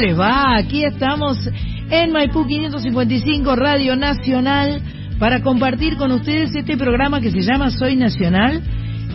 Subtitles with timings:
[0.00, 0.08] noche.
[0.08, 0.56] ¿Cómo les va?
[0.56, 1.38] Aquí estamos
[1.90, 4.80] en Maipú 555 Radio Nacional
[5.18, 8.62] para compartir con ustedes este programa que se llama Soy Nacional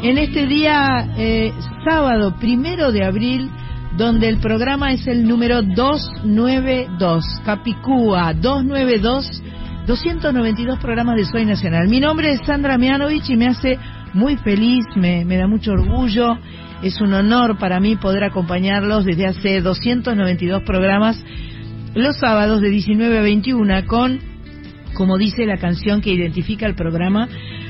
[0.03, 1.52] en este día eh,
[1.88, 3.50] sábado primero de abril
[3.97, 9.41] donde el programa es el número 292, Capicúa 292,
[9.88, 11.88] 292 programas de Soy Nacional.
[11.88, 13.80] Mi nombre es Sandra Mianovich y me hace
[14.13, 16.38] muy feliz, me, me da mucho orgullo
[16.84, 21.23] es un honor para mí poder acompañarlos desde hace 292 programas
[21.95, 24.20] los sábados de 19 a 21 con,
[24.94, 27.28] como dice la canción que identifica el programa,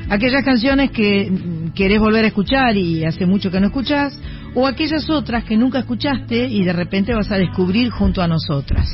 [0.09, 1.31] aquellas canciones que
[1.76, 4.20] querés volver a escuchar y hace mucho que no escuchás,
[4.56, 8.88] o aquellas otras que nunca escuchaste y de repente vas a descubrir junto a nosotras.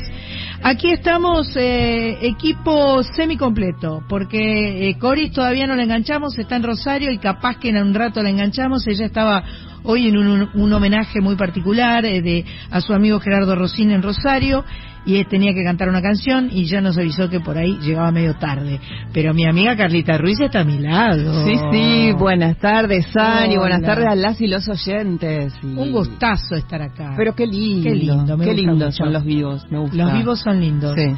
[0.64, 7.10] Aquí estamos, eh, equipo semicompleto, porque eh, Coris todavía no la enganchamos, está en Rosario
[7.10, 9.42] y capaz que en un rato la enganchamos, ella estaba
[9.84, 14.64] hoy en un, homenaje muy particular eh, de, a su amigo Gerardo Rosín en Rosario
[15.04, 18.34] y tenía que cantar una canción y ya nos avisó que por ahí llegaba medio
[18.34, 18.80] tarde.
[19.12, 21.44] Pero mi amiga Carlita Ruiz está a mi lado.
[21.44, 25.54] Sí, sí, buenas tardes, Sani, buenas tardes a las y los oyentes.
[25.62, 27.14] Un gustazo estar acá.
[27.16, 27.88] Pero qué lindo.
[27.88, 29.96] Qué lindo, qué lindo son los vivos, me gusta.
[29.96, 30.94] Los vivos son lindos.
[30.96, 31.14] Sí.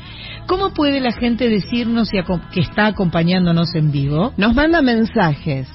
[0.46, 4.32] ¿Cómo puede la gente decirnos que está acompañándonos en vivo?
[4.36, 5.68] Nos manda mensajes.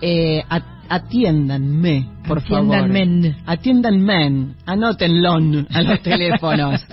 [0.00, 3.32] Eh, a atiéndanme, por Atiéndanme.
[3.32, 3.42] favor.
[3.46, 4.54] Atiéndanme.
[4.66, 5.32] Anótenlo
[5.70, 6.86] a los teléfonos.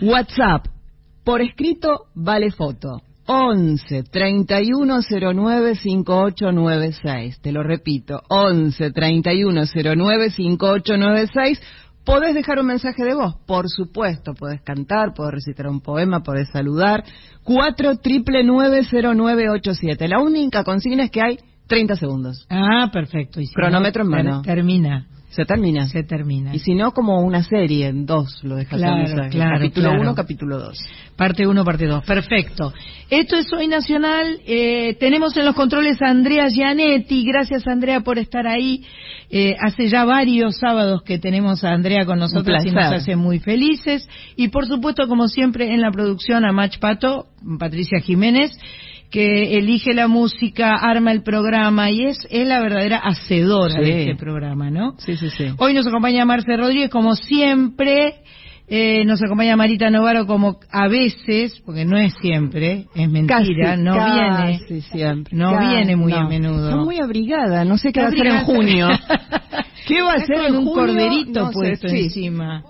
[0.00, 0.66] WhatsApp.
[1.24, 3.02] Por escrito vale foto.
[3.26, 7.40] 11 3109 5896.
[7.42, 8.22] Te lo repito.
[8.28, 11.60] 11 3109 5896.
[12.04, 14.32] Podés dejar un mensaje de voz, por supuesto.
[14.32, 17.04] Podés cantar, podés recitar un poema, podés saludar.
[17.44, 20.08] 4 triple 90987.
[20.08, 22.46] La única consigna es que hay 30 segundos.
[22.50, 23.40] Ah, perfecto.
[23.54, 24.42] Cronómetro en mano.
[24.42, 25.06] Termina.
[25.30, 25.86] Se termina.
[25.86, 26.54] Se termina.
[26.54, 30.58] Y si no, como una serie en dos, lo dejas claro, claro, Capítulo 1, capítulo
[30.58, 30.78] 2.
[31.16, 32.04] Parte 1, parte 2.
[32.04, 32.72] Perfecto.
[33.10, 34.40] Esto es Hoy Nacional.
[34.46, 37.24] Eh, tenemos en los controles a Andrea Gianetti.
[37.26, 38.84] Gracias, Andrea, por estar ahí.
[39.28, 43.38] Eh, hace ya varios sábados que tenemos a Andrea con nosotros y nos hace muy
[43.38, 44.08] felices.
[44.34, 47.26] Y por supuesto, como siempre, en la producción a Match Pato,
[47.58, 48.58] Patricia Jiménez
[49.10, 54.16] que elige la música, arma el programa y es, es la verdadera hacedora de este
[54.16, 54.94] programa, ¿no?
[54.98, 55.46] Sí, sí, sí.
[55.58, 58.16] Hoy nos acompaña Marce Rodríguez, como siempre.
[58.70, 63.94] Eh, nos acompaña Marita Novaro como a veces, porque no es siempre, es mentira, no
[63.94, 65.34] viene, siempre.
[65.34, 66.68] no viene muy a menudo.
[66.68, 68.88] Está muy abrigada, no sé qué va a hacer en junio.
[69.86, 72.62] ¿Qué va a hacer en un corderito puesto encima?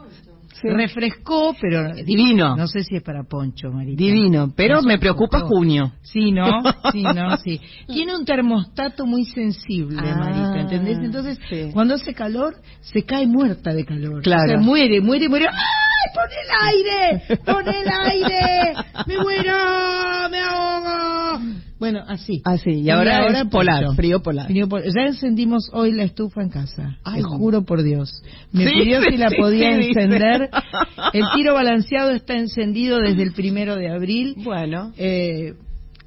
[0.62, 2.56] Refrescó, pero divino.
[2.56, 3.96] No sé si es para Poncho, Marita.
[3.96, 5.92] Divino, pero me preocupa junio.
[6.02, 6.62] Sí, ¿no?
[6.92, 7.36] Sí, ¿no?
[7.38, 7.60] Sí.
[7.86, 10.98] Tiene un termostato muy sensible, ah, Marita, ¿entendés?
[10.98, 11.38] Entonces,
[11.72, 14.22] cuando hace calor, se cae muerta de calor.
[14.22, 14.48] Claro.
[14.48, 15.46] Se muere, muere, muere.
[15.48, 17.38] ¡Ay, pon el aire!
[17.44, 18.74] ¡Pon el aire!
[19.06, 20.28] ¡Me muero!
[20.30, 21.67] ¡Me ahogo!
[21.78, 22.42] Bueno, así.
[22.44, 24.48] Así, y ahora, ahora polar, frío polar.
[24.50, 26.98] Ya encendimos hoy la estufa en casa.
[27.04, 28.22] Ay, Te juro por Dios.
[28.52, 30.50] Me pidió si la podía encender.
[31.12, 34.34] El tiro balanceado está encendido desde el primero de abril.
[34.38, 34.92] Bueno.
[34.98, 35.54] Eh,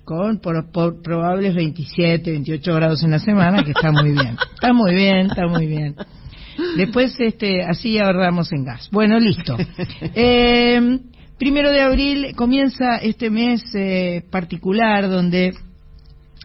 [0.04, 4.36] con por, probables 27, 28 grados en la semana, que está muy bien.
[4.54, 5.96] Está muy bien, está muy bien.
[6.76, 8.90] Después, este, así ahorramos en gas.
[8.92, 9.56] Bueno, listo.
[10.14, 11.00] Eh,
[11.42, 15.56] Primero de abril comienza este mes eh, particular donde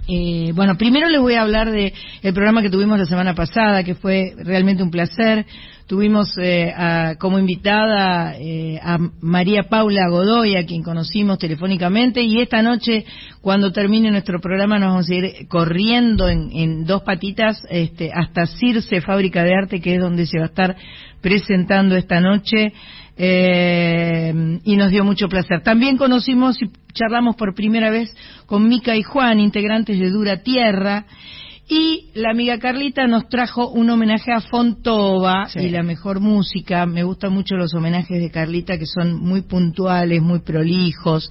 [0.08, 1.92] eh, bueno, primero les voy a hablar de
[2.32, 5.46] programa que tuvimos la semana pasada, que fue realmente un placer.
[5.86, 6.72] Tuvimos eh,
[7.18, 8.34] como invitada
[8.82, 13.04] a María Paula Godoy, a quien conocimos telefónicamente, y esta noche,
[13.40, 19.00] cuando termine nuestro programa, nos vamos a ir corriendo en, dos patitas este, hasta Circe,
[19.00, 20.76] Fábrica de Arte, que es donde se va a estar
[21.20, 22.72] presentando esta noche
[23.16, 25.62] eh, y nos dio mucho placer.
[25.62, 28.14] También conocimos y charlamos por primera vez
[28.46, 31.06] con Mica y Juan, integrantes de Dura Tierra,
[31.68, 36.86] y la amiga Carlita nos trajo un homenaje a Fontova y la mejor música.
[36.86, 41.28] Me gustan mucho los homenajes de Carlita que son muy puntuales, muy prolijos.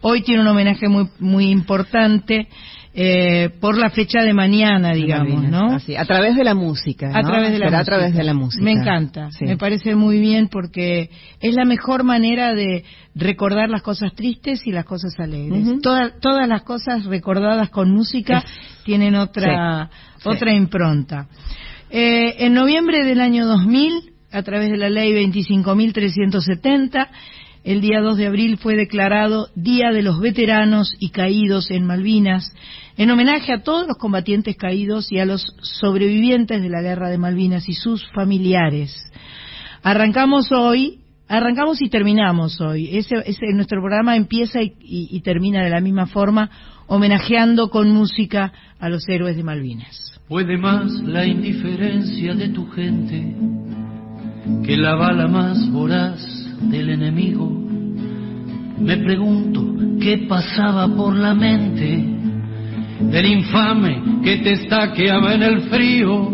[0.00, 2.48] Hoy tiene un homenaje muy, muy importante
[2.98, 5.66] eh, por la fecha de mañana, digamos, ¿no?
[5.66, 7.10] Así, a través de la música.
[7.12, 7.78] A través de la música.
[7.78, 8.64] a través de la música.
[8.64, 11.10] Me encanta, me parece muy bien porque
[11.40, 12.84] es la mejor manera de
[13.14, 15.78] recordar las cosas tristes y las cosas alegres.
[15.82, 18.42] todas las cosas recordadas con música
[18.84, 19.90] tienen otra,
[20.24, 21.28] otra impronta.
[21.90, 23.92] Eh, en noviembre del año 2000,
[24.32, 27.08] a través de la ley 25.370,
[27.66, 32.54] el día 2 de abril fue declarado Día de los Veteranos y Caídos en Malvinas,
[32.96, 37.18] en homenaje a todos los combatientes caídos y a los sobrevivientes de la Guerra de
[37.18, 38.94] Malvinas y sus familiares.
[39.82, 42.96] Arrancamos hoy arrancamos y terminamos hoy.
[42.96, 46.50] Ese, ese nuestro programa empieza y, termina de la misma forma,
[46.86, 50.20] homenajeando con música a los héroes de Malvinas.
[50.28, 53.34] Puede más la indiferencia de tu gente
[54.64, 56.20] que la bala más voraz
[56.62, 57.50] del enemigo.
[58.78, 59.64] Me pregunto
[60.00, 62.16] qué pasaba por la mente
[63.00, 66.32] del infame que te estaqueaba en el frío.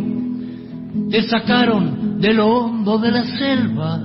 [1.10, 4.00] Te sacaron de lo hondo de la selva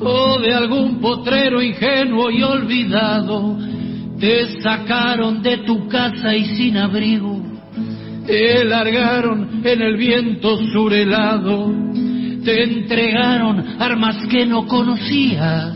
[0.00, 3.58] o de algún potrero ingenuo y olvidado.
[4.18, 7.42] Te sacaron de tu casa y sin abrigo.
[8.26, 11.72] Te largaron en el viento surelado.
[12.44, 15.74] Te entregaron armas que no conocías,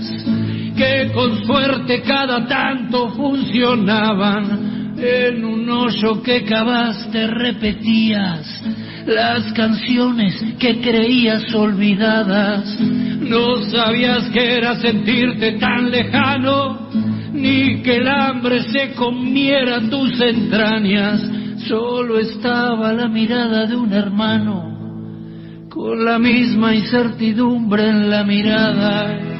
[0.77, 8.63] que con suerte cada tanto funcionaban en un hoyo que cavaste repetías
[9.07, 12.79] las canciones que creías olvidadas.
[12.81, 16.91] No sabías que era sentirte tan lejano,
[17.33, 21.23] ni que el hambre se comiera tus entrañas.
[21.67, 29.40] Solo estaba la mirada de un hermano, con la misma incertidumbre en la mirada.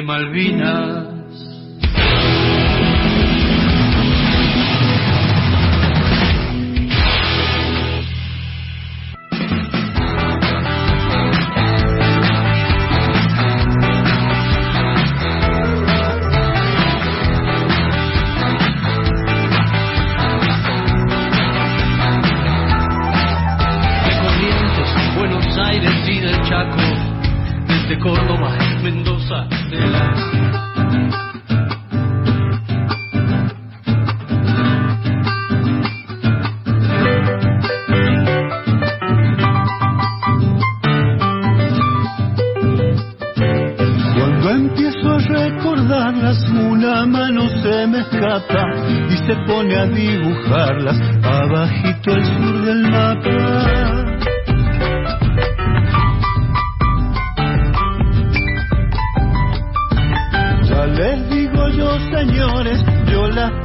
[0.00, 0.59] De Malvinas.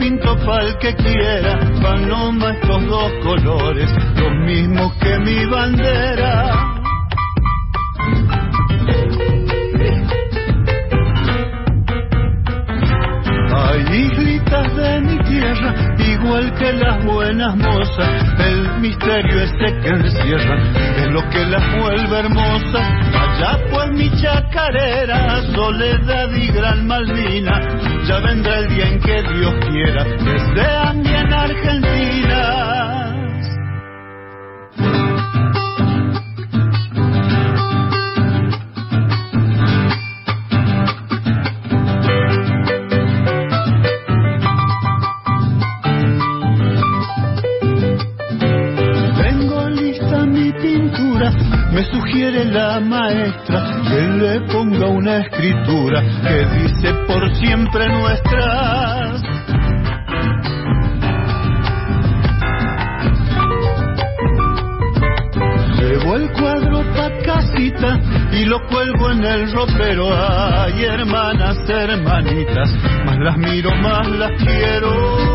[0.05, 6.74] Pinto pa'l que quiera, van nomás estos dos colores, los mismos que mi bandera.
[16.35, 20.57] Igual que las buenas mozas, el misterio ese que encierra
[20.97, 22.87] es lo que las vuelve hermosas.
[23.13, 27.61] Allá pues mi chacarera, soledad y gran Malvina,
[28.05, 33.04] ya vendrá el día en que Dios quiera que sean bien argentinas.
[53.31, 59.21] Que le ponga una escritura que dice por siempre nuestras.
[65.79, 67.99] Llevo el cuadro pa' casita
[68.31, 70.07] y lo cuelgo en el ropero.
[70.11, 72.69] Ay, hermanas, hermanitas,
[73.05, 75.34] más las miro, más las quiero.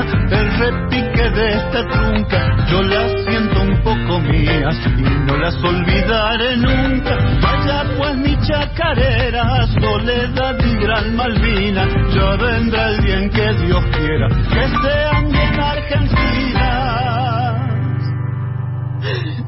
[0.00, 6.56] El repique de esta trunca, yo las siento un poco mías y no las olvidaré
[6.56, 7.16] nunca.
[7.42, 13.84] Vaya pues mi chacarera, soledad y gran Malvina, ya vendrá el día en que Dios
[13.96, 17.08] quiera que sean bien argentinas.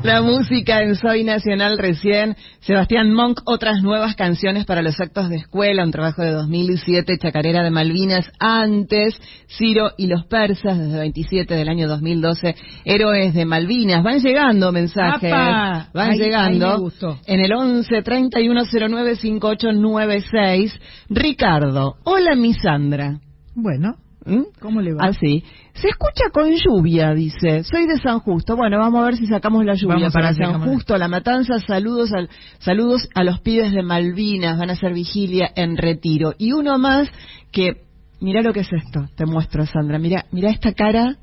[0.02, 2.35] La música en Soy Nacional recién.
[2.61, 7.62] Sebastián Monk, otras nuevas canciones para los actos de escuela, un trabajo de 2007, Chacarera
[7.62, 9.14] de Malvinas, antes,
[9.47, 12.54] Ciro y los persas, desde 27 del año 2012,
[12.87, 14.02] Héroes de Malvinas.
[14.02, 15.90] Van llegando mensajes, ¡Apa!
[15.92, 16.90] van Ahí- llegando.
[17.02, 17.16] ahí.
[17.26, 20.80] En el 11 3109 5896,
[21.11, 23.21] Ricardo, hola mi Sandra.
[23.54, 24.45] Bueno, ¿Mm?
[24.61, 25.04] ¿cómo le va?
[25.04, 25.45] Así.
[25.80, 27.64] Se escucha con lluvia, dice.
[27.64, 28.54] Soy de San Justo.
[28.54, 31.58] Bueno, vamos a ver si sacamos la lluvia Vamos para San Justo, La Matanza.
[31.58, 34.58] Saludos, al, saludos a los pibes de Malvinas.
[34.58, 36.34] Van a hacer vigilia en retiro.
[36.37, 37.08] Y uno más
[37.50, 37.82] que...
[38.20, 39.08] Mira lo que es esto.
[39.16, 39.99] Te muestro, Sandra.
[39.99, 41.16] Mira, mira esta cara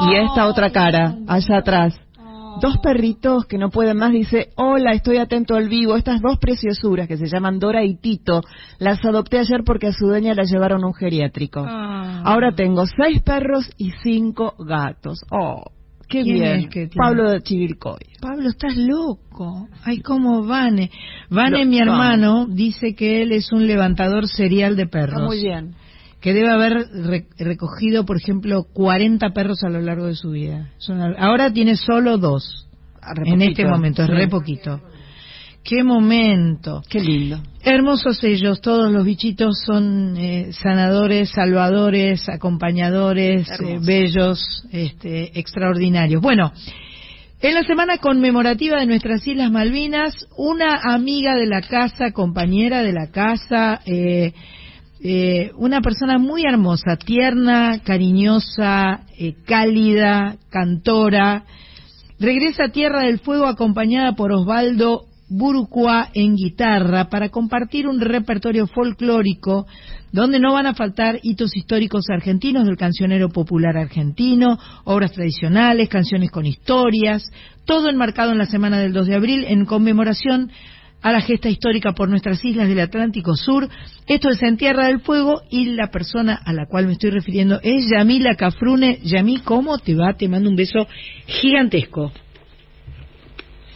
[0.00, 1.94] y esta otra cara, allá atrás.
[2.60, 5.96] Dos perritos que no pueden más, dice, hola, estoy atento al vivo.
[5.96, 8.42] Estas dos preciosuras que se llaman Dora y Tito,
[8.78, 11.64] las adopté ayer porque a su dueña la llevaron a un geriátrico.
[11.66, 12.22] Ah.
[12.24, 15.20] Ahora tengo seis perros y cinco gatos.
[15.30, 15.62] Oh,
[16.08, 16.58] qué ¿Quién bien.
[16.60, 16.94] es que tiene?
[16.96, 17.98] Pablo de Chivilcoy.
[18.20, 19.68] Pablo, estás loco.
[19.84, 20.90] Ay, cómo Vane.
[21.30, 25.16] Vane, Lo- mi hermano, dice que él es un levantador serial de perros.
[25.16, 25.74] Está muy bien.
[26.24, 30.70] Que debe haber re- recogido, por ejemplo, 40 perros a lo largo de su vida.
[30.78, 32.66] Son ahora tiene solo dos.
[33.02, 34.80] Ah, En este momento, es re poquito.
[35.62, 36.80] Qué momento.
[36.88, 37.42] Qué lindo.
[37.62, 46.22] Hermosos ellos, todos los bichitos son eh, sanadores, salvadores, acompañadores, eh, bellos, este, extraordinarios.
[46.22, 46.52] Bueno,
[47.42, 52.92] en la semana conmemorativa de nuestras Islas Malvinas, una amiga de la casa, compañera de
[52.94, 54.32] la casa, eh,
[55.06, 61.44] eh, una persona muy hermosa, tierna, cariñosa, eh, cálida, cantora,
[62.18, 68.66] regresa a Tierra del Fuego acompañada por Osvaldo Burucua en guitarra para compartir un repertorio
[68.66, 69.66] folclórico
[70.10, 76.30] donde no van a faltar hitos históricos argentinos del cancionero popular argentino, obras tradicionales, canciones
[76.30, 77.30] con historias,
[77.66, 80.50] todo enmarcado en la semana del 2 de abril en conmemoración
[81.04, 83.68] a la gesta histórica por nuestras islas del Atlántico Sur.
[84.06, 87.60] Esto es en Tierra del Fuego y la persona a la cual me estoy refiriendo
[87.62, 89.00] es Yamila Cafrune.
[89.02, 90.14] Yamí, ¿cómo te va?
[90.14, 90.88] Te mando un beso
[91.26, 92.10] gigantesco.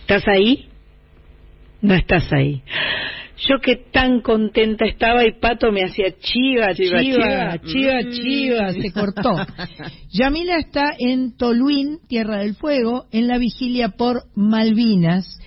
[0.01, 0.69] ¿Estás ahí?
[1.83, 2.63] No estás ahí.
[3.47, 8.91] Yo que tan contenta estaba y Pato me hacía chiva, chiva, chiva, chiva, chiva, se
[8.91, 9.37] cortó.
[10.13, 15.39] Yamila está en Toluín, Tierra del Fuego, en la vigilia por Malvinas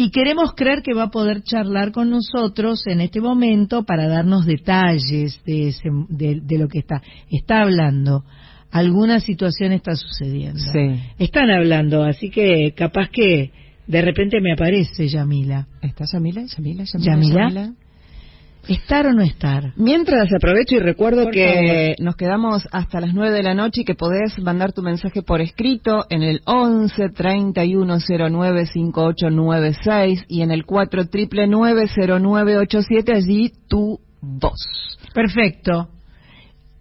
[0.00, 4.46] y queremos creer que va a poder charlar con nosotros en este momento para darnos
[4.46, 7.02] detalles de, ese- de- de lo que está.
[7.28, 8.22] Está hablando.
[8.70, 10.60] Alguna situación está sucediendo.
[10.60, 11.00] Sí.
[11.18, 13.50] Están hablando, así que capaz que
[13.88, 15.66] de repente me aparece Yamila.
[15.82, 16.42] ¿Está Yamila?
[16.46, 17.40] Yamila, Yamila.
[17.40, 17.72] Yamila.
[18.68, 19.72] ¿Estar o no estar?
[19.76, 23.94] Mientras aprovecho y recuerdo que nos quedamos hasta las 9 de la noche y que
[23.94, 31.04] podés mandar tu mensaje por escrito en el 11 3109 5896 y en el 4
[31.10, 34.98] 0987 allí tu voz.
[35.14, 35.88] Perfecto.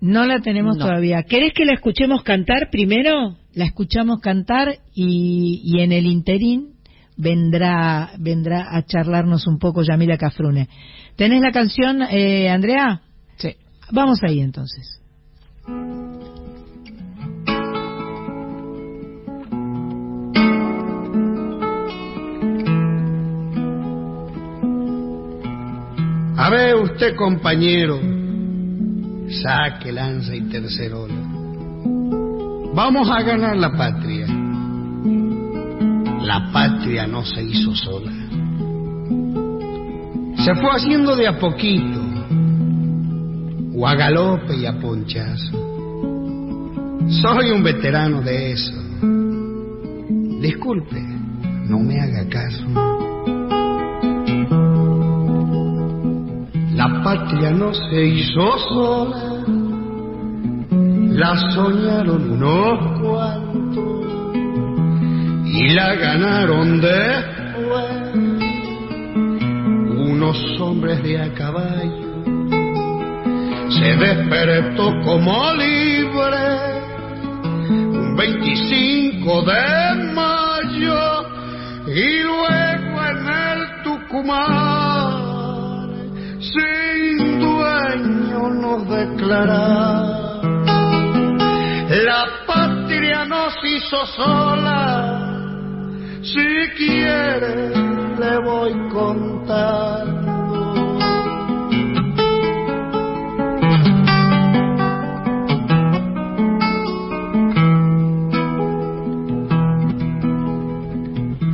[0.02, 1.24] No la tenemos todavía.
[1.24, 3.38] ¿Querés que la escuchemos cantar primero?
[3.54, 6.74] La escuchamos cantar y, y en el interín
[7.18, 10.70] vendrá vendrá a charlarnos un poco Yamila Cafrune.
[11.16, 13.02] ¿Tenés la canción, eh, Andrea?
[13.38, 13.56] Sí.
[13.92, 15.02] Vamos ahí entonces.
[26.40, 28.00] A ver usted, compañero,
[29.42, 31.16] saque, lanza y tercerola.
[32.74, 34.37] Vamos a ganar la patria.
[36.28, 38.12] La patria no se hizo sola
[40.48, 42.00] se fue haciendo de a poquito,
[43.76, 45.52] o a galope y a ponchazo.
[47.22, 48.72] Soy un veterano de eso.
[50.40, 51.02] Disculpe,
[51.66, 52.64] no me haga caso.
[56.76, 59.44] La patria no se hizo sola,
[61.10, 63.47] la soñaron unos cuantos
[65.60, 68.14] y la ganaron después
[69.90, 72.24] unos hombres de a caballo.
[73.70, 76.78] Se despertó como libre
[77.70, 81.26] un 25 de mayo
[81.88, 85.18] y luego en el Tucumán
[86.40, 89.98] sin dueño nos declararon
[92.06, 95.17] la patria nos hizo sola
[96.28, 97.70] si quiere
[98.20, 100.28] le voy contando.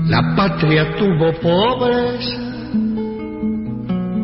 [0.10, 2.44] La patria tuvo pobreza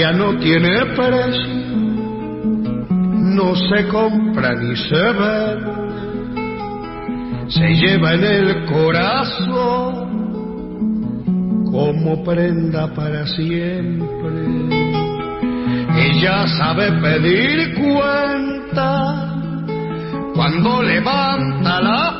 [0.00, 1.46] No tiene precio,
[2.88, 5.70] no se compra ni se vende,
[7.48, 10.10] se lleva en el corazón
[11.70, 14.08] como prenda para siempre.
[15.96, 19.28] Ella sabe pedir cuenta
[20.34, 22.19] cuando levanta la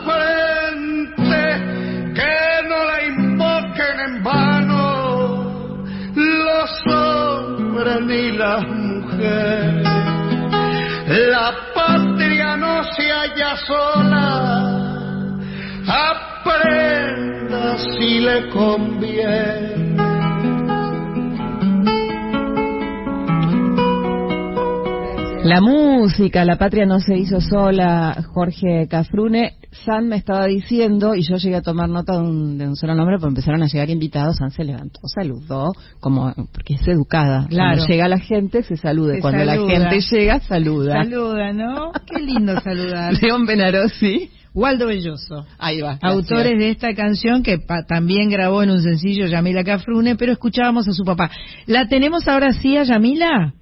[8.40, 9.85] las mujeres.
[11.07, 15.37] La patria no se halla sola,
[15.87, 19.96] aprenda si le conviene.
[25.44, 29.59] La música, la patria no se hizo sola, Jorge Cafrune.
[29.72, 32.94] San me estaba diciendo, y yo llegué a tomar nota de un, de un solo
[32.94, 34.37] nombre, porque empezaron a llegar invitados.
[34.37, 37.46] San se levantó, saludó, como porque es educada.
[37.48, 37.76] Claro.
[37.76, 39.14] Cuando llega la gente, se salude.
[39.16, 39.78] Se Cuando saluda.
[39.78, 40.94] la gente llega, saluda.
[41.04, 41.92] Saluda, ¿no?
[42.06, 43.14] Qué lindo saludar.
[43.22, 44.30] León Benarosi.
[44.52, 45.46] Waldo Belloso.
[45.61, 45.98] Ahí va.
[46.00, 46.12] gracias.
[46.12, 50.88] Autores de esta canción que pa- también grabó en un sencillo Yamila Cafrune, pero escuchábamos
[50.88, 51.30] a su papá.
[51.66, 53.54] ¿La tenemos ahora sí a Yamila?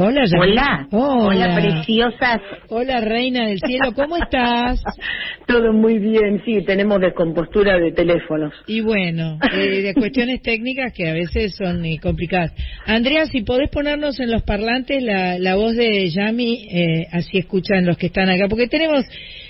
[0.00, 0.22] Hola.
[0.38, 2.40] Hola, hola preciosas.
[2.68, 4.80] Hola, reina del cielo, ¿cómo estás?
[5.48, 8.54] Todo muy bien, sí, tenemos descompostura de teléfonos.
[8.68, 12.52] Y bueno, eh, de cuestiones técnicas que a veces son eh, complicadas.
[12.86, 17.84] Andrea, si podés ponernos en los parlantes la, la voz de Yami, eh, así escuchan
[17.84, 19.04] los que están acá, porque tenemos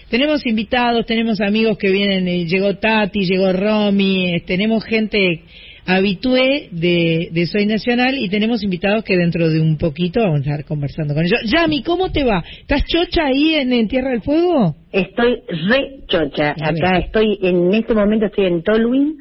[0.09, 5.43] tenemos invitados, tenemos amigos que vienen, eh, llegó Tati, llegó Romy, eh, tenemos gente
[5.89, 10.51] habitué de, de Soy Nacional y tenemos invitados que dentro de un poquito vamos a
[10.51, 11.41] estar conversando con ellos.
[11.51, 12.45] Yami, ¿cómo te va?
[12.61, 14.77] ¿Estás chocha ahí en, en Tierra del Fuego?
[14.93, 16.55] Estoy re chocha.
[16.61, 16.85] A ver.
[16.85, 19.17] Acá estoy, en este momento estoy en Tolwyn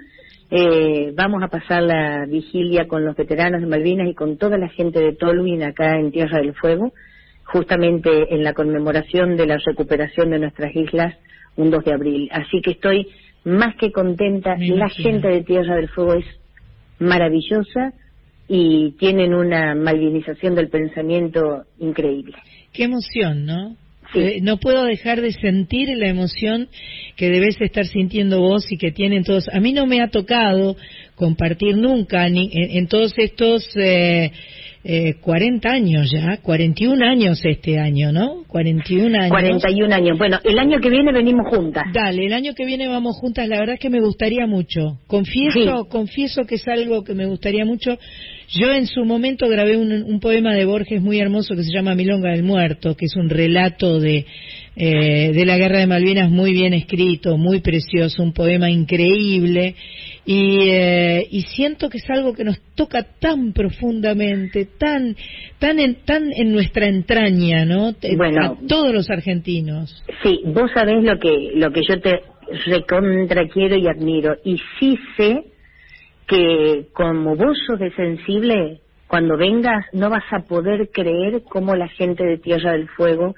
[0.50, 4.70] Eh, vamos a pasar la vigilia con los veteranos de Malvinas y con toda la
[4.70, 6.94] gente de Tolwyn acá en Tierra del Fuego,
[7.44, 11.16] justamente en la conmemoración de la recuperación de nuestras islas
[11.58, 12.30] un 2 de abril.
[12.32, 13.08] Así que estoy
[13.44, 14.56] más que contenta.
[14.58, 16.26] La gente de Tierra del Fuego es
[17.00, 17.94] maravillosa
[18.48, 22.36] y tienen una malvinización del pensamiento increíble.
[22.72, 23.76] Qué emoción, ¿no?
[24.14, 26.70] Eh, no puedo dejar de sentir la emoción
[27.18, 29.50] que debes estar sintiendo vos y que tienen todos.
[29.52, 30.78] A mí no me ha tocado
[31.16, 34.32] compartir nunca ni, en, todos estos eh,
[34.90, 38.46] eh, 40 años ya, 41 años este año, ¿no?
[38.48, 39.30] 41 años.
[39.32, 40.18] 41 años.
[40.18, 41.84] Bueno, el año que viene venimos juntas.
[41.92, 43.50] Dale, el año que viene vamos juntas.
[43.50, 44.98] La verdad es que me gustaría mucho.
[45.08, 47.98] Confieso, confieso que es algo que me gustaría mucho.
[48.48, 51.94] Yo en su momento grabé un, un, poema de Borges muy hermoso que se llama
[51.94, 54.26] Milonga del Muerto, que es un relato de,
[54.78, 59.76] eh, de la Guerra de Malvinas muy bien escrito, muy precioso, un poema increíble.
[60.30, 65.16] Y, eh, y siento que es algo que nos toca tan profundamente, tan,
[65.58, 67.96] tan, en, tan en nuestra entraña, ¿no?
[68.18, 70.04] Bueno, a todos los argentinos.
[70.22, 72.24] Sí, vos sabés lo que, lo que yo te
[72.66, 74.36] recontra quiero y admiro.
[74.44, 75.46] Y sí sé
[76.28, 81.88] que como vos sos de sensible, cuando vengas no vas a poder creer cómo la
[81.88, 83.34] gente de Tierra del Fuego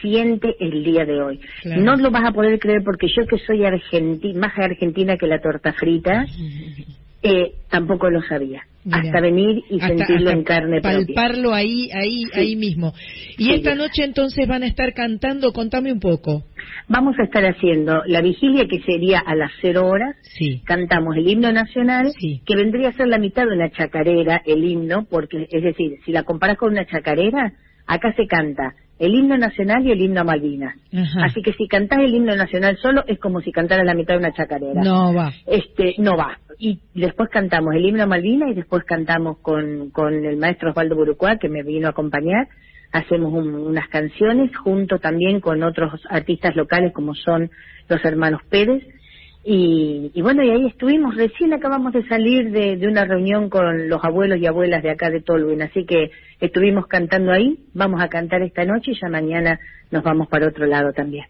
[0.00, 1.40] siente el día de hoy.
[1.64, 3.62] No lo vas a poder creer porque yo que soy
[4.34, 6.26] más argentina que la torta frita,
[7.22, 8.62] eh, tampoco lo sabía.
[8.90, 12.94] hasta venir y sentirlo en carne palparlo ahí, ahí, ahí mismo.
[13.36, 16.44] Y esta noche entonces van a estar cantando, contame un poco.
[16.88, 20.14] Vamos a estar haciendo la vigilia que sería a las cero horas.
[20.22, 20.62] Sí.
[20.64, 25.06] Cantamos el himno nacional, que vendría a ser la mitad de una chacarera, el himno,
[25.10, 27.54] porque es decir, si la comparas con una chacarera,
[27.86, 30.74] acá se canta el himno nacional y el himno a Malvinas.
[31.22, 34.20] Así que si cantás el himno nacional solo es como si cantaras la mitad de
[34.20, 34.82] una chacarera.
[34.82, 35.32] No va.
[35.46, 36.38] Este, no va.
[36.58, 40.96] Y después cantamos el himno a Malvinas y después cantamos con, con el maestro Osvaldo
[40.96, 42.48] Burucuá, que me vino a acompañar.
[42.92, 47.50] Hacemos unas canciones junto también con otros artistas locales como son
[47.88, 48.82] los hermanos Pérez
[49.48, 54.38] y, bueno, y ahí estuvimos, recién acabamos de salir de, una reunión con los abuelos
[54.40, 58.64] y abuelas de acá de Tolwyn, así que estuvimos cantando ahí, vamos a cantar esta
[58.64, 59.60] noche y ya mañana
[59.92, 61.26] nos vamos para otro lado también.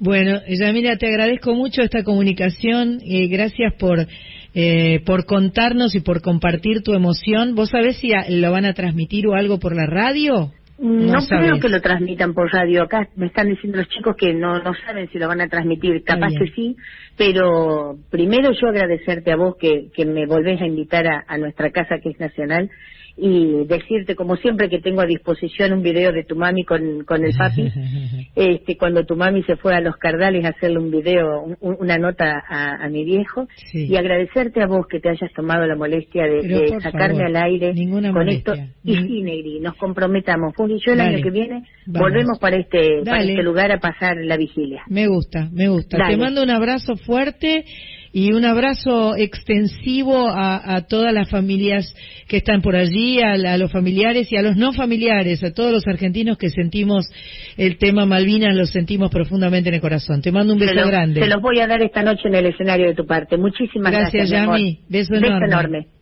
[0.00, 4.08] Bueno, Yamila, te agradezco mucho esta comunicación y gracias por,
[4.54, 7.54] eh, por contarnos y por compartir tu emoción.
[7.54, 10.50] ¿Vos sabés si lo van a transmitir o algo por la radio?
[10.82, 12.82] No, creo que lo transmitan por radio.
[12.82, 16.02] Acá me están diciendo los chicos que no, no saben si lo van a transmitir.
[16.02, 16.76] Capaz que sí,
[17.16, 21.70] pero primero yo agradecerte a vos que, que me volvés a invitar a, a nuestra
[21.70, 22.68] casa que es nacional
[23.16, 27.24] y decirte como siempre que tengo a disposición un video de tu mami con, con
[27.24, 27.70] el papi
[28.34, 32.42] este cuando tu mami se fue a los Cardales a hacerle un video una nota
[32.48, 36.80] a, a mi viejo y agradecerte a vos que te hayas tomado la molestia de,
[36.80, 37.74] sacarme al aire
[38.12, 38.54] con esto.
[38.84, 40.54] y sí Negri nos comprometamos.
[40.56, 41.62] Vos y yo el año que viene.
[41.86, 44.82] volvemos para este para este lugar a pasar la vigilia.
[44.88, 45.98] Me gusta me gusta.
[46.08, 47.64] Te mando un abrazo fuerte
[48.12, 51.94] y un abrazo extensivo a, todas las familias
[52.28, 55.86] que están por allí, a, los familiares y a los no familiares, a todos los
[55.86, 57.08] argentinos que sentimos
[57.56, 60.20] el tema Malvinas, lo sentimos profundamente en el corazón.
[60.20, 61.20] Te mando un beso grande.
[61.20, 63.36] Te los voy a dar esta noche en el escenario de tu parte.
[63.36, 64.30] Muchísimas gracias.
[64.30, 64.80] Gracias, Yami.
[64.88, 65.38] Beso enorme.
[65.38, 66.01] Beso enorme.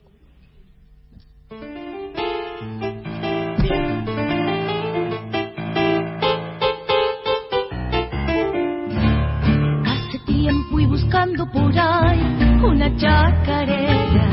[11.11, 12.21] buscando por ahí
[12.63, 14.29] una chacarera.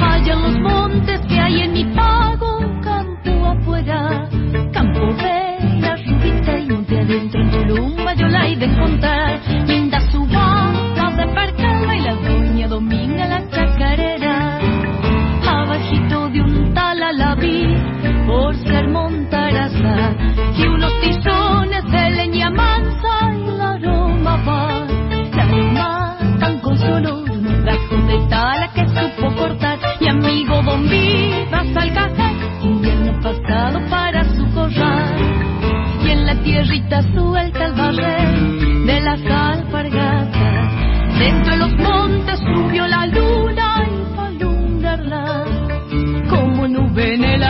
[0.00, 4.26] Allá en los montes que hay en mi pago un campo afuera.
[4.72, 9.40] Campo vela, rubita y monte adentro en Columba yo la he de encontrar.
[9.66, 14.58] Linda su banda de percala y la doña Dominga la chacarera.
[15.46, 17.74] Abajito de un tala la vi
[18.26, 20.14] por ser montaraza
[20.56, 21.75] y unos tizones
[28.76, 29.78] que supo cortar.
[30.00, 35.16] Y amigo Bombi vas al cazar, invierno pasado para su corral.
[36.04, 38.38] Y en la tierrita suelta el barrer
[38.86, 41.18] de las alpargatas.
[41.18, 45.44] Dentro de los montes subió la luna y para alumbrarla
[46.28, 47.42] como nube en el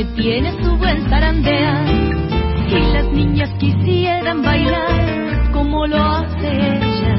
[0.00, 1.86] que tiene su buen zarandear.
[2.68, 7.14] Y las niñas quisieran bailar como lo hace ella.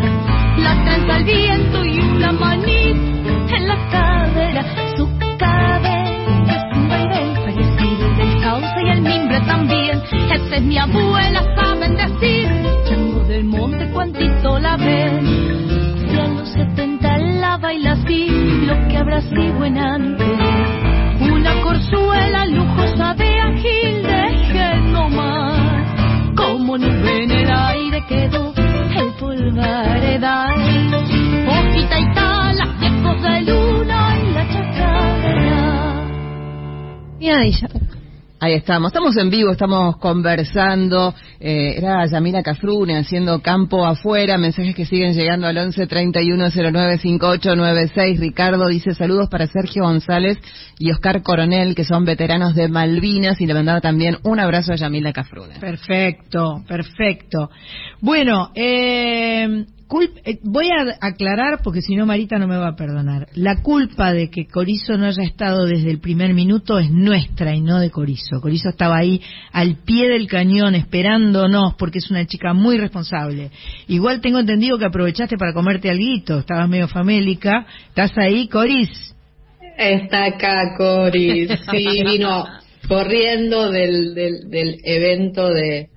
[0.57, 4.63] La trenza al viento y una manita en la cadera.
[4.97, 10.01] Su cabeza es un baile parecido del cauce y el mimbre también.
[10.33, 12.49] Esa es mi abuela, saben decir.
[12.89, 16.07] Chango del monte, cuantito la ven.
[16.09, 18.27] Si a los 70 la baila así,
[18.65, 20.60] lo que habrá sido en antes
[21.91, 26.35] corzuela lujosa de agil de nomás.
[26.35, 30.55] Como nube en el aire quedó el polvaredal.
[31.47, 36.07] Hojita y tala, ecos de luna y la chacarera.
[37.19, 37.67] Y ahí ya.
[38.43, 41.13] Ahí estamos, estamos en vivo, estamos conversando.
[41.39, 46.97] Eh, era Yamila Cafrune haciendo campo afuera, mensajes que siguen llegando al 11 31 09
[46.97, 48.19] 5896.
[48.19, 50.39] Ricardo dice saludos para Sergio González
[50.79, 54.75] y Oscar Coronel, que son veteranos de Malvinas, y le mandaba también un abrazo a
[54.75, 55.59] Yamila Cafrune.
[55.59, 57.51] Perfecto, perfecto.
[57.99, 59.65] Bueno, eh,
[60.23, 63.27] eh, voy a aclarar porque si no Marita no me va a perdonar.
[63.33, 67.61] La culpa de que Corizo no haya estado desde el primer minuto es nuestra y
[67.61, 68.39] no de Corizo.
[68.41, 73.51] Corizo estaba ahí al pie del cañón esperándonos porque es una chica muy responsable.
[73.87, 77.65] Igual tengo entendido que aprovechaste para comerte algo, estabas medio famélica.
[77.89, 79.13] ¿Estás ahí, Coris?
[79.77, 81.49] Está acá, Coris.
[81.69, 82.45] Sí, vino
[82.87, 85.89] corriendo del, del, evento de,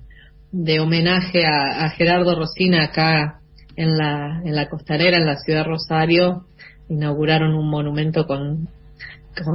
[0.51, 3.39] de homenaje a, a Gerardo Rosina acá
[3.75, 6.45] en la, en la costanera, en la ciudad de Rosario,
[6.89, 8.69] inauguraron un monumento con,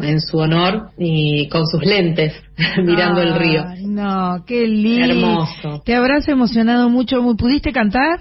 [0.02, 2.34] en su honor y con sus lentes
[2.82, 3.64] mirando el río.
[3.86, 5.14] No, qué lindo.
[5.14, 5.82] Hermoso.
[5.84, 7.20] ¿Te habrás emocionado mucho?
[7.36, 8.20] ¿Pudiste cantar?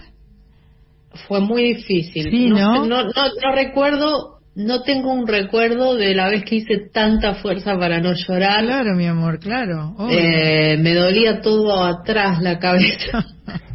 [1.27, 2.29] Fue muy difícil.
[2.29, 2.85] Sí, ¿no?
[2.85, 7.99] No, no, recuerdo, no tengo un recuerdo de la vez que hice tanta fuerza para
[7.99, 8.63] no llorar.
[8.63, 9.95] Claro, mi amor, claro.
[10.11, 13.25] Eh, me dolía todo atrás la cabeza.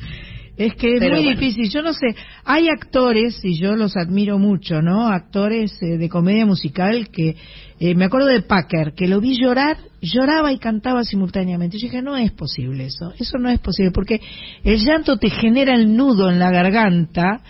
[0.57, 1.69] Es que es muy difícil.
[1.69, 2.15] Yo no sé,
[2.45, 5.09] hay actores, y yo los admiro mucho, ¿no?
[5.09, 7.37] Actores eh, de comedia musical que,
[7.81, 11.79] eh, me acuerdo de Packer, que lo vi llorar, lloraba y cantaba simultáneamente.
[11.79, 14.21] Yo dije, no es posible eso, eso no es posible, porque
[14.63, 17.41] el llanto te genera el nudo en la garganta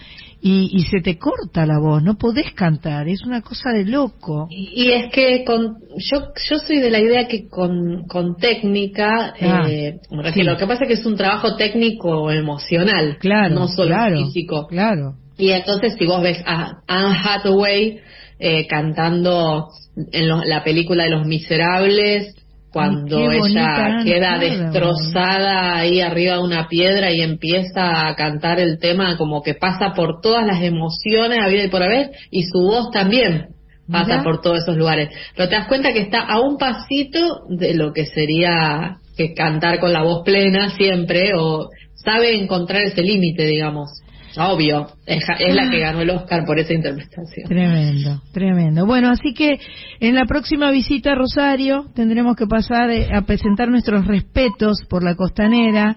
[0.47, 4.47] y, se te corta la voz, no podés cantar, es una cosa de loco.
[4.51, 9.67] Y, es que con, yo, yo soy de la idea que con, con técnica, ah,
[9.67, 14.19] eh, lo que pasa es que es un trabajo técnico emocional, claro, no solo claro,
[14.19, 14.67] físico.
[14.67, 15.15] Claro.
[15.39, 18.01] Y entonces si vos ves a Anne Hathaway
[18.39, 19.69] eh, cantando
[20.13, 22.35] en la película de Los Miserables,
[22.75, 29.17] cuando ella queda destrozada ahí arriba de una piedra y empieza a cantar el tema
[29.17, 32.91] como que pasa por todas las emociones a vida y por haber y su voz
[32.91, 33.47] también
[33.91, 35.11] pasa por todos esos lugares.
[35.37, 39.79] Pero te das cuenta que está a un pasito de lo que sería que cantar
[39.79, 43.91] con la voz plena siempre o sabe encontrar ese límite, digamos.
[44.37, 47.49] Obvio, es, la que ganó el Oscar por esa interpretación.
[47.49, 48.87] Tremendo, tremendo.
[48.87, 49.59] Bueno, así que
[50.01, 55.05] en la próxima visita a Rosario tendremos que pasar eh, a presentar nuestros respetos por
[55.05, 55.97] la costanera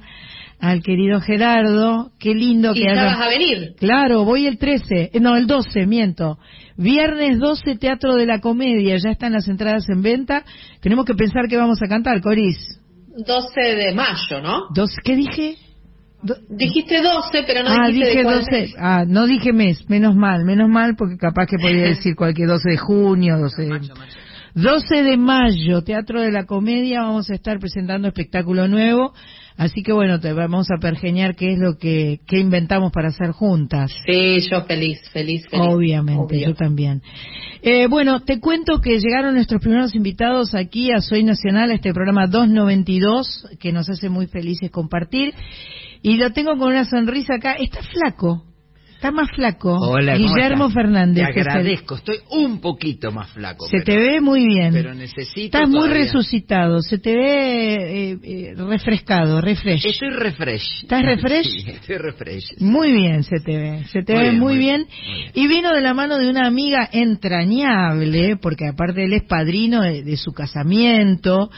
[0.60, 2.12] al querido Gerardo.
[2.20, 3.76] Qué lindo que ¿Y vas a venir?
[3.78, 6.38] Claro, voy el 13, eh, no, el 12, miento.
[6.78, 10.44] Viernes 12, Teatro de la Comedia, ya están las entradas en venta.
[10.82, 12.80] Tenemos que pensar que vamos a cantar, Coris.
[13.18, 14.68] 12 de mayo, ¿no?
[15.04, 15.56] ¿Qué dije?
[16.50, 18.74] Dijiste 12, pero no ah, dijiste dije 12.
[18.80, 22.70] Ah, no dije mes, menos mal, menos mal, porque capaz que podía decir cualquier 12
[22.72, 23.80] de junio, 12 de...
[24.56, 29.14] 12 de mayo, Teatro de la Comedia, vamos a estar presentando espectáculo nuevo,
[29.56, 33.30] así que bueno, te vamos a pergeñar qué es lo que, que inventamos para hacer
[33.30, 33.92] juntas.
[34.08, 35.68] Sí, yo feliz, feliz, feliz.
[35.68, 37.04] Obviamente, yo también.
[37.62, 41.94] Eh, bueno, te cuento que llegaron nuestros primeros invitados aquí a Soy Nacional, a este
[41.94, 45.36] programa 292, que nos hace muy felices compartir.
[46.02, 47.54] Y lo tengo con una sonrisa acá.
[47.54, 48.44] Está flaco.
[48.98, 49.76] Está más flaco.
[49.76, 51.24] Hola, Guillermo Fernández.
[51.32, 51.98] Te agradezco.
[51.98, 53.68] Estoy un poquito más flaco.
[53.68, 54.74] Se te ve muy bien.
[54.74, 55.56] Pero necesito.
[55.56, 56.82] Estás muy resucitado.
[56.82, 59.86] Se te ve eh, eh, refrescado, refresh.
[59.86, 60.82] Estoy refresh.
[60.82, 61.46] ¿Estás refresh?
[61.46, 62.60] Sí, estoy refresh.
[62.60, 63.84] Muy bien se te ve.
[63.92, 64.88] Se te ve muy, bien,
[65.36, 70.18] Y vino de la mano de una amiga entrañable, porque aparte él es padrino de
[70.18, 71.52] su casamiento.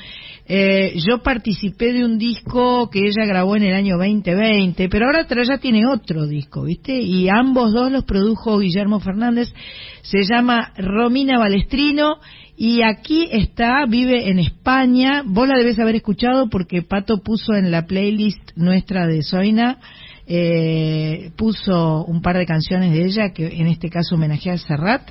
[0.52, 5.28] Eh, yo participé de un disco que ella grabó en el año 2020, pero ahora
[5.43, 6.99] ya tiene otro disco, ¿viste?
[6.99, 9.54] Y ambos dos los produjo Guillermo Fernández.
[10.02, 12.18] Se llama Romina Balestrino
[12.58, 15.24] y aquí está, vive en España.
[15.26, 19.78] Vos la debes haber escuchado porque Pato puso en la playlist nuestra de Soina,
[20.28, 25.10] eh, puso un par de canciones de ella, que en este caso homenajea a Serrat.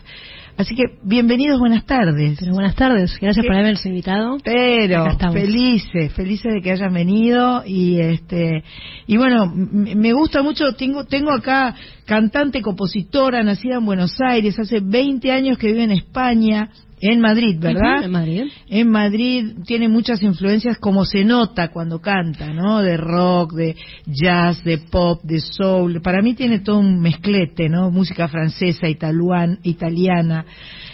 [0.58, 2.36] Así que bienvenidos, buenas tardes.
[2.40, 4.38] Pero buenas tardes, gracias por habernos invitado.
[4.42, 8.64] Pero felices, felices de que hayan venido y este
[9.06, 14.80] y bueno, me gusta mucho, tengo tengo acá cantante, compositora, nacida en Buenos Aires, hace
[14.80, 18.02] 20 años que vive en España, en Madrid, ¿verdad?
[18.04, 18.42] en Madrid.
[18.68, 22.80] En Madrid tiene muchas influencias como se nota cuando canta, ¿no?
[22.80, 26.00] De rock, de jazz, de pop, de soul.
[26.02, 27.90] Para mí tiene todo un mezclete, ¿no?
[27.90, 30.44] Música francesa, italuan, italiana.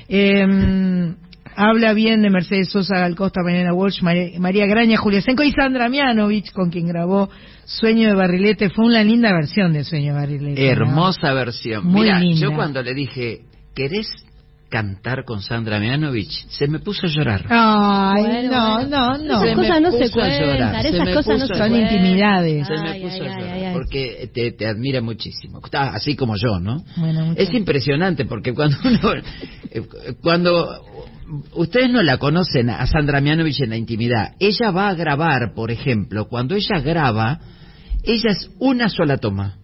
[0.09, 1.15] Eh,
[1.57, 6.53] habla bien de Mercedes Sosa, Galcosta, Mariana Walsh, María, Graña, Julia Senko y Sandra Mianovich,
[6.53, 7.31] con quien grabó
[7.65, 8.71] Sueño de Barrilete.
[8.71, 10.67] Fue una linda versión de Sueño de Barrilete.
[10.67, 11.87] Hermosa versión.
[11.87, 12.41] Muy Mira, linda.
[12.41, 13.41] yo cuando le dije,
[13.75, 14.09] ¿querés
[14.75, 17.47] cantar con Sandra Mianovich, se me puso a llorar.
[17.49, 19.45] Ay, Bueno, no, no, no.
[19.45, 22.67] Esas cosas no se puso a llorar, cuentan, esas me cosas no Son intimidades.
[22.67, 23.73] Se me puso ay, a llorar, ay, ay.
[23.73, 25.61] porque te, te admira muchísimo.
[25.65, 26.83] Está así como yo, ¿no?
[26.97, 28.99] Bueno, Es impresionante porque cuando uno,
[30.21, 30.85] cuando
[31.53, 35.71] ustedes no la conocen a Sandra Mianovich en la intimidad, ella va a grabar, por
[35.71, 37.39] ejemplo, cuando ella graba,
[38.03, 39.55] ella es una sola toma.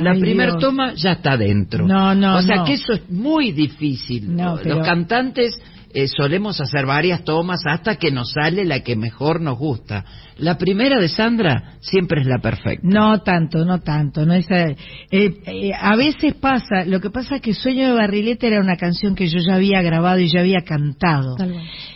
[0.00, 1.86] La primera toma ya está dentro.
[1.86, 2.64] No, no, O sea no.
[2.64, 4.34] que eso es muy difícil.
[4.34, 5.60] No, Los pero- cantantes
[5.94, 10.04] eh, solemos hacer varias tomas hasta que nos sale la que mejor nos gusta.
[10.36, 12.86] La primera de Sandra siempre es la perfecta.
[12.86, 14.26] No tanto, no tanto.
[14.26, 14.76] No es, eh,
[15.10, 19.14] eh, a veces pasa, lo que pasa es que Sueño de Barrilete era una canción
[19.14, 21.36] que yo ya había grabado y ya había cantado.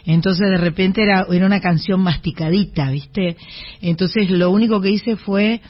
[0.07, 3.37] Entonces de repente era, era una canción masticadita, ¿viste?
[3.83, 5.61] Entonces lo único que hice fue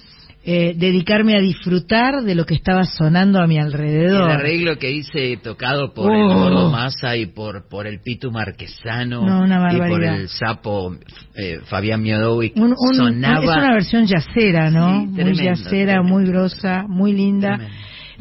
[0.44, 4.28] eh, dedicarme a disfrutar de lo que estaba sonando a mi alrededor.
[4.30, 6.34] El arreglo que hice tocado por el Oh.
[6.34, 10.96] Gordo Massa y por, por el Pitu Marquesano No, una y por el sapo
[11.36, 15.02] eh, Fabián Miodovic Un- un- sonaba Es una versión yacera, ¿no?
[15.02, 16.02] Sí, muy yacera, tremendo.
[16.04, 17.60] muy grosa, muy linda.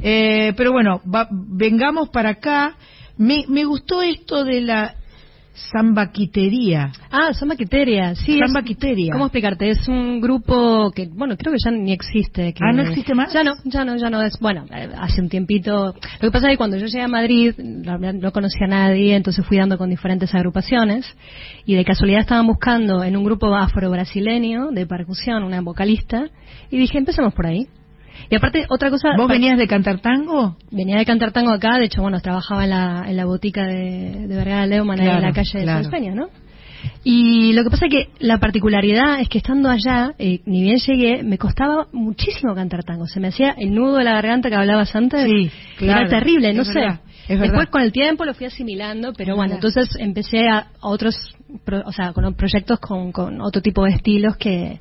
[0.02, 2.76] Eh, pero bueno, va- vengamos para acá.
[3.18, 4.96] Me, me gustó esto de la
[5.72, 6.92] zambaquitería.
[7.12, 8.34] Ah, Samba Quiteria, sí.
[8.34, 9.12] es- Samba Quiteria.
[9.14, 9.70] ¿Cómo explicarte?
[9.70, 12.54] Es un grupo que, bueno, creo que ya ni existe.
[12.54, 13.32] que- Ah, ¿no existe más?
[13.34, 14.38] Ya no, ya no, ya no es.
[14.40, 14.66] Bueno,
[15.00, 15.94] hace un tiempito.
[16.20, 19.46] Lo que pasa es que cuando yo llegué a Madrid, no conocía a nadie, entonces
[19.46, 21.06] fui dando con diferentes agrupaciones.
[21.66, 26.28] Y de casualidad estaban buscando en un grupo afro-brasileño de percusión, una vocalista.
[26.70, 27.68] Y dije, empecemos por ahí.
[28.30, 29.10] Y aparte, otra cosa.
[29.18, 30.58] ¿Vos venías de cantar tango?
[30.72, 34.28] Venía de cantar tango acá, de hecho, bueno, trabajaba en la, en la botica de,
[34.28, 35.84] de Vergara Leumann, ahí en Claro, la calle de claro.
[35.84, 36.28] San Peña, ¿no?
[37.04, 40.78] Y lo que pasa es que la particularidad es que estando allá, eh, ni bien
[40.78, 43.06] llegué, me costaba muchísimo cantar tango.
[43.08, 45.26] Se me hacía el nudo de la garganta que hablabas antes.
[45.26, 46.02] Sí, claro.
[46.02, 46.74] Era terrible, no Es sé.
[46.80, 47.70] verdad, es Después verdad.
[47.70, 49.70] con el tiempo lo fui asimilando, pero Es bueno, verdad.
[49.74, 51.16] entonces empecé a, a otros,
[51.66, 54.80] pro- o sea, con proyectos con, con otro tipo de estilos que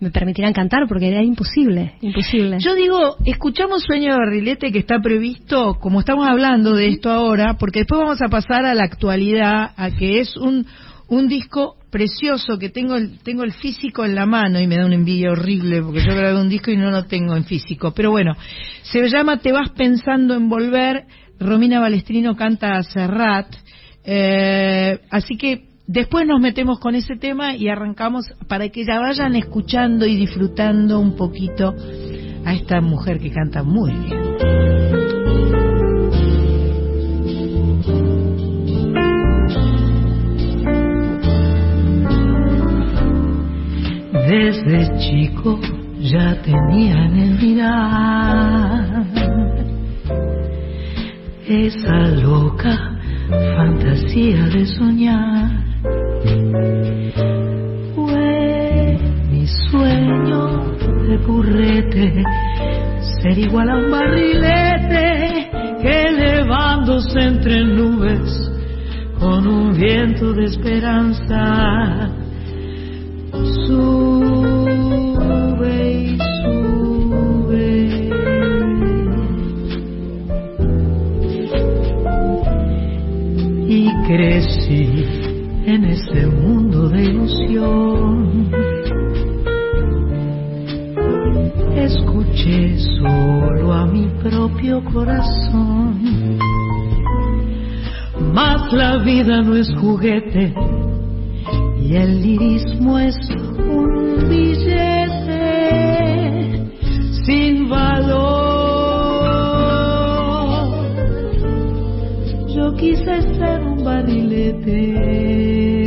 [0.00, 2.58] me permitieran cantar, porque era imposible, imposible.
[2.60, 7.56] Yo digo, escuchamos Sueño de Barrilete que está previsto, como estamos hablando de esto ahora,
[7.58, 10.66] porque después vamos a pasar a la actualidad, a que es un,
[11.08, 14.84] un disco precioso que tengo el, tengo el físico en la mano y me da
[14.84, 17.92] una envidia horrible porque yo grabé un disco y no lo tengo en físico.
[17.94, 18.32] Pero bueno,
[18.82, 21.04] se llama Te vas pensando en volver,
[21.38, 23.46] Romina Balestrino canta a Serrat,
[24.04, 29.36] eh, así que después nos metemos con ese tema y arrancamos para que ya vayan
[29.36, 31.74] escuchando y disfrutando un poquito
[32.44, 34.24] a esta mujer que canta muy bien.
[44.28, 45.60] Desde chico
[46.00, 49.04] ya tenía en el mirar
[51.46, 55.73] esa loca fantasía de soñar.
[57.94, 58.98] Fue
[59.30, 60.72] mi sueño
[61.08, 62.24] de currete
[63.20, 65.50] ser igual a un barrilete
[65.82, 68.50] que elevándose entre nubes
[69.18, 72.10] con un viento de esperanza
[73.66, 74.62] sube
[75.92, 77.64] y sube.
[83.66, 85.13] Y crecí
[85.94, 88.50] ese mundo de ilusión.
[91.76, 96.00] Escuché solo a mi propio corazón.
[98.32, 100.52] Mas la vida no es juguete
[101.80, 105.44] y el lirismo es un billete
[107.24, 108.34] sin valor.
[112.48, 115.83] Yo quise ser un barilete,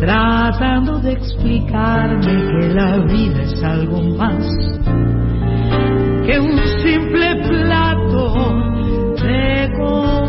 [0.00, 4.44] tratando de explicarme que la vida es algo más
[6.26, 8.34] que un simple plato
[9.22, 10.21] de comida.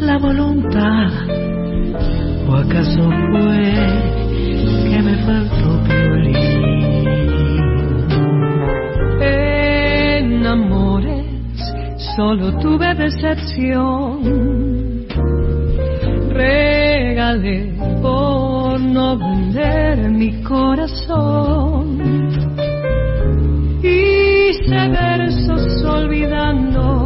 [0.00, 1.10] La voluntad
[2.50, 3.74] ¿O acaso fue
[4.88, 7.06] que me faltó violín?
[9.20, 11.26] En amores
[12.16, 14.20] solo tuve decepción.
[16.30, 17.72] Regalé
[18.02, 21.98] por no vender mi corazón.
[23.82, 26.99] Hice versos olvidando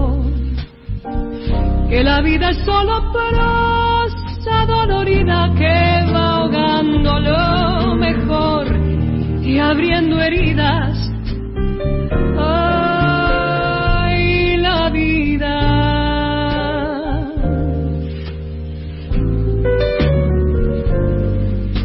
[1.95, 4.05] que la vida es solo para
[4.67, 8.67] dolorida que va ahogando lo mejor
[9.41, 11.09] y abriendo heridas.
[12.37, 15.57] Ay, la vida.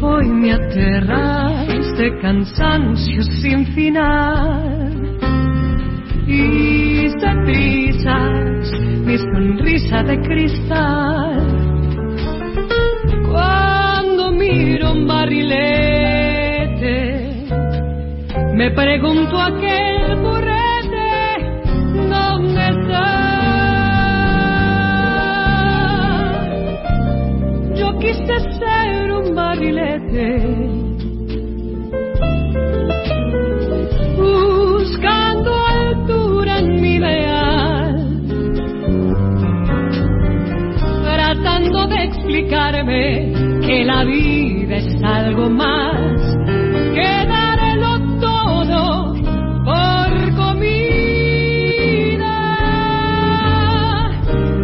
[0.02, 5.20] Hoy me aterra este cansancio sin final
[6.26, 7.06] y
[7.44, 8.59] trizas
[9.10, 11.60] mi sonrisa de cristal
[14.38, 15.46] miro un barrilete,
[18.54, 21.10] me pregunto aquel burrete,
[22.08, 23.06] ¿dónde está?
[27.74, 30.79] Yo quise ser un barrilete.
[42.80, 43.32] Explicarme
[43.66, 46.20] que la vida es algo más
[46.94, 49.14] que darlo todo
[49.64, 50.70] por comida.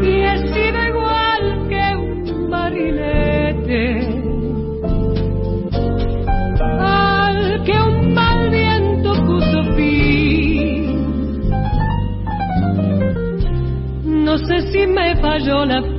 [0.03, 3.83] Y he sido igual que un barrilete.
[6.81, 10.97] Al que un mal viento puso fin.
[14.25, 15.96] No sé si me falló la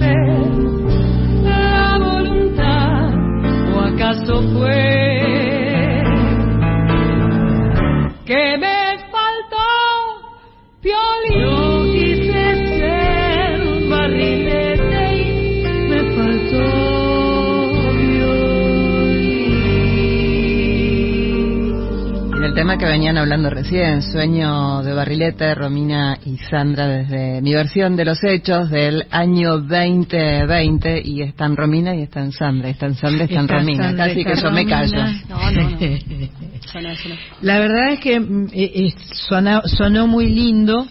[22.78, 28.24] que venían hablando recién, Sueño de Barrilete, Romina y Sandra desde mi versión de los
[28.24, 33.96] hechos del año 2020 y están Romina y están Sandra, están Sandra y están Romina,
[33.96, 34.96] casi que yo me callo.
[35.28, 35.78] No, no, no.
[37.42, 40.86] La verdad es que mm, eh, eh, sonó, muy lindo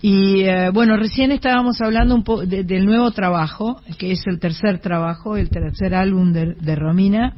[0.00, 4.78] y eh, bueno, recién estábamos hablando un poco del nuevo trabajo, que es el tercer
[4.78, 7.34] trabajo, el tercer álbum de, de Romina,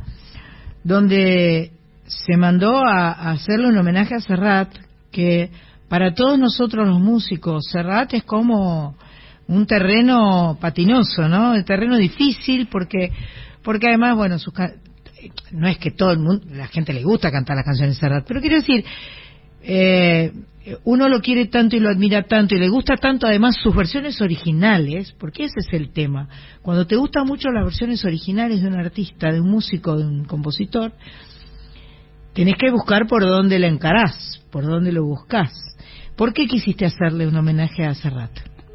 [0.85, 1.73] donde
[2.11, 4.75] se mandó a, hacerle un homenaje a Serrat,
[5.13, 5.51] que
[5.89, 8.97] para todos nosotros los músicos, Serrat es como
[9.47, 11.55] un terreno patinoso, ¿no?
[11.55, 13.11] El terreno difícil porque
[13.63, 14.37] porque además, bueno,
[15.53, 18.25] no es que todo el mundo, la gente le gusta cantar las canciones de Serrat,
[18.27, 18.85] pero quiero decir,
[19.63, 20.33] eh,
[20.85, 24.21] uno lo quiere tanto y lo admira tanto y le gusta tanto además sus versiones
[24.21, 26.29] originales, porque ese es el tema.
[26.63, 30.25] Cuando te gustan mucho las versiones originales de un artista, de un músico, de un
[30.25, 30.93] compositor,
[32.35, 35.53] tenés que buscar por dónde le encarás, por dónde lo buscas.
[36.17, 38.31] ¿Por qué quisiste hacerle un homenaje a Serrat?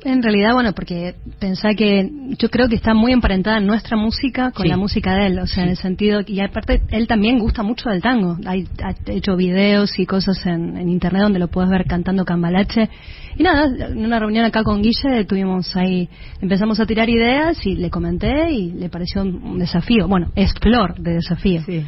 [0.06, 4.68] En realidad, bueno, porque pensá que yo creo que está muy emparentada nuestra música con
[4.68, 7.90] la música de él, o sea, en el sentido, y aparte, él también gusta mucho
[7.90, 8.38] del tango.
[8.46, 12.88] Hay, ha hecho videos y cosas en, internet donde lo puedes ver cantando cambalache.
[13.36, 16.08] Y nada, en una reunión acá con Guille tuvimos ahí,
[16.40, 20.08] empezamos a tirar ideas y le comenté y le pareció un desafío.
[20.08, 21.64] Bueno, es flor de desafío.
[21.64, 21.84] Sí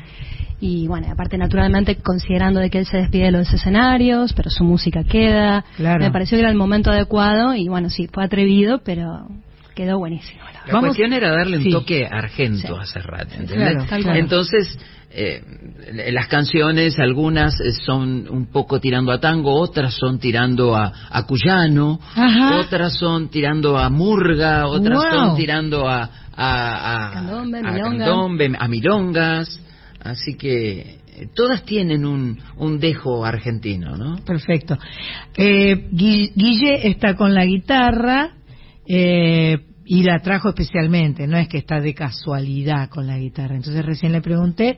[0.59, 4.63] y bueno, aparte naturalmente considerando de que él se despide de los escenarios, pero su
[4.63, 9.27] música queda, me pareció que era el momento adecuado y bueno, sí, fue atrevido, pero
[9.75, 10.41] quedó buenísimo.
[10.65, 13.77] La, cuestión era darle un toque argento a Serrat, ¿entendés?
[14.15, 14.77] Entonces,
[15.11, 15.41] eh,
[16.11, 21.25] las canciones, algunas eh, son un poco tirando a tango, otras son tirando a, a
[21.25, 21.99] cuyano,
[22.59, 29.61] otras son tirando a murga, otras son tirando a, a, a, candombe, a milongas.
[29.99, 30.97] Así que
[31.33, 34.17] todas tienen un, un dejo argentino, ¿no?
[34.23, 34.77] Perfecto.
[35.35, 38.33] Eh, Guille está con la guitarra
[38.89, 39.57] Eh,
[39.89, 43.55] y la trajo especialmente, no es que está de casualidad con la guitarra.
[43.55, 44.77] Entonces recién le pregunté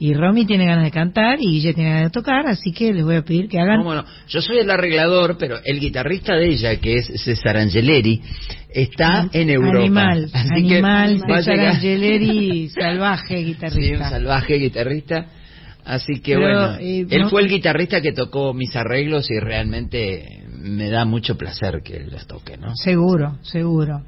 [0.00, 3.04] y Romy tiene ganas de cantar y Guille tiene ganas de tocar, así que les
[3.04, 3.84] voy a pedir que hagan.
[3.84, 8.20] bueno, yo soy el arreglador, pero el guitarrista de ella, que es César Angeleri,
[8.68, 9.78] está en Europa.
[9.78, 13.80] Animal, animal, César Angeleri, salvaje guitarrista.
[13.80, 15.26] Sí, un salvaje guitarrista.
[15.84, 20.90] Así que bueno, eh, él fue el guitarrista que tocó mis arreglos y realmente me
[20.90, 22.74] da mucho placer que los toque, ¿no?
[22.74, 24.02] Seguro, seguro.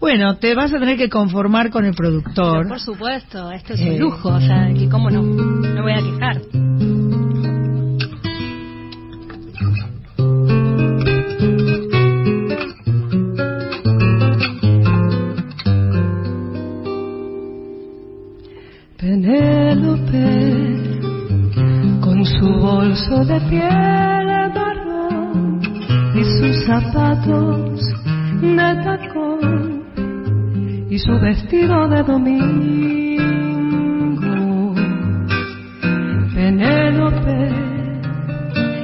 [0.00, 2.66] Bueno, te vas a tener que conformar con el productor.
[2.66, 5.96] por supuesto, esto es un eh, lujo, o sea, que cómo no, no voy a
[5.96, 6.40] quejar.
[18.96, 20.30] Penélope,
[22.00, 25.60] con su bolso de piel marrón
[26.14, 27.80] y sus zapatos
[28.40, 28.99] de
[31.04, 33.20] su vestido de domingo.
[36.34, 37.50] Penélope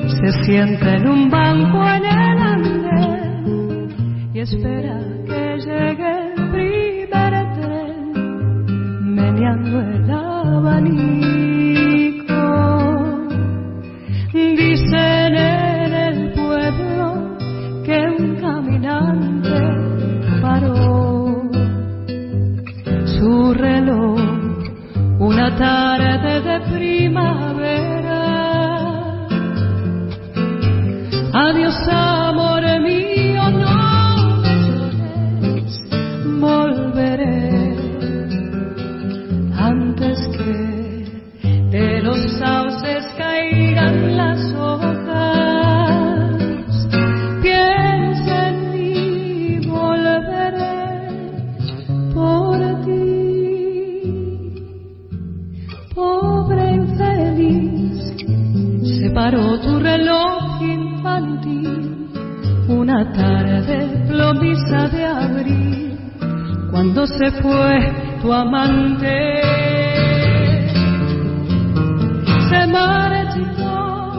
[0.08, 3.88] se sienta en un banco en el andén
[4.32, 8.12] y espera que llegue el primer tren,
[9.14, 11.45] meneando el abanico.
[25.58, 28.22] Tarde de primavera.
[31.32, 31.74] Adiós
[67.06, 69.42] se fue tu amante.
[72.50, 74.12] Se marchitó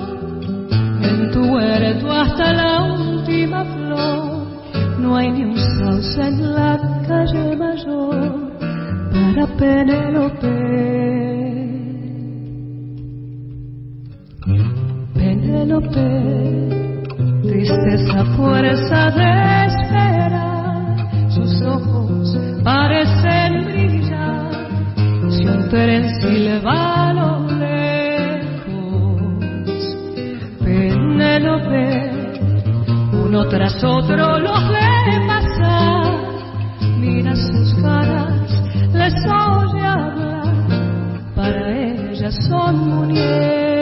[1.01, 4.47] en tu huerto hasta la última flor.
[4.99, 8.51] No hay ni un sauce en la calle mayor
[9.11, 10.97] para Penelope
[17.43, 22.35] tristeza fuerza de esperar, sus ojos
[22.67, 24.51] parecen brillar,
[25.29, 26.03] si un tren
[27.13, 28.51] lo lejos,
[30.61, 31.87] Penélope,
[33.23, 36.11] uno tras otro los ve pasar,
[36.99, 38.51] mira sus caras,
[38.91, 40.83] les oye hablar,
[41.37, 43.77] para ellas son muñecas.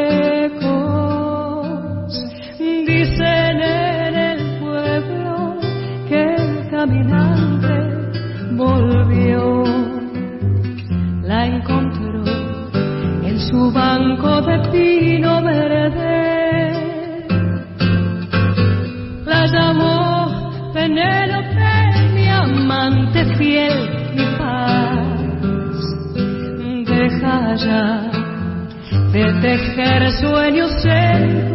[2.60, 5.58] Dicen en el pueblo
[6.08, 6.70] que el
[8.76, 9.64] volvió,
[11.24, 12.24] la encontró
[13.24, 16.74] en su banco de pino verde.
[19.26, 23.76] La llamó Penélope, mi amante fiel,
[24.16, 25.06] mi paz.
[26.86, 28.12] Deja ya
[29.12, 31.55] de tejer sueños en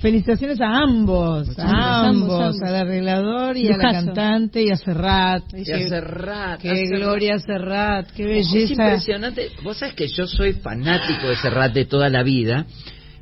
[0.00, 5.44] Felicitaciones a ambos, a ambos, al arreglador y a la cantante y a Serrat.
[5.54, 6.60] Y a Serrat.
[6.60, 8.10] ¡Qué gloria Serrat!
[8.12, 8.58] ¡Qué belleza!
[8.58, 9.48] Es impresionante.
[9.62, 12.66] Vos sabés que yo soy fanático de Serrat de toda la vida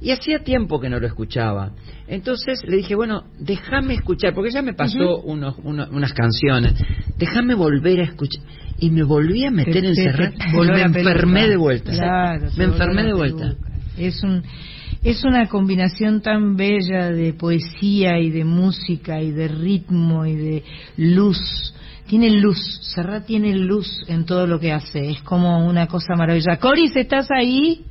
[0.00, 1.72] y hacía tiempo que no lo escuchaba.
[2.08, 6.74] Entonces le dije, bueno, déjame escuchar, porque ya me pasó unos, unas canciones,
[7.18, 8.42] déjame volver a escuchar.
[8.78, 11.92] Y me volví a meter en Serrat, me enfermé de vuelta.
[12.56, 13.54] me enfermé de vuelta.
[13.98, 14.42] Es un
[15.02, 20.64] es una combinación tan bella de poesía y de música y de ritmo y de
[20.98, 21.38] luz.
[22.06, 22.58] Tiene luz,
[22.94, 26.58] Serrat tiene luz en todo lo que hace, es como una cosa maravillosa.
[26.58, 27.84] Coris, ¿estás ahí?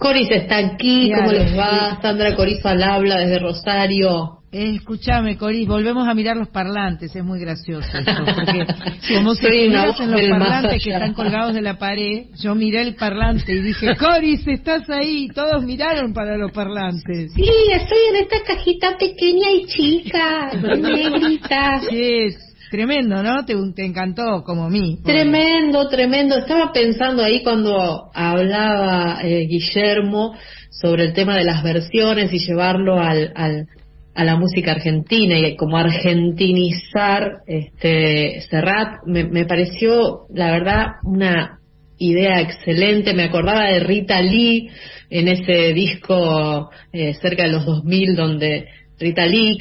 [0.00, 2.00] Coris está aquí, ¿cómo les va?
[2.00, 4.38] Sandra Coris al habla desde Rosario.
[4.50, 8.66] Eh, escúchame, Coris, volvemos a mirar los parlantes, es muy gracioso esto, porque
[9.14, 13.52] como se en los parlantes que están colgados de la pared, yo miré el parlante
[13.52, 17.32] y dije, Coris, estás ahí, todos miraron para los parlantes.
[17.34, 21.80] Sí, estoy en esta cajita pequeña y chica, negrita.
[21.90, 22.34] Sí,
[22.70, 23.44] Tremendo, ¿no?
[23.44, 23.54] Te,
[23.84, 24.98] encantó como a mí.
[25.04, 26.38] Tremendo, tremendo.
[26.38, 30.34] Estaba pensando ahí cuando hablaba eh, Guillermo
[30.70, 33.66] sobre el tema de las versiones y llevarlo al, al,
[34.14, 41.58] a la música argentina y como argentinizar este Serrat me, me pareció la verdad una
[41.98, 44.70] idea excelente me acordaba de Rita Lee
[45.10, 48.66] en ese disco eh, cerca de los 2000 donde
[48.98, 49.58] Rita Lee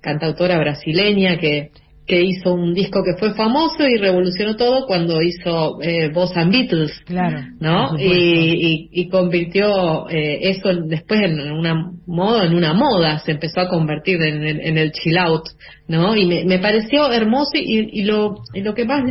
[0.00, 1.70] cantautora brasileña que
[2.06, 6.52] que hizo un disco que fue famoso y revolucionó todo cuando hizo eh, Boss and
[6.52, 7.96] Beatles, claro, ¿no?
[7.98, 13.68] Y, y, convirtió eh, eso después en una moda, en una moda, se empezó a
[13.68, 15.44] convertir en el, en el chill out,
[15.86, 16.16] ¿no?
[16.16, 19.04] Y me, me pareció hermoso y, y, lo, y lo que más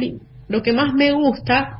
[0.49, 1.79] lo que más me gusta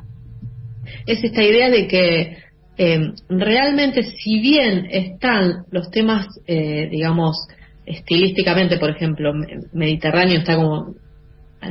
[1.06, 2.38] es esta idea de que
[2.78, 7.36] eh, realmente si bien están los temas, eh, digamos,
[7.84, 9.32] estilísticamente, por ejemplo,
[9.72, 10.94] Mediterráneo está como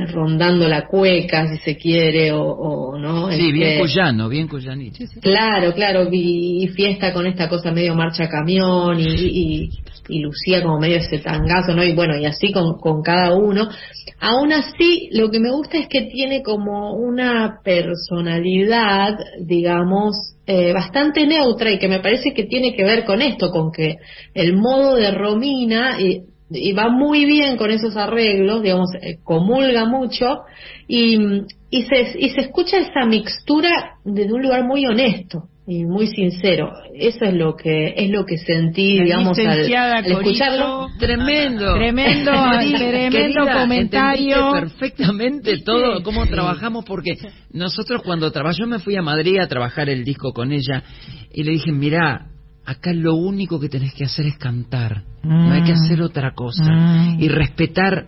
[0.08, 3.30] rondando la cueca, si se quiere, o, no.
[3.30, 5.04] Sí, bien este, cuyano, bien cuyanito.
[5.20, 9.68] Claro, claro, y, fiesta con esta cosa medio marcha camión y,
[10.08, 11.84] y, lucía como medio ese tangazo, ¿no?
[11.84, 13.68] Y bueno, y así con, con cada uno.
[14.18, 21.26] Aún así, lo que me gusta es que tiene como una personalidad, digamos, eh, bastante
[21.26, 23.96] neutra y que me parece que tiene que ver con esto, con que
[24.34, 26.22] el modo de Romina eh,
[26.52, 30.40] y va muy bien con esos arreglos, digamos, eh, comulga mucho
[30.88, 31.16] y,
[31.70, 36.72] y, se, y se escucha esa mixtura desde un lugar muy honesto y muy sincero.
[36.94, 39.60] Eso es lo que es lo que sentí, digamos, al,
[40.06, 40.88] escucharlo.
[40.98, 42.32] Tremendo, tremendo,
[42.78, 44.52] tremendo comentario.
[44.52, 47.12] Perfectamente todo cómo trabajamos porque
[47.52, 50.82] nosotros cuando trabajó yo me fui a Madrid a trabajar el disco con ella
[51.32, 52.31] y le dije, mira,
[52.64, 55.82] acá lo único que tenés que hacer es cantar, no hay que mm.
[55.82, 57.20] hacer otra cosa mm.
[57.20, 58.06] y respetar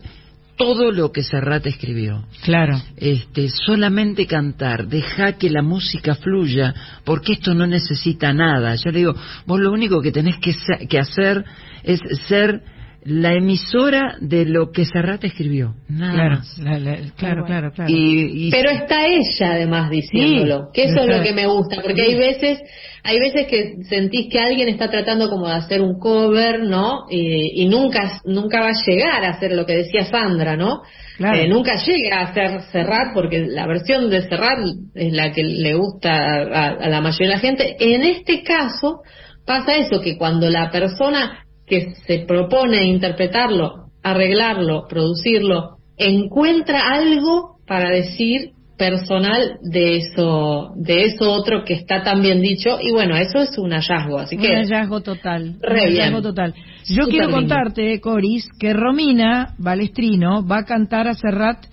[0.56, 2.24] todo lo que Serrat escribió.
[2.42, 2.80] Claro.
[2.96, 6.74] Este, solamente cantar, deja que la música fluya,
[7.04, 8.74] porque esto no necesita nada.
[8.76, 9.14] Yo le digo,
[9.46, 10.54] vos lo único que tenés que,
[10.88, 11.44] que hacer
[11.82, 12.62] es ser
[13.04, 15.74] la emisora de lo que Serrat escribió.
[15.88, 21.46] Nada claro, claro, claro, Pero está ella además diciéndolo, que eso es lo que me
[21.46, 22.60] gusta, porque hay veces,
[23.02, 27.04] hay veces que sentís que alguien está tratando como de hacer un cover, ¿no?
[27.10, 30.82] Y, nunca, nunca va a llegar a hacer lo que decía Sandra, ¿no?
[31.18, 34.58] Eh, nunca llega a ser Serrat porque la versión de Serrat
[34.94, 37.76] es la que le gusta a, a la mayoría de la gente.
[37.78, 39.02] En este caso
[39.46, 41.43] pasa eso, que cuando la persona
[41.74, 51.30] que se propone interpretarlo, arreglarlo, producirlo, encuentra algo para decir personal de eso de eso
[51.32, 52.78] otro que está tan bien dicho.
[52.80, 56.54] Y bueno eso es un hallazgo así que un hallazgo total un hallazgo total.
[56.86, 61.64] Yo quiero contarte Coris que Romina Balestrino va a cantar a Serrat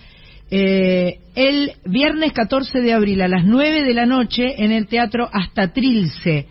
[0.51, 5.29] eh, el viernes 14 de abril a las 9 de la noche en el teatro
[5.31, 6.47] Hasta Trilce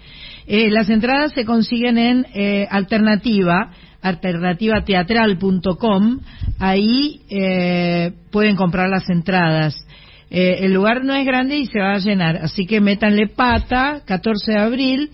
[0.53, 3.71] eh, las entradas se consiguen en eh, alternativa,
[4.03, 6.19] alternativateatral.com.
[6.59, 9.87] Ahí eh, pueden comprar las entradas.
[10.29, 14.51] el lugar no es grande y se va a llenar, así que métanle pata, 14
[14.51, 15.11] de abril.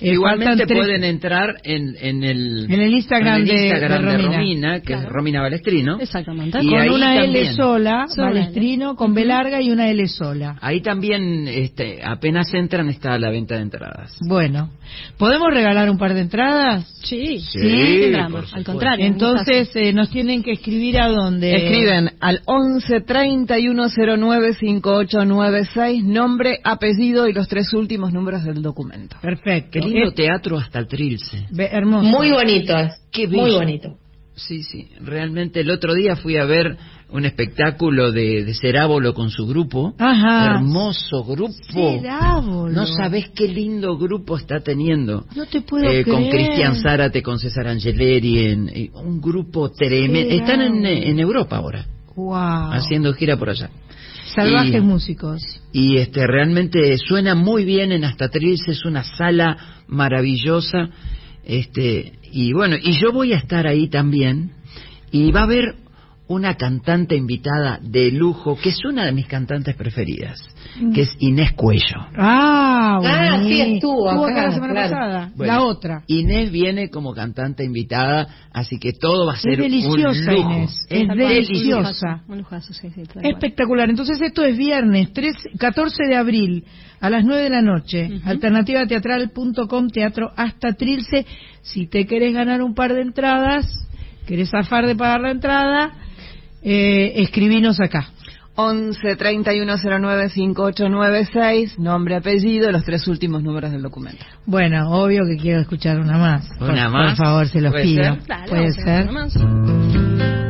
[0.00, 5.40] Eh, Igualmente pueden entrar en, en, el, en el Instagram, de, Romina, que es Romina
[5.40, 5.98] Balestrino.
[5.98, 6.58] Exactamente.
[6.58, 10.58] con una L sola, Balestrino, con B larga y una L sola.
[10.60, 14.18] Ahí también, este, apenas entran, está la venta de entradas.
[14.20, 14.70] Bueno,
[15.16, 16.86] ¿podemos regalar un par de entradas?
[17.02, 19.06] Sí, sí, al contrario.
[19.06, 21.54] Entonces, eh, nos tienen que escribir a dónde.
[21.54, 29.16] Escriben al 11 3109 5896, nombre, apellido y los tres últimos números del documento.
[29.22, 29.85] Perfecto.
[29.86, 31.46] Lindo teatro hasta el Trilce.
[31.56, 32.06] hermoso.
[32.06, 32.74] Muy bonito.
[33.10, 33.96] Qué Muy bonito.
[34.34, 34.88] Sí, sí.
[35.00, 36.76] Realmente el otro día fui a ver
[37.08, 39.94] un espectáculo de, de Cerábolo con su grupo.
[39.98, 40.56] Ajá.
[40.56, 41.54] Hermoso grupo.
[41.72, 42.70] Cerábolo.
[42.70, 45.24] No sabes qué lindo grupo está teniendo.
[45.34, 46.06] No te puedo eh, creer.
[46.06, 50.34] Con Cristian Zárate, con César Angeleri, en, eh, un grupo tremendo.
[50.34, 51.86] Están en, en, Europa ahora.
[52.14, 52.72] Wow.
[52.72, 53.70] Haciendo gira por allá.
[54.36, 55.42] Salvajes y, músicos.
[55.72, 59.56] Y este realmente suena muy bien en Hasta Trilce, es una sala
[59.88, 60.90] maravillosa.
[61.44, 64.52] Este, y bueno, y yo voy a estar ahí también.
[65.10, 65.74] Y va a haber
[66.28, 70.40] una cantante invitada de lujo, que es una de mis cantantes preferidas,
[70.92, 72.08] que es Inés Cuello.
[72.16, 73.16] Ah, bueno.
[73.16, 75.32] ah sí, estuvo, estuvo acá, la semana pasada.
[75.36, 76.02] Bueno, la otra.
[76.08, 80.52] Inés viene como cantante invitada, así que todo va a ser es deliciosa, un lujo.
[80.52, 80.86] Inés.
[80.90, 82.22] Es, es deliciosa.
[82.26, 83.88] Un lujazo, sí, sí, Espectacular.
[83.88, 86.64] Entonces esto es viernes 3, 14 de abril
[87.00, 88.08] a las 9 de la noche.
[88.10, 88.26] Uh -huh.
[88.26, 91.24] Alternativateatral.com, teatro hasta Trilce.
[91.62, 93.66] Si te querés ganar un par de entradas,
[94.26, 95.92] querés zafar de pagar la entrada,
[96.68, 98.08] eh, escribinos acá.
[98.56, 104.24] 11 3109 5896, nombre, apellido, los tres últimos números del documento.
[104.46, 106.50] Bueno, obvio que quiero escuchar una más.
[106.58, 107.18] Una por, más.
[107.18, 108.02] Por favor, se los ¿Puede pido.
[108.04, 108.48] Ser?
[108.48, 110.45] Puede ser.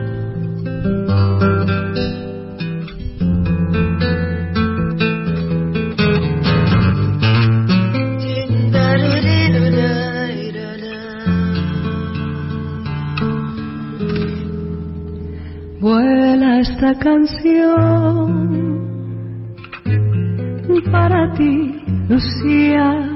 [15.86, 18.26] Vuela esta canción
[20.90, 23.08] para ti, Lucía,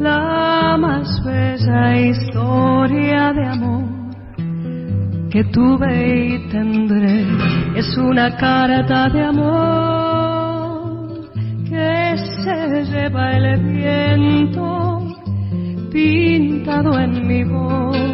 [0.00, 3.84] la más bella historia de amor
[5.30, 7.26] que tuve y tendré.
[7.76, 11.28] Es una carta de amor
[11.68, 14.98] que se lleva el viento
[15.92, 18.13] pintado en mi voz.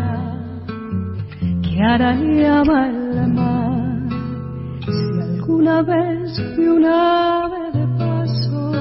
[1.83, 4.09] arañaba el mar.
[4.85, 8.71] Si alguna vez fui un ave de paso,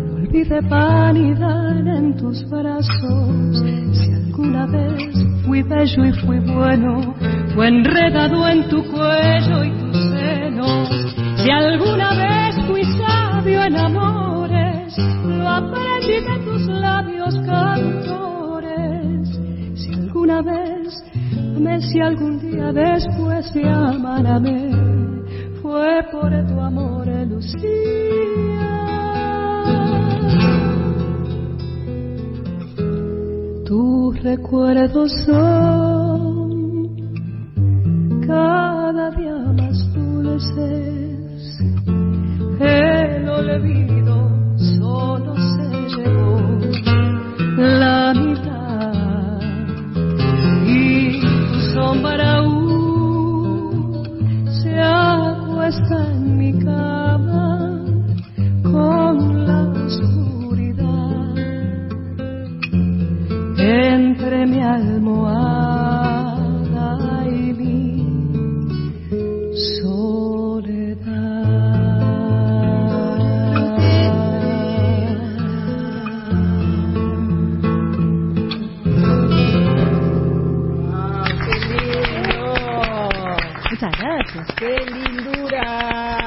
[0.00, 3.62] no olvidé vanidad en tus brazos.
[3.92, 5.12] Si alguna vez
[5.44, 7.14] fui bello y fui bueno,
[7.54, 10.88] fue enredado en tu cuello y tus senos.
[11.36, 18.33] Si alguna vez fui sabio en amores, lo aprendí de tus labios cantores.
[20.24, 21.04] Alguna vez
[21.54, 24.70] amé, si algún día después de amar amé,
[25.60, 27.60] fue por tu amor, Lucía.
[33.66, 36.96] Tus recuerdos son
[38.26, 41.58] cada día más dulces.
[42.60, 45.68] El olvido solo se
[45.98, 46.40] llevó
[47.58, 48.14] la
[51.74, 54.04] sombra aún
[54.62, 57.82] se acuesta en mi cama
[58.62, 61.36] con la oscuridad.
[63.58, 65.63] Entre mi almohada
[84.58, 86.18] ¡Qué lindura!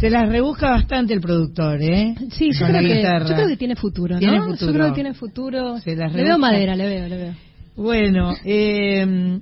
[0.00, 2.16] Se las rebusca bastante el productor, ¿eh?
[2.32, 4.18] Sí, yo creo, que, yo creo, que, tiene futuro, ¿no?
[4.18, 4.66] ¿Tiene futuro?
[4.66, 5.78] Yo creo que tiene futuro.
[5.78, 7.34] Se las le veo madera, le veo, le veo.
[7.76, 9.40] Bueno, eh,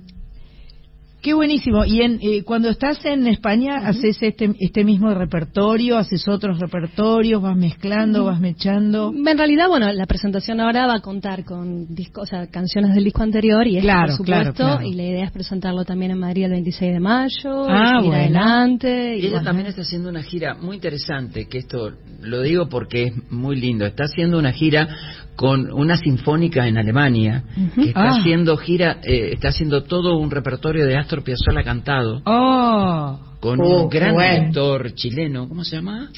[1.20, 1.84] Qué buenísimo.
[1.84, 3.88] Y en, eh, cuando estás en España, uh -huh.
[3.88, 8.30] haces este, este mismo repertorio, haces otros repertorios, vas mezclando, uh -huh.
[8.30, 9.12] vas mechando.
[9.12, 13.04] En realidad, bueno, la presentación ahora va a contar con discos, o sea, canciones del
[13.04, 14.86] disco anterior y este, claro, por supuesto, claro, claro.
[14.86, 18.14] y la idea es presentarlo también en Madrid el 26 de mayo, ah, ir bueno.
[18.14, 19.16] adelante.
[19.16, 19.44] Y, y ella bueno.
[19.44, 21.90] también está haciendo una gira muy interesante, que esto
[22.20, 23.86] lo digo porque es muy lindo.
[23.86, 24.88] Está haciendo una gira
[25.36, 27.44] con una sinfónica en Alemania
[27.74, 28.18] que está ah.
[28.18, 32.22] haciendo gira, eh, está haciendo todo un repertorio de Astor Piazzolla cantado.
[32.24, 33.20] Oh.
[33.40, 36.10] Con un oh, gran director chileno, ¿cómo se llama?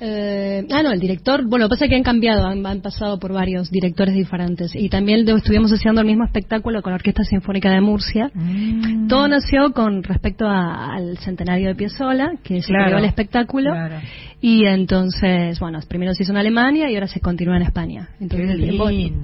[0.00, 3.18] Eh, ah, no, el director, bueno, lo que pasa es que han cambiado, han, pasado
[3.18, 4.74] por varios directores diferentes.
[4.74, 8.30] Y también estuvimos haciendo el mismo espectáculo con la Orquesta Sinfónica de Murcia.
[8.32, 9.08] Mm.
[9.08, 13.72] Todo nació con respecto al centenario de Piazzolla, que se creó el espectáculo.
[14.40, 18.10] Y entonces, bueno, primero se hizo en Alemania y ahora se continúa en España.
[18.20, 18.56] Entonces,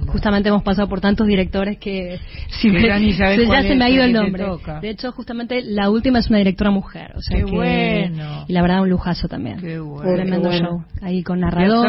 [0.07, 2.99] justamente hemos pasado por tantos directores que si ya
[3.63, 4.45] se me ha ido el nombre.
[4.81, 7.13] De hecho, justamente la última es una directora mujer.
[7.15, 8.45] O sea bueno.
[8.47, 9.59] Y la verdad, un lujazo también.
[9.59, 10.13] Qué bueno.
[10.13, 10.83] Tremendo show.
[11.01, 11.87] Ahí con narrador.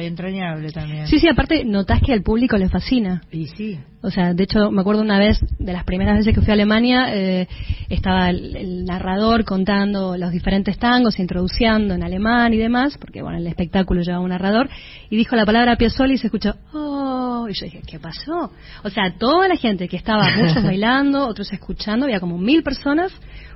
[0.00, 1.08] entrañable también.
[1.08, 3.22] Sí, sí, aparte notás que al público le fascina.
[3.32, 3.80] Y sí.
[4.02, 6.54] O sea, de hecho, me acuerdo una vez, de las primeras veces que fui a
[6.54, 7.46] Alemania, eh,
[7.90, 13.46] estaba el, narrador contando los diferentes tangos, introduciendo en alemán y demás, porque bueno, el
[13.46, 14.68] espectáculo llevaba un narrador,
[15.08, 18.52] y dijo la palabra Piazzolla y se escuchó, oh, y yo dije, ¿qué pasó?
[18.82, 23.12] O sea, toda la gente que estaba, muchos bailando, otros escuchando, había como mil personas,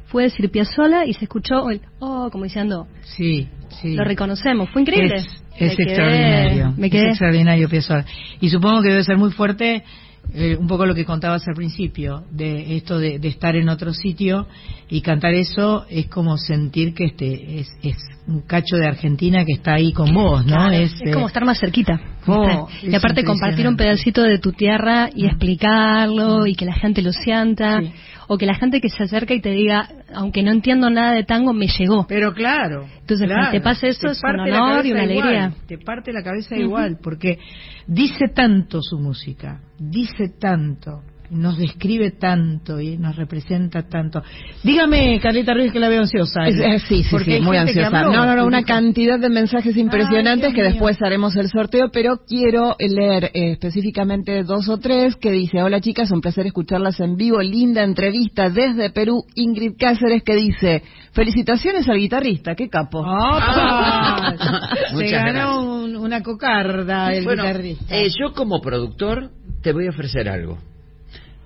[0.06, 3.48] fue decir Piazzolla y se escuchó el, oh, como diciendo, sí,
[3.80, 3.94] sí.
[3.94, 5.16] Lo reconocemos, fue increíble.
[5.56, 7.04] Es, extraordinario, me quedé.
[7.04, 8.04] es extraordinario Piazzolla.
[8.40, 9.84] Y supongo que debe ser muy fuerte
[10.32, 14.48] eh, un poco lo que contabas al principio, de esto de, estar en otro sitio
[14.88, 17.96] y cantar eso es como sentir que este es, es
[18.26, 20.70] un cacho de Argentina que está ahí con vos, ¿no?
[20.70, 22.00] es, como eh, estar más cerquita.
[22.26, 27.02] Oh, y aparte compartir un pedacito de tu tierra y explicarlo y que la gente
[27.02, 27.82] lo sienta.
[28.26, 31.24] O que la gente que se acerca y te diga, aunque no entiendo nada de
[31.24, 32.06] tango, me llegó.
[32.06, 32.86] Pero claro.
[33.00, 35.52] Entonces, te pasa eso, es un honor y una alegría.
[35.66, 37.38] Te parte la cabeza igual, porque
[37.86, 44.22] dice tanto su música, dice tanto nos describe tanto y nos representa tanto.
[44.62, 46.46] Dígame, Carlita Ruiz, que la veo ansiosa.
[46.86, 48.02] sí, sí, sí, muy ansiosa.
[48.02, 52.76] no, no, no, una cantidad de mensajes impresionantes que después haremos el sorteo, pero quiero
[52.78, 57.40] leer eh, específicamente dos o tres que dice, hola chicas, un placer escucharlas en vivo,
[57.40, 63.04] linda entrevista desde Perú, Ingrid Cáceres, que dice, felicitaciones al guitarrista, qué capo.
[64.96, 67.96] Se ganó una cocarda el guitarrista.
[67.96, 69.30] Eh, yo como productor
[69.62, 70.58] te voy a ofrecer algo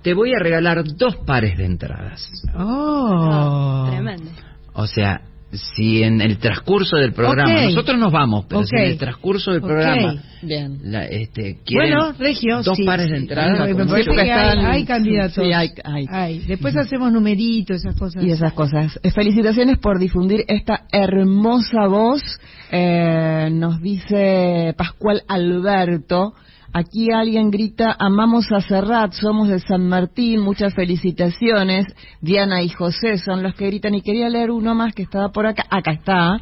[0.02, 2.30] te voy a regalar dos pares de entradas.
[2.56, 4.30] Oh, tremendo.
[4.74, 5.22] O sea,
[5.52, 9.62] si en el transcurso del programa nosotros nos vamos pero si en el transcurso del
[9.62, 10.78] programa Bien.
[10.84, 15.34] La, este, quieren bueno Regio dos pares de entradas hay, candidatos.
[15.34, 16.40] Sí, hay, hay.
[16.40, 18.22] después hacemos numeritos esas cosas.
[18.22, 19.00] Y esas cosas.
[19.02, 22.22] Eh, felicitaciones por difundir esta hermosa voz.
[22.70, 26.34] Eh, nos dice Pascual Alberto
[26.72, 31.86] Aquí alguien grita, amamos a Serrat, somos de San Martín, muchas felicitaciones.
[32.20, 33.94] Diana y José son los que gritan.
[33.94, 35.64] Y quería leer uno más que estaba por acá.
[35.70, 36.40] Acá está.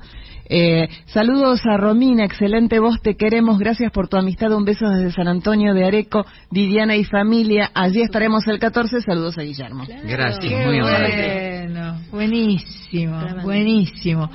[0.48, 5.10] Eh, saludos a Romina, excelente voz, te queremos, gracias por tu amistad, un beso desde
[5.10, 9.84] San Antonio de Areco, Viviana y familia, allí estaremos el 14, saludos a Guillermo.
[10.04, 14.30] Gracias, muy bueno, buenísimo, buenísimo.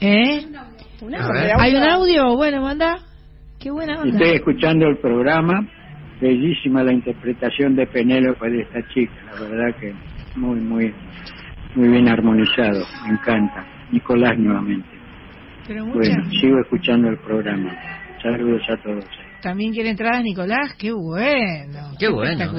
[0.00, 0.46] ¿Eh?
[1.58, 2.36] ¿Hay un audio?
[2.36, 3.09] Bueno, manda.
[3.60, 4.16] Qué buena onda.
[4.16, 5.66] Estoy escuchando el programa,
[6.18, 9.92] bellísima la interpretación de Penélope de esta chica, la verdad que
[10.36, 10.94] muy, muy,
[11.74, 13.66] muy bien armonizado, me encanta.
[13.92, 14.88] Nicolás nuevamente.
[15.68, 17.70] Bueno, sigo escuchando el programa.
[18.22, 19.04] Saludos a todos.
[19.40, 21.92] También quiere entrar a Nicolás, qué bueno.
[21.98, 22.52] Qué bueno.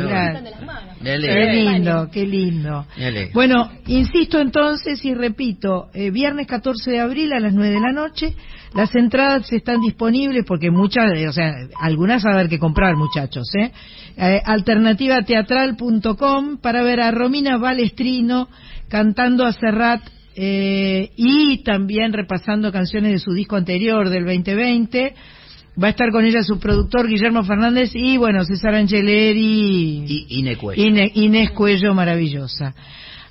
[1.01, 2.85] Qué, lindo, qué lindo.
[3.33, 7.91] Bueno, insisto entonces y repito, eh, viernes 14 de abril a las 9 de la
[7.91, 8.35] noche,
[8.73, 13.49] las entradas están disponibles porque muchas, o sea, algunas va a haber que comprar, muchachos,
[13.55, 13.71] ¿eh?
[14.17, 18.47] eh alternativateatral.com para ver a Romina Balestrino
[18.87, 20.01] cantando a Serrat
[20.35, 25.13] eh, y también repasando canciones de su disco anterior del 2020.
[25.81, 30.27] Va a estar con ella su productor Guillermo Fernández y bueno, César Angeleri y
[31.15, 32.73] Inés Cuello maravillosa.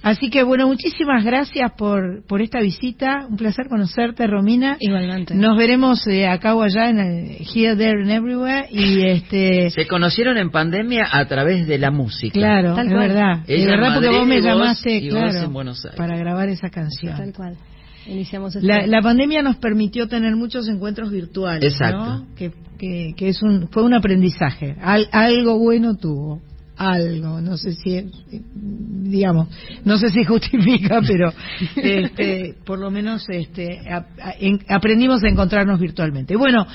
[0.02, 3.26] Así que bueno, muchísimas gracias por, por esta visita.
[3.28, 4.78] Un placer conocerte, Romina.
[4.80, 5.34] Igualmente.
[5.34, 8.66] Nos veremos eh, acá o allá en el Here, There and Everywhere.
[8.70, 9.70] Y este...
[9.70, 12.32] Se conocieron en pandemia a través de la música.
[12.32, 13.40] Claro, es verdad.
[13.46, 15.98] es verdad porque vos me llamaste, claro, Buenos Aires.
[15.98, 17.16] para grabar esa canción.
[17.16, 17.56] Tal cual.
[18.06, 22.26] Iniciamos la, la, pandemia nos permitió tener muchos encuentros virtuales, Exacto.
[22.36, 24.76] Que, que, que, es un, fue un aprendizaje.
[24.80, 26.40] algo bueno tuvo
[26.80, 28.10] algo, no sé si,
[28.42, 29.48] digamos,
[29.84, 31.30] no sé si justifica, pero
[31.76, 33.80] este, por lo menos este,
[34.66, 36.36] aprendimos a encontrarnos virtualmente.
[36.36, 36.66] Bueno,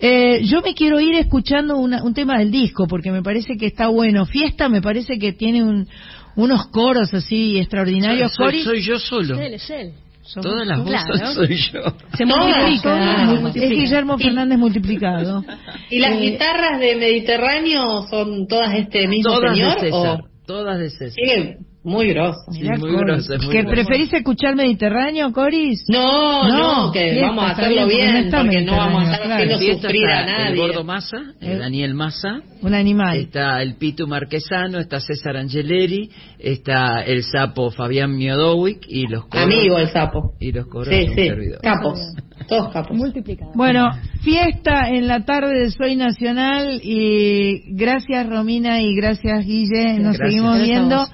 [0.00, 3.86] eh, yo me quiero ir escuchando un tema del disco, porque me parece que está
[3.86, 4.26] bueno.
[4.26, 5.86] Fiesta me parece que tiene un,
[6.34, 8.32] unos coros así extraordinarios.
[8.32, 9.36] Soy, soy, yo solo.
[9.36, 9.92] Es él, es él.
[10.40, 11.80] Todas las voces soy yo.
[12.16, 13.50] Se multiplica.
[13.54, 15.44] Es Guillermo Fernández multiplicado.
[15.90, 19.80] ¿Y las eh, guitarras de Mediterráneo son todas este mismo todas señor?
[19.80, 21.12] De César, Todas de César.
[21.12, 22.40] Sí, muy grosso.
[22.48, 23.34] muy grosso.
[23.50, 25.84] ¿Que preferís escuchar Mediterráneo, Coris?
[25.88, 30.26] No, no, que vamos a hacerlo bien, porque no vamos a estar haciendo sufrir a
[30.26, 30.52] nadie.
[30.52, 32.40] El Gordo Massa, el Daniel Massa.
[32.62, 33.18] Un animal.
[33.18, 39.44] Está el Pitu Marquesano, está César Angeleri, está el sapo Fabián Miodowick y los coros.
[39.44, 40.32] Amigo el sapo.
[40.40, 41.30] Y los coros sí, sí.
[41.62, 42.00] Capos.
[42.48, 42.96] Todos capos.
[42.96, 43.54] Multiplicados.
[43.54, 43.90] Bueno,
[44.22, 49.98] fiesta en la tarde de Soy Nacional y gracias Romina y gracias Guille.
[49.98, 51.06] Nos seguimos viendo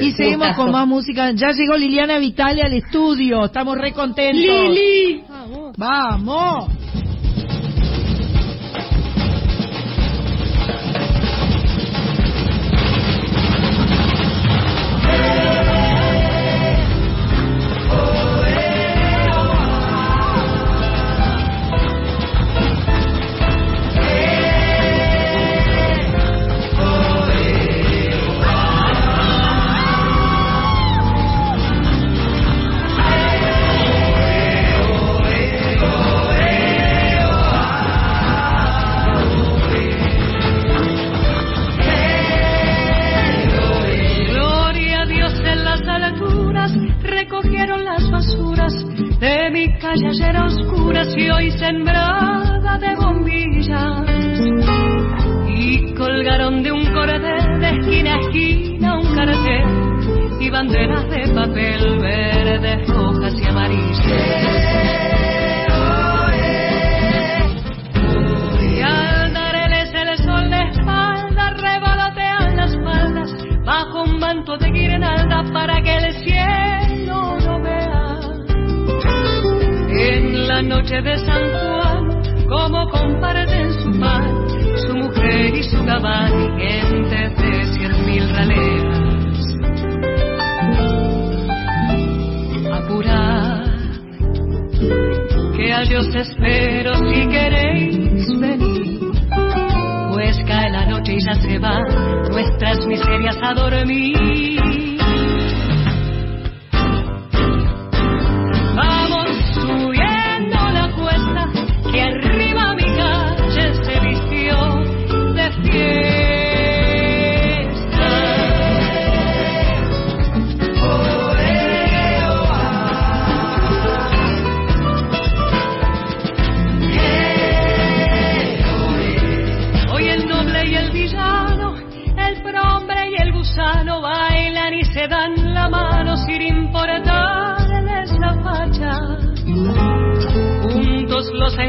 [0.00, 1.32] y seguimos con más música.
[1.32, 3.46] Ya llegó Liliana Vitale al estudio.
[3.46, 4.40] Estamos re contentos.
[4.40, 5.22] Lili.
[5.76, 6.68] Vamos.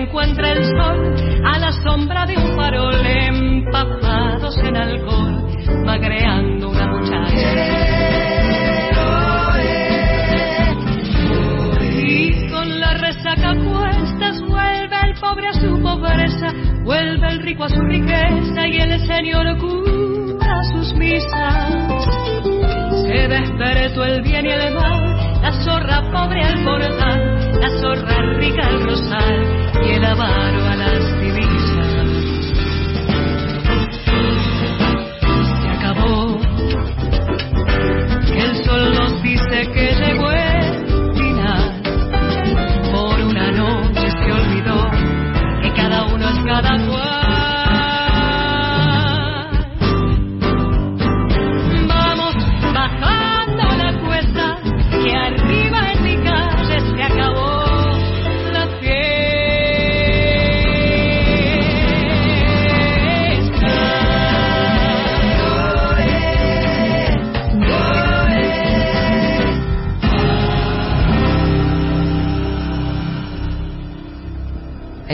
[0.08, 5.47] encuentra el sol a la sombra de un farol empapados en alcohol,
[5.86, 7.28] magreando una muchacha.
[11.93, 16.53] Y con la resaca cuestas vuelve el pobre a su pobreza,
[16.84, 21.74] vuelve el rico a su riqueza y el señor cura sus misas.
[23.05, 28.68] Se despertó el bien y el mal, la zorra pobre al portal la zorra rica
[28.68, 29.36] al rosal
[29.86, 31.07] y el avaro a las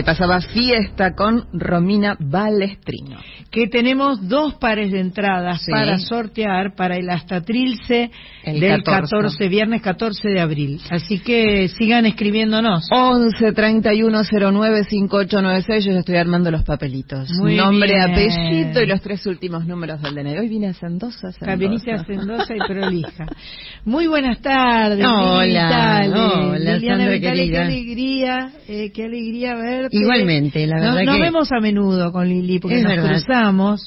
[0.04, 3.13] pasaba fiesta con Romina Balestrino.
[3.54, 8.10] Que tenemos dos pares de entradas para sortear para el Astatrilce
[8.44, 9.48] del 14.
[9.48, 10.82] viernes 14 de abril.
[10.90, 12.88] Así que sigan escribiéndonos.
[12.92, 15.86] 11 31 09 5896.
[15.86, 17.30] Yo ya estoy armando los papelitos.
[17.44, 20.40] Nombre, apellido y los tres últimos números del DNI.
[20.40, 21.32] Hoy vine a Sendoza.
[21.32, 21.56] Sendoza.
[21.56, 23.28] Viniste a Sendoza y prolija.
[23.86, 25.06] Muy buenas tardes.
[25.06, 26.58] Hola, hola.
[26.58, 27.52] Liliana Sandra querida.
[27.52, 29.96] Qué alegría, eh, qué alegría verte.
[29.96, 31.06] Igualmente, la verdad nos, que...
[31.06, 33.43] Nos vemos a menudo con Lili porque nos cruzamos.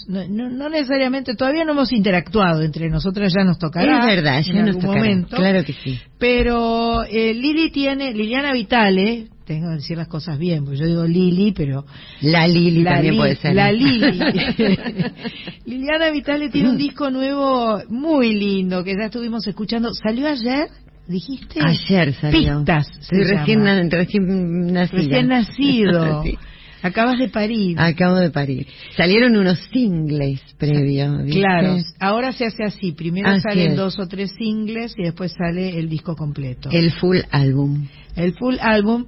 [0.09, 4.01] No, no, necesariamente, todavía no hemos interactuado entre nosotras, ya nos tocará.
[4.01, 5.01] Es verdad, ya en nos tocará.
[5.01, 5.37] Momento.
[5.37, 5.99] Claro que sí.
[6.19, 11.05] Pero eh, Lili tiene, Liliana Vitale, tengo que decir las cosas bien, porque yo digo
[11.05, 11.87] Lili, pero...
[12.21, 13.55] La Lili también puede ser.
[13.55, 14.19] La Lili.
[15.65, 19.95] Liliana Vitale tiene un disco nuevo muy lindo que ya estuvimos escuchando.
[19.95, 20.69] ¿Salió ayer?
[21.07, 21.61] ¿Dijiste?
[21.63, 22.57] Ayer salió.
[22.59, 22.89] Pistas.
[23.01, 24.99] Soy recién, recién nacida.
[24.99, 26.23] Recién nacido.
[26.25, 26.39] sí.
[26.87, 27.79] Acabas de parir.
[27.79, 28.67] Acabo de parir.
[28.97, 31.25] Salieron unos singles previos.
[31.25, 31.41] ¿viste?
[31.41, 31.77] Claro.
[32.01, 32.93] Ahora se hace así.
[32.93, 33.77] Primero así salen es.
[33.77, 36.71] dos o tres singles y después sale el disco completo.
[36.71, 37.87] El full álbum.
[38.15, 39.07] El full álbum.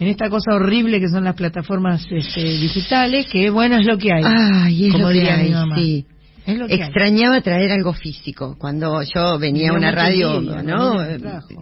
[0.00, 4.12] En esta cosa horrible que son las plataformas este, digitales, que bueno es lo que
[4.12, 4.22] hay.
[4.24, 5.76] Ay, es como lo que hay, mi mamá.
[5.76, 6.06] sí.
[6.68, 7.42] Extrañaba hay.
[7.42, 8.56] traer algo físico.
[8.58, 10.96] Cuando yo venía a una radio, ¿no?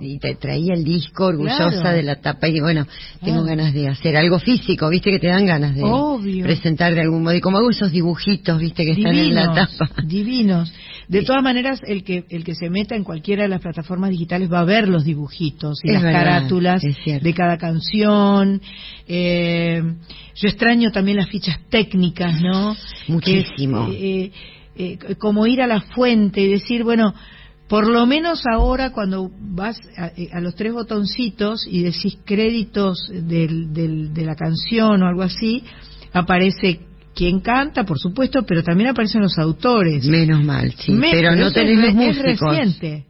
[0.01, 1.97] Y te traía el disco orgullosa Claro.
[1.97, 2.87] de la tapa y bueno,
[3.24, 3.47] tengo Ah.
[3.47, 5.11] ganas de hacer algo físico, ¿viste?
[5.11, 6.45] Que te dan ganas de Obvio.
[6.45, 7.34] presentar de algún modo.
[7.34, 8.84] Y como hago esos dibujitos, ¿viste?
[8.84, 9.91] Que están en la tapa.
[10.05, 10.72] Divinos.
[11.09, 14.53] De todas maneras, el que el que se meta en cualquiera de las plataformas digitales
[14.53, 18.61] va a ver los dibujitos y Es las verdad, carátulas de cada canción.
[19.07, 19.82] Eh,
[20.34, 22.76] yo extraño también las fichas técnicas, ¿no?
[23.09, 23.89] Muchísimo.
[23.89, 24.32] Es, eh,
[24.77, 27.14] eh, como ir a la fuente y decir, bueno,
[27.68, 33.09] por lo menos ahora cuando vas a, eh, a los tres botoncitos y decís créditos
[33.12, 35.64] del, del- de la canción o algo así,
[36.12, 36.81] aparece
[37.14, 40.07] quien canta, por supuesto, pero también aparecen los autores.
[40.07, 40.93] Menos mal, sí.
[40.93, 42.51] Me- pero no tenés los re- es músicos.
[42.57, 43.07] reciente.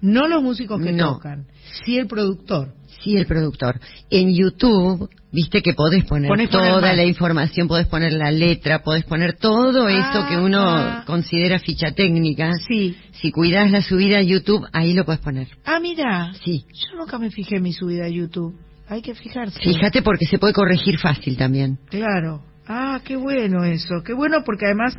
[0.00, 1.14] No los músicos que No.
[1.14, 1.46] tocan,
[1.84, 2.74] sí el productor.
[3.04, 3.78] Sí, el productor.
[4.10, 6.96] En YouTube, viste que podés poner toda más.
[6.96, 11.02] la información, podés poner la letra, podés poner todo eso que uno Ah.
[11.06, 12.52] considera ficha técnica.
[12.68, 12.96] Sí.
[13.12, 15.48] Si cuidas la subida a YouTube, ahí lo puedes poner.
[15.64, 16.32] Ah, mira.
[16.44, 16.64] Sí.
[16.72, 18.54] Yo nunca me fijé en mi subida a YouTube.
[18.88, 19.58] Hay que fijarse.
[19.60, 21.78] Fíjate porque se puede corregir fácil también.
[21.88, 22.42] Claro.
[22.68, 24.02] Ah, qué bueno eso.
[24.04, 24.96] Qué bueno porque además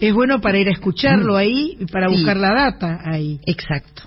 [0.00, 2.10] es bueno para ir a escucharlo ahí y para Mm.
[2.10, 2.16] Sí.
[2.16, 3.38] buscar la data ahí.
[3.46, 4.02] Exacto.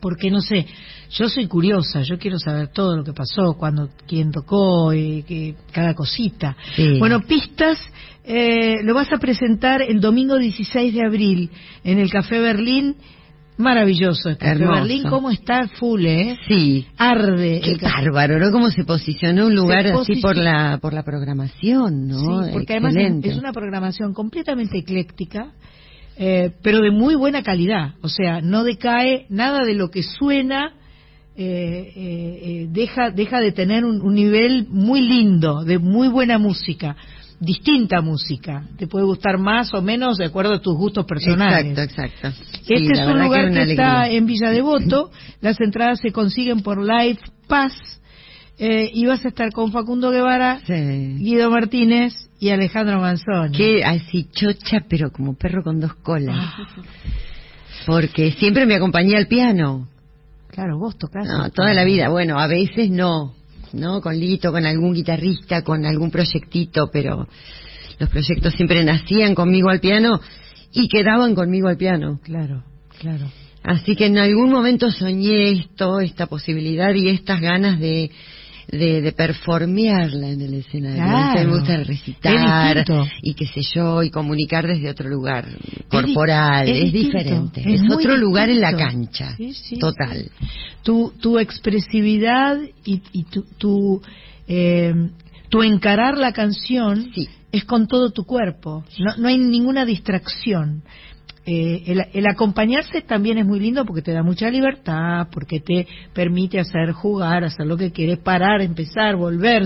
[0.00, 0.66] Porque no sé,
[1.10, 5.54] yo soy curiosa, yo quiero saber todo lo que pasó, cuando, quién tocó, eh, que,
[5.72, 6.56] cada cosita.
[6.74, 6.98] Sí.
[6.98, 7.78] Bueno, pistas,
[8.24, 11.50] eh, lo vas a presentar el domingo 16 de abril
[11.84, 12.96] en el Café Berlín.
[13.56, 14.72] Maravilloso Café Hermoso.
[14.72, 16.36] Berlín, ¿cómo está full, eh?
[16.48, 16.86] Sí.
[16.96, 17.60] Arde.
[17.62, 18.50] Qué bárbaro, ¿no?
[18.50, 22.44] Cómo se posicionó un lugar así por la por la programación, ¿no?
[22.44, 25.52] Sí, porque además es una programación completamente ecléctica,
[26.16, 27.94] eh, pero de muy buena calidad.
[28.00, 30.72] O sea, no decae nada de lo que suena,
[31.36, 36.38] eh, eh, eh, deja, deja de tener un, un nivel muy lindo, de muy buena
[36.38, 36.96] música,
[37.40, 38.64] distinta música.
[38.78, 41.76] Te puede gustar más o menos de acuerdo a tus gustos personales.
[41.76, 42.44] Exacto, exacto.
[42.64, 45.10] Sí, Este es un lugar que, está en Villa Devoto.
[45.40, 47.18] Las entradas se consiguen por Live
[47.48, 47.72] Pass.
[48.56, 51.16] Eh, y vas a estar con Facundo Guevara, Sí.
[51.18, 53.56] Guido Martínez y Alejandro Manzoni.
[53.56, 56.36] Que así chocha, pero como perro con dos colas.
[56.38, 56.68] Ah.
[57.84, 59.88] Porque siempre me acompañé al piano.
[60.54, 61.26] Claro, vos tocás.
[61.26, 62.08] No, toda la vida.
[62.08, 63.34] Bueno, a veces no.
[63.72, 64.00] ¿No?
[64.00, 67.26] Con Lito, con algún guitarrista, con algún proyectito, pero
[67.98, 70.20] los proyectos siempre nacían conmigo al piano
[70.72, 72.20] y quedaban conmigo al piano.
[72.22, 72.62] Claro,
[73.00, 73.26] claro.
[73.64, 78.12] Así que en algún momento soñé esto, esta posibilidad y estas ganas de,
[78.68, 80.96] de, de performearla en el escenario.
[80.96, 81.40] Claro.
[81.40, 82.84] A mí me gusta recitar
[83.22, 85.46] y qué sé yo, y comunicar desde otro lugar
[85.88, 86.68] corporal.
[86.68, 87.62] es diferente.
[87.66, 89.36] es otro lugar en la cancha.
[89.36, 90.30] Sí, sí, Total.
[90.82, 94.02] Tu, tu expresividad y, y tu, tu,
[94.48, 94.94] eh,
[95.48, 97.10] tu encarar la canción
[97.52, 98.84] es con todo tu cuerpo.
[98.98, 100.82] No, no hay ninguna distracción.
[101.46, 105.86] Eh, el, el acompañarse también es muy lindo porque te da mucha libertad, porque te
[106.14, 109.64] permite hacer jugar, hacer lo que quieres, parar, empezar, volver,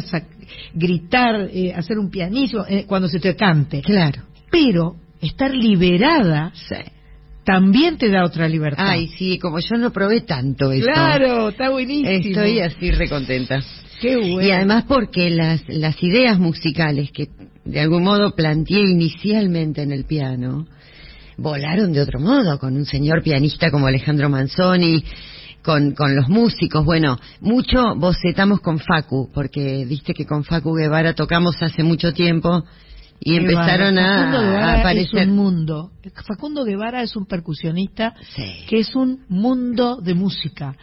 [0.74, 3.80] gritar, eh, hacer un pianismo eh, cuando se te cante.
[3.82, 4.22] Claro.
[4.50, 6.74] Pero estar liberada Sí.
[7.44, 8.84] también te da otra libertad.
[8.88, 10.84] Ay, sí, como yo no probé tanto eso.
[10.86, 12.10] Claro, está buenísimo.
[12.10, 13.60] Estoy así recontenta.
[14.00, 14.42] Qué bueno.
[14.42, 17.28] Y además porque las, las ideas musicales que
[17.64, 20.66] de algún modo planteé inicialmente en el piano
[21.38, 25.02] volaron de otro modo, con un señor pianista como Alejandro Manzoni,
[25.62, 26.84] con, con los músicos.
[26.84, 32.64] Bueno, mucho bocetamos con Facu, porque viste que con Facu Guevara tocamos hace mucho tiempo
[33.20, 35.20] y empezaron a, a aparecer.
[35.22, 35.90] Es un mundo.
[36.26, 38.64] Facundo Guevara es un percusionista Sí.
[38.68, 40.76] que es un mundo de música,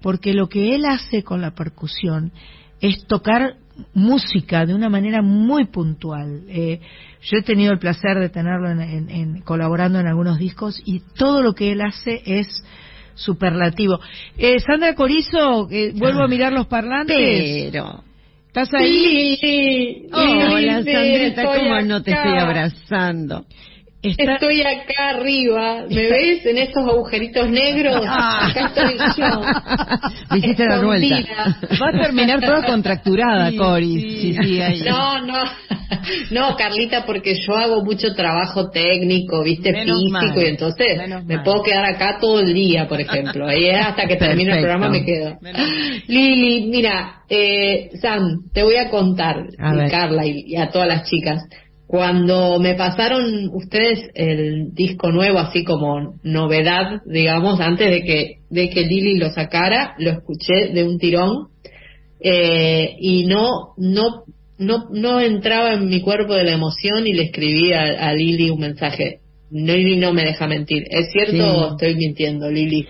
[0.00, 2.32] porque lo que él hace con la percusión
[2.80, 3.56] es tocar
[3.94, 6.42] música de una manera muy puntual.
[6.48, 6.80] Eh,
[7.30, 11.00] yo he tenido el placer de tenerlo en, en- en- colaborando en algunos discos y
[11.16, 12.64] todo lo que él hace es
[13.14, 13.98] superlativo.
[14.38, 17.16] Eh, Sandra Corizo, eh, vuelvo a mirar los parlantes.
[17.72, 18.02] Pero...
[18.48, 19.36] ¿Estás ahí?
[19.38, 20.06] Sí.
[20.12, 23.44] Hola, Sandrita, ¿cómo no te estoy abrazando?
[24.16, 28.02] Estoy acá arriba, ¿me ves en estos agujeritos negros?
[28.06, 28.48] Ah.
[28.50, 29.40] Acá estoy yo.
[30.30, 31.16] Me hiciste la vuelta.
[31.80, 34.00] Va a terminar toda contracturada, Sí, Cori.
[34.00, 34.36] sí.
[34.42, 34.60] Sí.
[34.88, 35.42] No, no,
[36.30, 41.24] no, Carlita, porque yo hago mucho trabajo técnico, viste, Menos físico, mal, y entonces menos
[41.24, 41.44] me mal.
[41.44, 43.46] puedo quedar acá todo el día, por ejemplo.
[43.46, 45.38] Ahí hasta que termine el programa me quedo.
[46.08, 49.90] Lili, mira, eh, Sam, te voy a contar, A y.
[49.90, 51.42] Carla y, y a todas las chicas.
[51.86, 58.70] Cuando me pasaron ustedes el disco nuevo, así como novedad, digamos, antes de que, de
[58.70, 61.48] que Lili lo sacara, lo escuché de un tirón
[62.18, 64.24] eh, y no, no,
[64.58, 68.50] no, no entraba en mi cuerpo de la emoción y le escribí a, a Lili
[68.50, 69.20] un mensaje.
[69.50, 70.84] Lili no me deja mentir.
[70.90, 71.40] ¿Es cierto Sí.
[71.40, 72.88] o estoy mintiendo, Lili?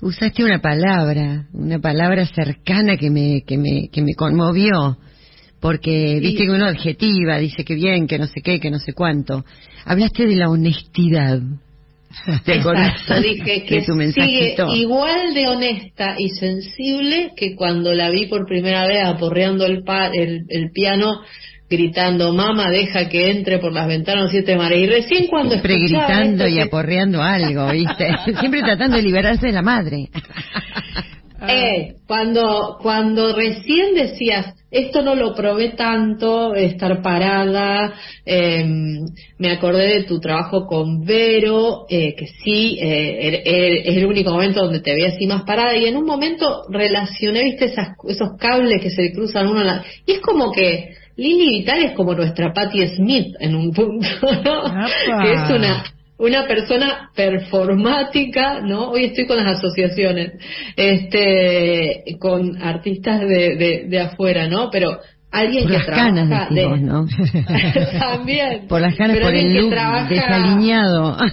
[0.00, 4.98] Usaste una palabra, una palabra cercana que me, que me, que me conmovió.
[5.60, 8.92] Porque viste que uno adjetiva, dice que bien, que no sé qué, que no sé
[8.92, 9.44] cuánto.
[9.84, 11.40] Hablaste de la honestidad.
[12.44, 17.92] ¿Te acordás Exacto, dije que de tu sigue igual de honesta y sensible que cuando
[17.92, 21.20] la vi por primera vez aporreando el, pa- el, el piano,
[21.68, 24.78] gritando, mamá, deja que entre por las ventanas siete mares.
[24.78, 28.08] Y recién cuando Siempre gritando esto y aporreando algo, ¿viste?
[28.40, 30.08] Siempre tratando de liberarse de la madre.
[31.48, 37.92] Eh, cuando, cuando recién decías, esto no lo probé tanto, estar parada,
[38.24, 38.64] eh,
[39.38, 44.06] me acordé de tu trabajo con Vero, eh, que sí, eh, er- er- es el
[44.06, 47.90] único momento donde te veía así más parada, y en un momento relacioné, viste, esas,
[48.08, 49.84] esos cables que se cruzan uno a la...
[50.06, 54.06] Y es como que Lili Vital es como nuestra Patti Smith en un punto,
[54.44, 54.62] ¿no?
[55.22, 55.84] Que es una
[56.18, 58.90] una persona performática, ¿no?
[58.90, 60.32] Hoy estoy con las asociaciones,
[60.76, 64.70] este, con artistas de, de, de afuera, ¿no?
[64.70, 64.98] Pero
[65.30, 67.06] alguien Por que las trabaja canas, de- decimos, ¿no?
[67.98, 68.66] también.
[68.68, 71.16] Por las canas, Pero por alguien el que look trabaja- desaliñado.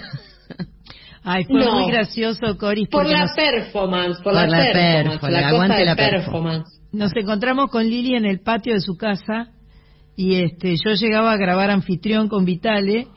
[1.26, 1.80] Ay, fue No.
[1.80, 5.48] muy gracioso, Coris, Por la nos, performance, por, Por la, la performance, perfo, la cosa
[5.56, 6.16] aguante de la perfo.
[6.32, 6.70] performance.
[6.92, 9.48] nos encontramos con Lili en el patio de su casa
[10.18, 13.08] y este yo llegaba a grabar anfitrión con Vitale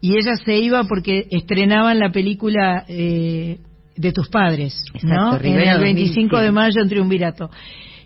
[0.00, 3.58] y ella se iba porque estrenaban la película eh,
[3.96, 5.36] de tus padres, ¿no?
[5.38, 6.52] En el 25 de 2007.
[6.52, 7.50] mayo en Triunvirato.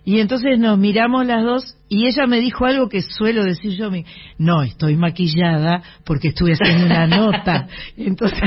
[0.07, 3.91] Y entonces nos miramos las dos y ella me dijo algo que suelo decir yo,
[3.91, 4.05] me-
[4.37, 7.69] no, estoy maquillada porque estuve haciendo una nota.
[7.97, 8.39] Entonces,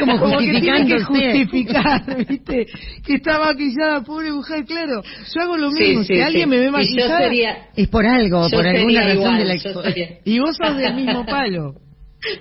[0.00, 2.66] Como que tiene que justificar, ¿viste?
[3.04, 5.02] Que está maquillada, pobre mujer, claro.
[5.04, 8.66] Yo hago lo mismo, sí, si alguien me ve maquillada, sería, Es por algo, por
[8.66, 11.74] alguna razón igual, de la sería- y vos sos del mismo palo.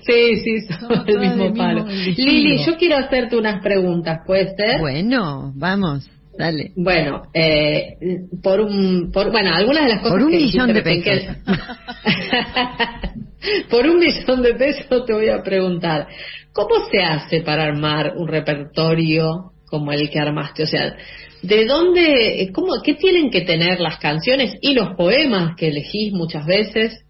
[0.05, 1.85] Sí, sí, somos todas mismo palo.
[1.87, 4.79] Lili, yo quiero hacerte unas preguntas, ¿puede ser?
[4.79, 6.71] Bueno, vamos, dale.
[6.75, 7.97] Bueno, eh,
[8.41, 11.27] por un, por, bueno, algunas de las cosas Por un que millón de que-
[13.69, 16.07] por un millón de pesos te voy a preguntar,
[16.53, 20.63] ¿cómo se hace para armar un repertorio como el que armaste?
[20.63, 20.95] O sea,
[21.41, 26.45] ¿de dónde, cómo, qué tienen que tener las canciones y los poemas que elegís muchas
[26.45, 27.04] veces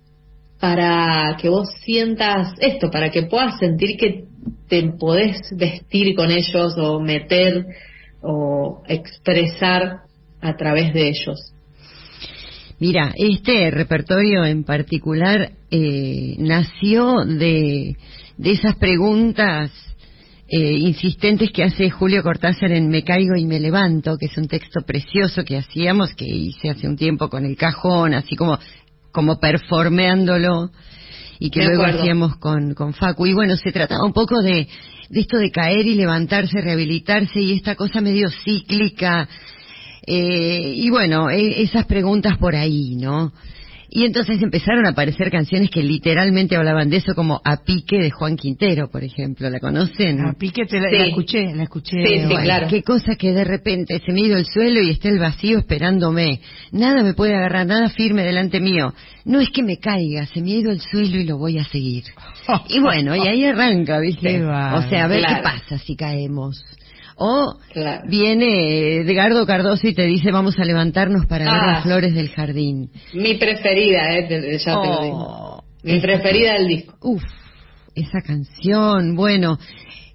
[0.59, 4.25] para que vos sientas esto, para que puedas sentir que
[4.67, 7.65] te podés vestir con ellos o meter
[8.21, 10.01] o expresar
[10.41, 11.53] a través de ellos.
[12.79, 17.95] Mira, este repertorio en particular eh, nació de,
[18.37, 19.71] de esas preguntas
[20.47, 24.47] eh, insistentes que hace Julio Cortázar en Me caigo y me levanto, que es un
[24.47, 28.59] texto precioso que hacíamos, que hice hace un tiempo con el cajón, así como,
[29.15, 30.71] como performeándolo,
[31.39, 31.99] y que luego acuerdo.
[32.01, 33.25] hacíamos con, con Facu.
[33.25, 34.67] Y bueno, se trataba un poco de,
[35.09, 39.27] de esto de caer y levantarse, rehabilitarse, y esta cosa medio cíclica,
[40.05, 43.31] eh, y bueno, e- esas preguntas por ahí, ¿no?
[43.97, 48.11] Y entonces empezaron a aparecer canciones que literalmente hablaban de eso, como A Pique de
[48.11, 49.49] Juan Quintero, por ejemplo.
[49.49, 50.19] ¿La conocen?
[50.19, 50.97] A Pique te la, Sí.
[50.97, 52.05] la escuché, la escuché.
[52.05, 52.43] Sí, sí, bueno.
[52.43, 52.67] claro.
[52.67, 55.59] Qué cosa que de repente se me ha ido el suelo y está el vacío
[55.59, 56.41] esperándome.
[56.73, 58.93] Nada me puede agarrar, nada firme delante mío.
[59.23, 61.63] No es que me caiga, se me ha ido el suelo y lo voy a
[61.63, 62.03] seguir.
[62.67, 64.27] Y bueno, y ahí arranca, ¿viste?
[64.39, 64.43] Qué.
[64.43, 65.35] O sea, a ver Claro.
[65.37, 66.63] qué pasa si caemos.
[67.17, 68.03] O Claro.
[68.09, 71.71] viene Edgardo Cardoso y te dice vamos a levantarnos para ver Ah.
[71.73, 72.89] las flores del jardín.
[73.13, 75.17] Mi preferida, eh, ya te lo digo.
[75.27, 76.97] Oh, Mi preferida del disco.
[77.01, 77.23] Uf,
[77.95, 79.57] esa canción, bueno.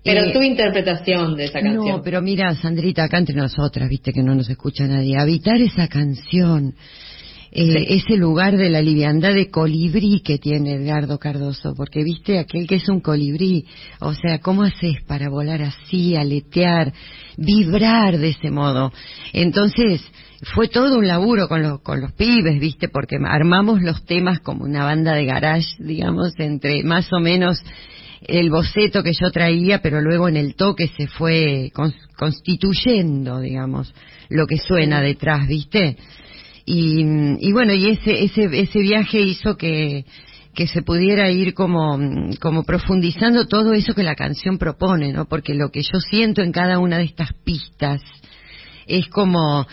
[0.02, 1.86] Pero eh, tu interpretación de esa canción.
[1.86, 5.18] No, pero mira, Sandrita, acá entre nosotras, viste que no nos escucha nadie.
[5.18, 6.74] Habitar esa canción
[7.52, 12.68] eh, ese lugar de la liviandad de colibrí que tiene Edgardo Cardoso, porque viste aquel
[12.68, 13.66] que es un colibrí,
[14.00, 16.92] o sea, ¿cómo haces para volar así, aletear,
[17.36, 18.92] vibrar de ese modo?
[19.32, 20.00] Entonces,
[20.54, 24.64] fue todo un laburo con los, con los pibes, viste, porque armamos los temas como
[24.64, 27.60] una banda de garage, digamos, entre más o menos
[28.22, 31.72] el boceto que yo traía, pero luego en el toque se fue
[32.16, 33.92] constituyendo, digamos,
[34.28, 35.96] lo que suena detrás, ¿viste?
[36.72, 37.04] Y,
[37.40, 40.04] y bueno, y ese, ese, ese viaje hizo que,
[40.54, 41.98] que se pudiera ir como,
[42.40, 45.24] como profundizando todo eso que la canción propone, ¿no?
[45.24, 48.00] Porque lo que yo siento en cada una de estas pistas
[48.86, 49.66] es como,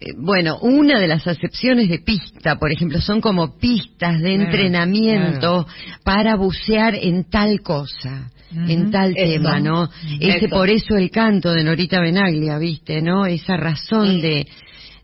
[0.00, 5.66] eh, bueno, una de las acepciones de pista, por ejemplo, son como pistas de entrenamiento
[6.04, 9.88] para bucear en tal cosa, en tal tema, ¿no?
[10.20, 13.02] Ese por eso el canto de Norita Benaglia, ¿viste?
[13.02, 13.26] ¿No?
[13.26, 14.46] Esa razón de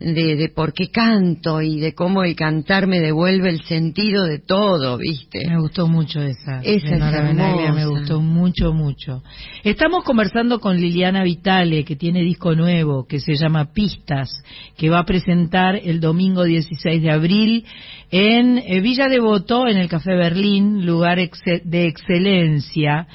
[0.01, 4.39] de, de por qué canto y de cómo el cantar me devuelve el sentido de
[4.39, 5.47] todo, ¿viste?
[5.47, 6.61] Me gustó mucho esa.
[6.63, 9.23] Esa es me gustó mucho, mucho.
[9.63, 14.43] Estamos conversando con Liliana Vitale, que tiene disco nuevo, que se llama Pistas,
[14.77, 17.67] que va a presentar el domingo 16 de abril
[18.11, 23.07] en eh, Villa Devoto, en el Café Berlín, lugar de excelencia.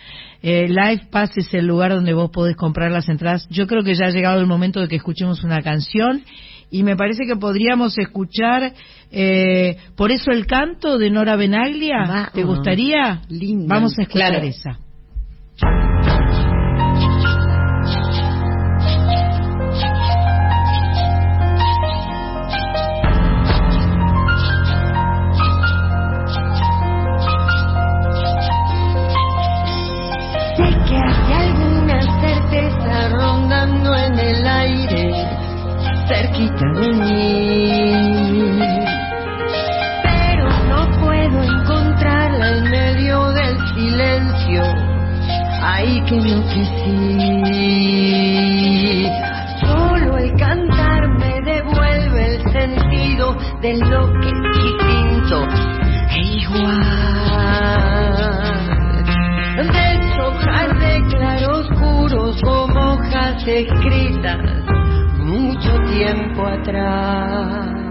[0.43, 3.47] Eh, Live Pass es el lugar donde vos podés comprar las entradas.
[3.49, 6.23] Yo creo que ya ha llegado el momento de que escuchemos una canción
[6.75, 8.73] y me parece que podríamos escuchar
[9.09, 12.31] eh, por eso el canto de Nora Benaglia.
[12.33, 13.21] ¿Te gustaría?
[13.65, 14.77] Vamos a escuchar esa.
[36.07, 38.59] Cerquita de mí.
[40.03, 44.63] Pero no puedo encontrarla en medio del silencio.
[45.61, 47.91] Ay, que no que sí.
[49.61, 55.37] Solo el cantar me devuelve el sentido de lo que es distinto
[56.11, 57.05] e igual.
[59.55, 64.64] Deshojar de claroscuros como hojas escritas
[65.95, 67.84] tiempo atrás.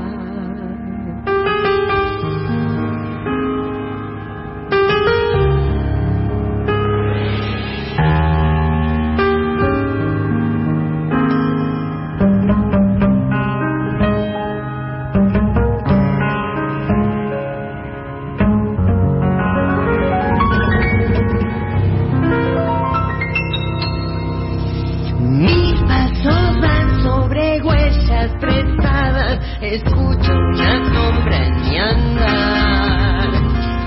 [29.75, 33.29] escucho una sombra en mi andar.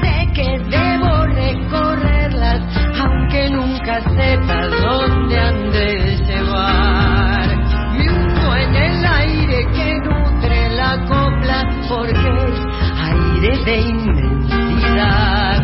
[0.01, 2.61] Sé que debo recorrerlas,
[2.99, 7.47] aunque nunca sepas dónde han de llevar.
[7.97, 12.59] Me hundo en el aire que nutre la copla, porque es
[13.09, 15.59] aire de inmensidad.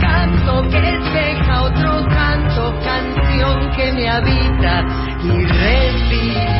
[0.00, 4.84] Canto que deja otro canto, canción que me habita
[5.22, 6.57] y respira.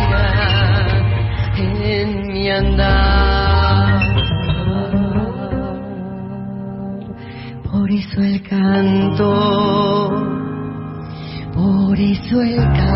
[11.55, 12.88] Por eso el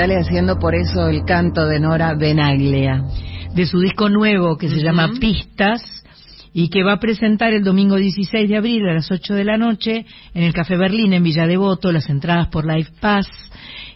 [0.00, 3.04] Vitale haciendo por eso el canto de Nora Benaglia.
[3.54, 5.82] De su disco nuevo que se llama Pistas
[6.54, 9.58] y que va a presentar el domingo 16 de abril a las 8 de la
[9.58, 13.28] noche en el Café Berlín en Villa Devoto, las entradas por Live Pass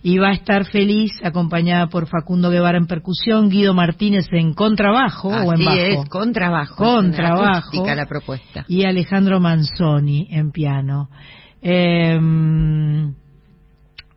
[0.03, 5.29] y va a estar feliz acompañada por Facundo Guevara en percusión, Guido Martínez en contrabajo
[5.29, 5.79] o en bajo.
[5.79, 6.77] es, contrabajo.
[6.77, 7.87] Contrabajo.
[7.87, 8.67] la propuesta.
[8.69, 11.09] Y Alejandro Manzoni en piano.
[11.63, 12.15] Eh,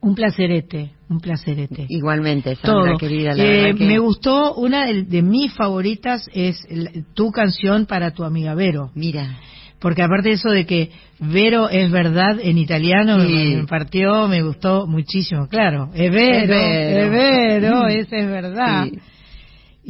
[0.02, 1.86] un placerete, un placerete.
[1.90, 3.34] Igualmente, Sandra, querida.
[3.34, 3.86] La eh, que...
[3.86, 6.66] Me gustó, una de, de, mis favoritas es
[7.14, 8.92] tu canción para tu amiga Vero.
[8.96, 9.38] Mira
[9.80, 14.88] porque aparte de eso de que Vero es verdad en italiano me, partió, me gustó
[14.88, 18.88] muchísimo, claro, es Vero, es Vero, es es verdad.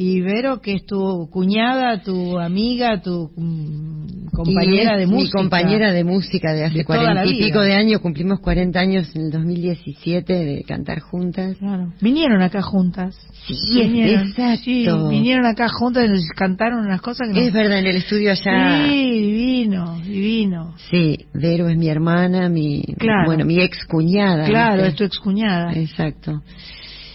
[0.00, 5.38] Y Vero, que es tu cuñada, tu amiga, tu mm, compañera de música.
[5.38, 9.22] Mi compañera de música de hace cuarenta y pico de años, cumplimos 40 años en
[9.22, 11.56] el 2017 de cantar juntas.
[11.56, 11.92] Claro.
[12.00, 13.16] Vinieron acá juntas.
[13.48, 15.08] Sí, exacto.
[15.08, 18.86] vinieron acá juntas y nos cantaron unas cosas que Es verdad, en el estudio allá.
[18.86, 20.74] Sí, divino, divino.
[20.92, 22.84] Sí, Vero es mi hermana, mi,
[23.26, 24.46] bueno, mi ex cuñada.
[24.46, 25.72] Claro, es tu ex cuñada.
[25.72, 26.40] Exacto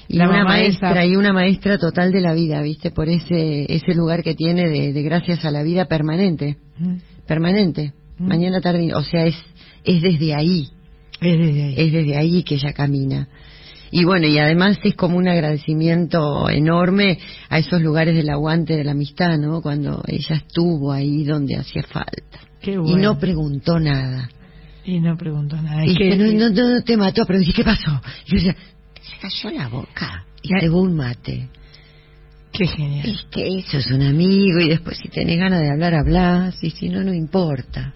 [0.07, 2.91] y una maestra y una maestra total de la vida, ¿viste?
[2.91, 6.57] Por ese ese lugar que tiene de, gracias a la vida permanente.
[7.27, 7.93] Permanente.
[8.19, 9.35] Mañana tarde, o sea, es
[9.83, 10.69] es desde ahí.
[11.21, 11.73] Es desde ahí.
[11.77, 13.27] Es desde ahí que ella camina.
[13.91, 18.83] Y bueno, y además es como un agradecimiento enorme a esos lugares del aguante de
[18.83, 19.61] la amistad, ¿no?
[19.61, 22.39] Cuando ella estuvo ahí donde hacía falta.
[22.59, 22.97] Qué bueno.
[22.97, 24.29] Y no preguntó nada.
[24.83, 25.85] Y no preguntó nada.
[25.85, 28.01] Y que, no, no, te mató, pero dije, ¿qué pasó?
[28.25, 28.55] Y yo decía,
[29.03, 31.49] se cayó la boca y se un mate.
[32.51, 33.09] Qué genial.
[33.09, 36.69] Es que eso es un amigo y después si tenés ganas de hablar, hablas y
[36.69, 37.93] si no, no importa.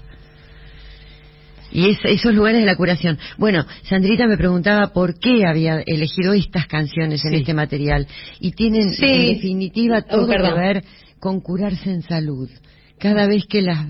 [1.72, 3.20] Y es, esos lugares de la curación.
[3.38, 8.08] Bueno, Sandrita me preguntaba por qué había elegido estas canciones en este material.
[8.40, 10.84] Y tienen, en definitiva, oh, todo que ver
[11.20, 12.50] con curarse en salud.
[12.98, 13.86] Cada vez que las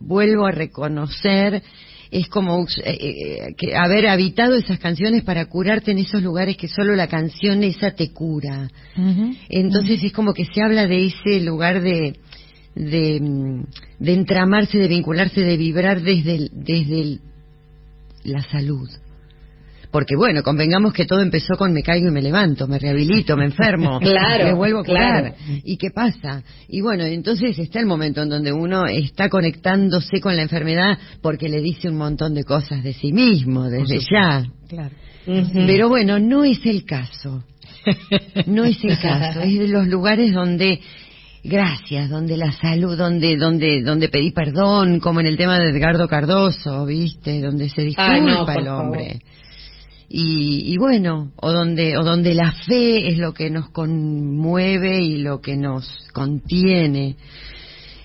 [0.00, 1.62] vuelvo a reconocer,
[2.10, 6.96] es como eh, eh, haber habitado esas canciones para curarte en esos lugares que solo
[6.96, 8.70] la canción esa te cura.
[9.48, 12.16] Entonces es como que se habla de ese lugar de,
[12.74, 13.64] de, mm,
[13.98, 17.18] de entramarse, de vincularse, de vibrar desde, desde
[18.24, 18.88] la salud.
[19.90, 23.46] Porque bueno, convengamos que todo empezó con me caigo y me levanto, me rehabilito, me
[23.46, 25.34] enfermo, claro, me vuelvo a curar.
[25.64, 26.42] ¿Y qué pasa?
[26.68, 31.48] Y bueno, entonces está el momento en donde uno está conectándose con la enfermedad porque
[31.48, 34.44] le dice un montón de cosas de sí mismo, desde ya.
[34.68, 34.94] Claro.
[35.24, 37.44] Pero bueno, no es el caso.
[38.46, 39.40] No es el caso.
[39.40, 40.80] Es de los lugares donde
[41.44, 46.08] gracias, donde la salud, donde, donde, donde pedí perdón, como en el tema de Edgardo
[46.08, 47.40] Cardoso, ¿viste?
[47.40, 49.20] Donde se disculpa el hombre
[50.08, 55.18] y, y, bueno, o donde, o donde la fe es lo que nos conmueve y
[55.18, 57.16] lo que nos contiene.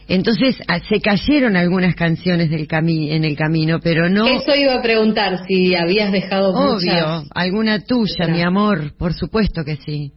[0.07, 0.57] Entonces
[0.89, 4.27] se cayeron algunas canciones del cami en el camino, pero no.
[4.27, 9.77] Eso iba a preguntar si habías dejado Obvio, alguna tuya, mi amor, por supuesto que
[9.77, 10.11] sí.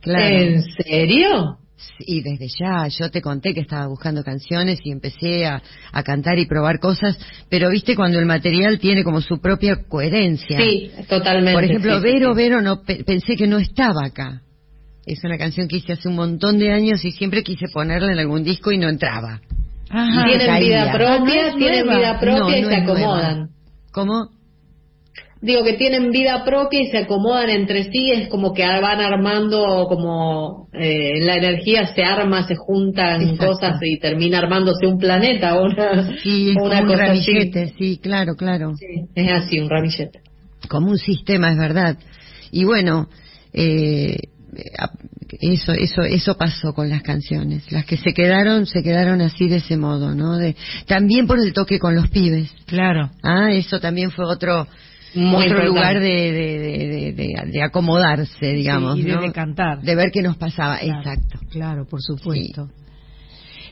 [0.00, 0.36] Claro.
[0.36, 1.58] ¿En serio?
[1.98, 5.62] Y desde ya, yo te conté que estaba buscando canciones y empecé a,
[6.04, 10.58] cantar y probar cosas, pero viste cuando el material tiene como su propia coherencia.
[10.58, 11.52] Sí, totalmente.
[11.52, 14.42] Por ejemplo, Vero, Vero, no, pensé que no estaba acá.
[15.04, 18.18] Es una canción que hice hace un montón de años y siempre quise ponerla en
[18.18, 19.40] algún disco y no entraba.
[19.90, 23.50] tienen vida propia, tienen vida propia y se acomodan.
[23.92, 24.35] ¿Cómo?
[25.40, 29.86] Digo que tienen vida propia y se acomodan entre sí, es como que van armando
[29.88, 35.66] como eh, la energía se arma, se juntan cosas y termina armándose un planeta o
[35.66, 38.72] una, sí, una un ramillete, sí, claro, claro.
[39.14, 40.20] es así, un ramillete.
[40.68, 41.98] Como un sistema, es verdad.
[42.50, 43.08] Y bueno,
[43.52, 44.16] eh,
[45.40, 47.70] eso, eso, eso pasó con las canciones.
[47.70, 50.36] Las que se quedaron, se quedaron así de ese modo, ¿no?
[50.36, 50.56] De,
[50.86, 52.50] también por el toque con los pibes.
[52.66, 53.10] Claro.
[53.22, 54.66] Ah, eso también fue otro,
[55.16, 58.98] otro lugar de, de, acomodarse, digamos.
[58.98, 59.82] y de, cantar.
[59.82, 61.38] De ver qué nos pasaba, exacto.
[61.50, 62.68] Claro, por supuesto.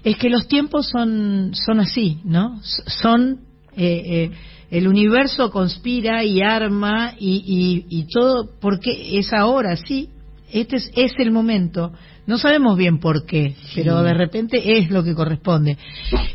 [0.03, 2.61] Es que los tiempos son, son así, ¿no?
[2.63, 3.41] Son.
[3.77, 4.31] Eh, eh,
[4.71, 10.11] el universo conspira y arma y, y, y todo porque es ahora, sí.
[10.53, 11.93] Este es, es el momento.
[12.27, 15.77] No sabemos bien por qué, pero de repente es lo que corresponde.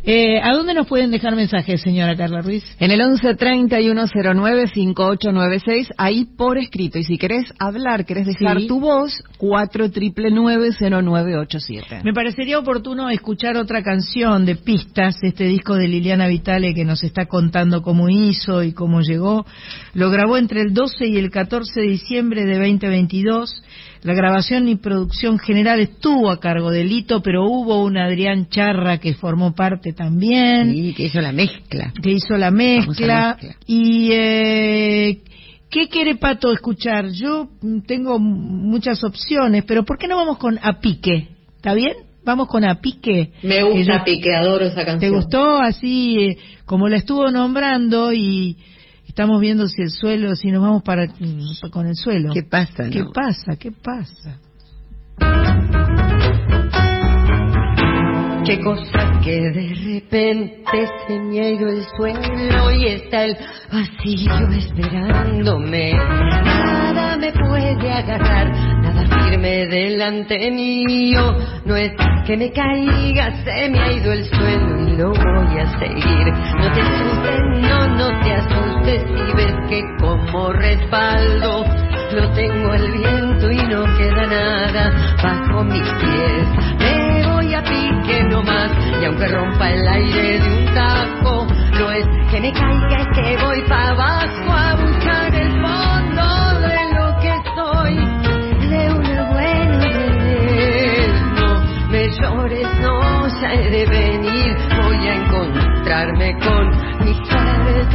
[0.03, 2.63] Eh, ¿A dónde nos pueden dejar mensajes, señora Carla Ruiz?
[2.79, 6.99] En el 1131095896, ahí por escrito.
[6.99, 12.03] Y si querés hablar, querés dejar tu voz, 49990987.
[12.03, 17.03] Me parecería oportuno escuchar otra canción de Pistas, este disco de Liliana Vitale que nos
[17.03, 19.43] está contando cómo hizo y cómo llegó.
[19.95, 23.63] Lo grabó entre el 12 y el 14 de diciembre de 2022
[24.01, 28.97] la grabación y producción general estuvo a cargo de Lito, pero hubo un Adrián Charra
[28.97, 30.71] que formó parte también.
[30.73, 31.93] Sí, que hizo la mezcla.
[32.01, 33.37] Que hizo la mezcla.
[33.65, 35.21] Y eh,
[35.69, 37.09] ¿Qué quiere Pato escuchar?
[37.11, 37.49] Yo
[37.85, 41.29] tengo muchas opciones, pero ¿por qué no vamos con Apique?
[41.57, 41.93] ¿Está bien?
[42.25, 43.33] Vamos con Apique.
[43.43, 45.11] Me gusta Apique, adoro esa canción.
[45.11, 48.57] ¿Te gustó así eh, como la estuvo nombrando y
[49.09, 51.07] Estamos viendo si el suelo, si nos vamos para
[51.71, 52.31] con el suelo.
[52.31, 52.89] ¿Qué pasa?
[52.89, 53.55] ¿Qué pasa?
[53.57, 54.39] ¿Qué pasa?
[58.45, 63.35] Qué cosa que de repente se me ha ido el suelo y está el
[63.73, 65.93] vacío esperándome.
[65.93, 71.35] Nada me puede agarrar, nada firme delante mío.
[71.65, 71.91] No es
[72.27, 76.27] que me caiga, se me ha ido el suelo y lo voy a seguir.
[76.59, 81.65] No te asustes, no, no te asustes si ves que como respaldo
[82.11, 86.69] lo tengo el viento y no queda nada bajo mis pies.
[87.51, 88.71] A pique nomás
[89.01, 91.47] y aunque rompa el aire de un taco
[91.79, 96.93] no es que me caiga es que voy para abajo a buscar el fondo de
[96.93, 97.95] lo que soy.
[98.69, 104.57] De una buena vez no me llores no ya he de venir.
[104.83, 106.88] Voy a encontrarme con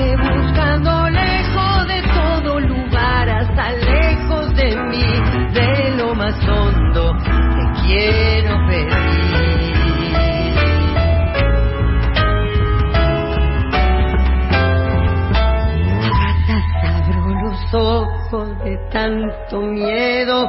[0.03, 8.57] buscando lejos de todo lugar hasta lejos de mí de lo más hondo te quiero
[8.67, 9.65] pedir
[17.75, 20.49] ojos de tanto miedo.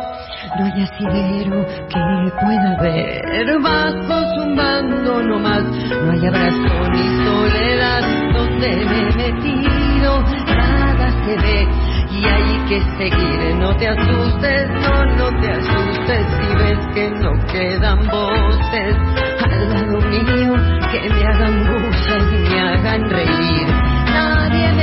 [0.57, 5.63] No hay asidero que pueda ver bajo su mando nomás.
[5.63, 8.03] No hay abrazo ni soledad
[8.33, 10.21] donde me he metido.
[10.47, 11.67] Nada se ve
[12.09, 13.55] y hay que seguir.
[13.59, 18.95] No te asustes, no, no te asustes si ves que no quedan voces
[19.43, 20.55] al lado mío
[20.91, 23.74] que me hagan bulla y me hagan reír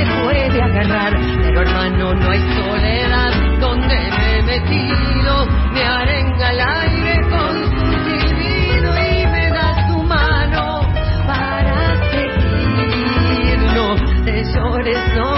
[0.05, 7.21] puede agarrar, pero hermano no hay soledad donde me he metido, me arenga el aire
[7.29, 10.81] con su silbido y me da su mano
[11.27, 13.59] para seguir.
[13.75, 15.35] No te llores, no,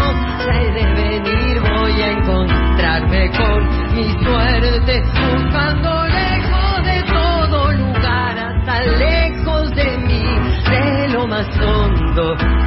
[0.51, 8.81] he de venir, voy a encontrarme con mi suerte, buscando lejos de todo lugar, hasta
[8.81, 10.23] lejos de mí,
[10.69, 12.64] de lo más hondo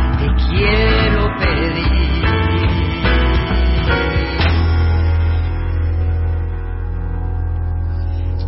[0.48, 1.88] quiero pedir.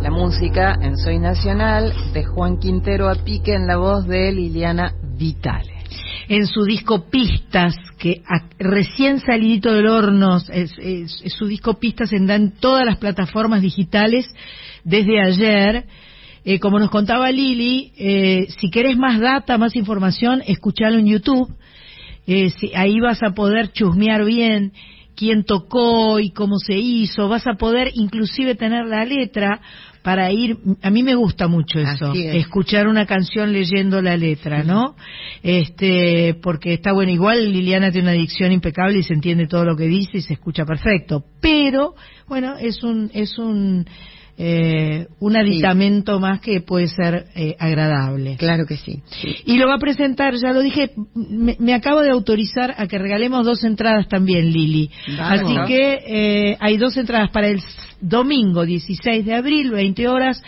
[0.01, 4.95] La música en Soy Nacional de Juan Quintero a pique en la voz de Liliana
[5.17, 5.73] Vitale.
[6.27, 8.23] En su disco Pistas, que
[8.57, 14.25] recién salidito del horno, su disco Pistas en, en todas las plataformas digitales
[14.83, 15.85] desde ayer.
[16.43, 21.53] Eh, como nos contaba Lili, eh, si querés más data, más información, escuchalo en YouTube
[22.31, 24.73] eh, ahí vas a poder chusmear bien
[25.15, 29.61] quién tocó y cómo se hizo, vas a poder inclusive tener la letra
[30.01, 34.95] para ir, a mí me gusta mucho eso, escuchar una canción leyendo la letra, ¿no?
[35.43, 39.75] Este, porque está bueno, igual Liliana tiene una dicción impecable y se entiende todo lo
[39.75, 41.93] que dice y se escucha perfecto, pero
[42.27, 43.85] bueno, es un es un
[44.43, 48.37] eh, un aditamento más que puede ser eh, agradable.
[48.37, 49.03] Claro que sí.
[49.45, 53.45] Y lo va a presentar, ya lo dije, me, acabo de autorizar a que regalemos
[53.45, 54.89] dos entradas también, Lili.
[55.19, 57.61] Así que eh, hay dos entradas para el
[57.99, 60.41] domingo 16 de abril, 20 horas,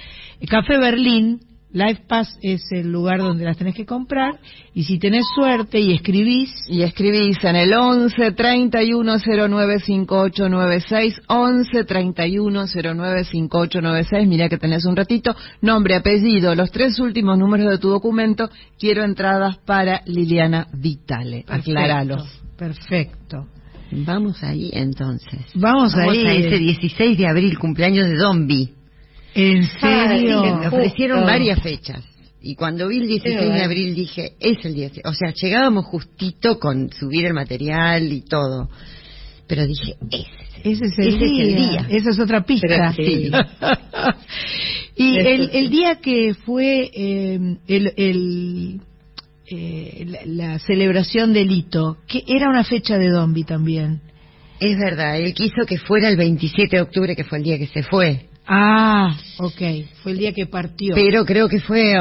[0.50, 1.42] Café Berlín,
[1.74, 4.40] Life Pass es el lugar donde las tenés que comprar
[4.76, 11.84] y si tenés suerte y escribís y escribís en el 11 31 09 5896 11
[11.84, 17.80] 31 09 5896 mira que tenés un ratito nombre apellido los tres últimos números de
[17.80, 23.48] tu documento quiero entradas para Liliana Vitale aclaralos perfecto.
[23.92, 25.42] Vamos ahí entonces.
[25.54, 26.26] Vamos, vamos ahí.
[26.26, 28.83] a ese 16 de abril cumpleaños de Dombi
[29.36, 30.44] ¿En serio?
[30.44, 32.04] me ofrecieron varias fechas.
[32.42, 35.02] Y cuando vi el 16 de abril dije, es el 10.
[35.06, 38.70] O sea, llegábamos justito con subir el material y todo.
[39.48, 39.96] Pero dije,
[40.64, 41.88] ese, ese, es, el, día.
[41.90, 42.94] Esa es otra pista.
[42.94, 43.32] Sí.
[44.96, 48.82] Y el, el, día que fue eh, el, el
[49.48, 54.02] eh, la, celebración del hito, que era una fecha de Dombi también.
[54.60, 57.68] Es verdad, él quiso que fuera el 27 de octubre, que fue el día que
[57.68, 58.30] se fue.
[58.46, 59.62] Ah, ok,
[60.02, 60.96] fue el día que partió.
[60.96, 61.96] Pero creo que fue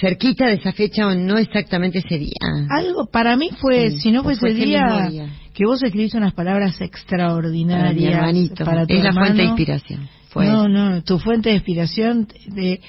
[0.00, 2.32] cerquita de esa fecha o no exactamente ese día.
[2.70, 5.10] Algo, para mí fue, si no fue ese día,
[5.52, 10.08] que vos escribiste unas palabras extraordinarias para, tu Es la fuente de inspiración.
[10.34, 12.80] No, no, tu fuente de inspiración de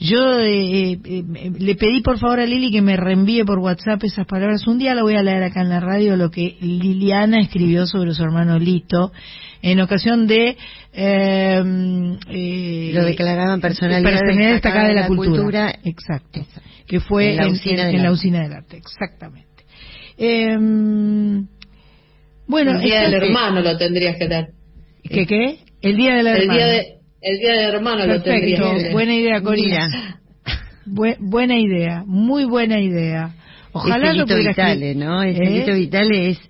[0.00, 4.26] yo eh, eh, le pedí por favor a Lili que me reenvíe por WhatsApp esas
[4.26, 4.66] palabras.
[4.66, 8.14] Un día la voy a leer acá en la radio lo que Liliana escribió sobre
[8.14, 9.12] su hermano Lito
[9.62, 10.56] en ocasión de
[10.92, 15.74] em, eh, lo declaraban personalidad, personalidad destacada de la, cultura.
[15.84, 16.46] Exacto.
[16.86, 17.48] Que fue en la
[18.10, 18.78] usina, del, arte.
[18.78, 19.64] Exactamente.
[20.16, 21.46] Em,
[22.46, 24.48] bueno, el día del hermano lo tendrías que dar.
[25.02, 25.58] ¿Qué qué?
[25.82, 26.54] El día del hermano.
[26.54, 28.92] Día de, el día del hermano lo tendría.
[28.92, 30.20] Buena idea, Corina.
[30.86, 33.34] buena idea, muy buena idea.
[33.72, 35.22] Ojalá lo pudiera Vitale, ¿no?
[35.22, 35.74] El ¿Eh?
[35.74, 36.40] Vitale es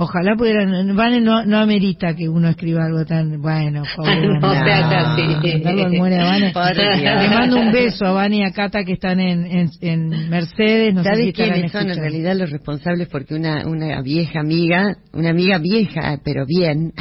[0.00, 5.22] Ojalá pudieran, Vane no, no amerita que uno escriba algo tan, bueno, pobre no, así.
[5.42, 10.94] Le mando un beso a Vane y a Cata que están en, en, en Mercedes.
[10.94, 13.08] No ¿Sabes quiénes son en realidad los responsables?
[13.08, 16.92] Porque una, una vieja amiga, una amiga vieja, pero bien,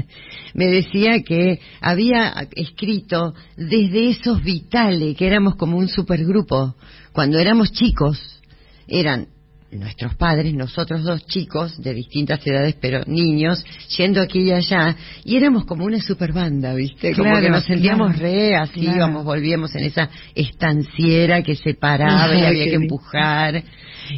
[0.54, 6.74] me decía que había escrito desde esos vitales, que éramos como un supergrupo,
[7.12, 8.40] cuando éramos chicos,
[8.88, 9.26] eran
[9.70, 13.64] nuestros padres, nosotros dos chicos de distintas edades, pero niños,
[13.96, 17.14] yendo aquí y allá, y éramos como una super banda, ¿viste?
[17.14, 22.42] como que nos sentíamos re, así íbamos, volvíamos en esa estanciera que se paraba y
[22.44, 23.62] había que empujar,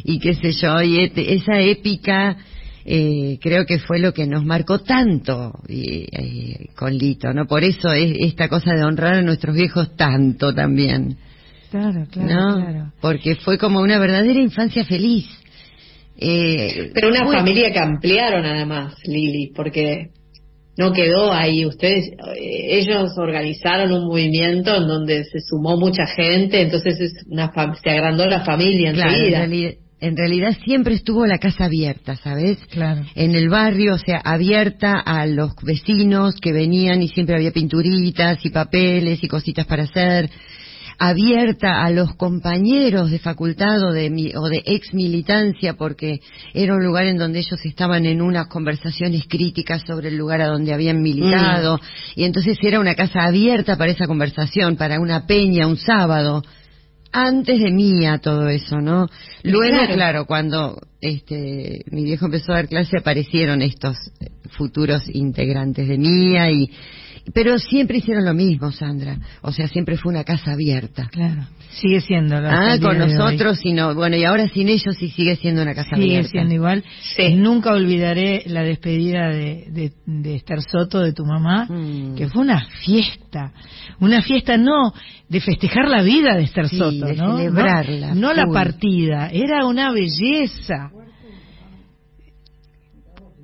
[0.03, 2.37] y qué sé yo, y esa épica,
[2.85, 7.45] eh, creo que fue lo que nos marcó tanto eh, con Lito, ¿no?
[7.45, 11.17] Por eso es esta cosa de honrar a nuestros viejos tanto también.
[11.69, 12.93] Claro, claro, claro.
[13.01, 15.25] Porque fue como una verdadera infancia feliz.
[16.17, 20.09] Eh, Pero una familia que ampliaron además, Lili, porque
[20.77, 21.65] no quedó ahí.
[21.65, 27.51] Ustedes, eh, ellos organizaron un movimiento en donde se sumó mucha gente, entonces es una
[27.81, 29.47] se agrandó la familia enseguida.
[30.01, 32.57] En realidad, siempre estuvo la casa abierta, ¿sabes?
[32.71, 33.01] Claro.
[33.15, 38.37] En el barrio, o sea, abierta a los vecinos que venían y siempre había pinturitas
[38.45, 40.29] y papeles y cositas para hacer
[40.99, 46.19] abierta a los compañeros de facultad o de, o de ex militancia porque
[46.53, 50.47] era un lugar en donde ellos estaban en unas conversaciones críticas sobre el lugar a
[50.47, 51.79] donde habían militado mm.
[52.17, 56.43] y entonces era una casa abierta para esa conversación, para una peña, un sábado.
[57.11, 59.07] Antes de mía todo eso, ¿no?
[59.41, 63.97] Luego, claro, cuando este, mi viejo empezó a dar clase aparecieron estos
[64.51, 66.69] futuros integrantes de mía y
[67.33, 69.17] pero siempre hicieron lo mismo, Sandra.
[69.41, 71.07] O sea, siempre fue una casa abierta.
[71.11, 71.43] Claro.
[71.71, 72.35] Sigue siendo.
[72.37, 76.27] Ah, con nosotros, sino, bueno, y ahora sin ellos sí sigue siendo una casa abierta.
[76.27, 76.83] Sigue siendo igual.
[77.15, 77.35] Sí.
[77.35, 82.15] Nunca olvidaré la despedida de, de, Esther Soto, de tu mamá, mm.
[82.15, 83.51] que fue una fiesta.
[83.99, 84.93] Una fiesta no
[85.27, 87.37] de festejar la vida de Esther Soto, de ¿no?
[87.37, 88.15] Celebrarla.
[88.15, 89.29] No, no la partida.
[89.31, 90.91] Era una belleza.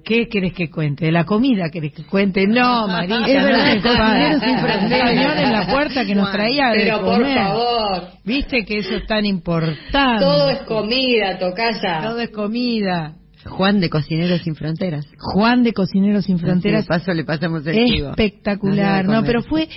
[0.06, 1.06] ¿Qué querés que cuente?
[1.06, 2.46] ¿De la comida querés que cuente?
[2.46, 5.40] No, Marita, es verdad, no sin fronteras.
[5.40, 8.04] en la puerta que nos traía Pero de por favor.
[8.24, 10.24] Viste que eso es tan importante.
[10.24, 12.02] Todo es comida, tocaya.
[12.04, 13.16] Todo es comida.
[13.46, 15.08] Juan de Cocineros Sin Fronteras.
[15.18, 16.86] Juan de Cocineros Sin Fronteras.
[16.86, 19.06] paso le pasamos el Espectacular.
[19.06, 19.68] No, pero fue...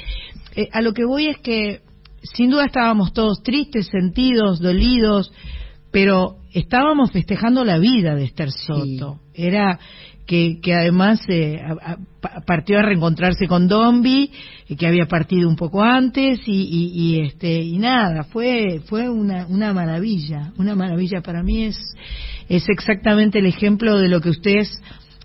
[0.57, 1.81] Eh, a lo que voy es que
[2.23, 5.33] sin duda estábamos todos tristes, sentidos, dolidos,
[5.91, 9.21] pero estábamos festejando la vida de Esther Soto.
[9.35, 9.79] Era
[10.29, 11.59] que, que además eh,
[12.47, 14.31] partió a reencontrarse con Dombi,
[14.79, 19.73] que había partido un poco antes y, y, este y nada, fue fue una, una
[19.73, 21.23] maravilla, una maravilla.
[21.23, 21.79] Para mí es
[22.47, 24.71] es exactamente el ejemplo de lo que ustedes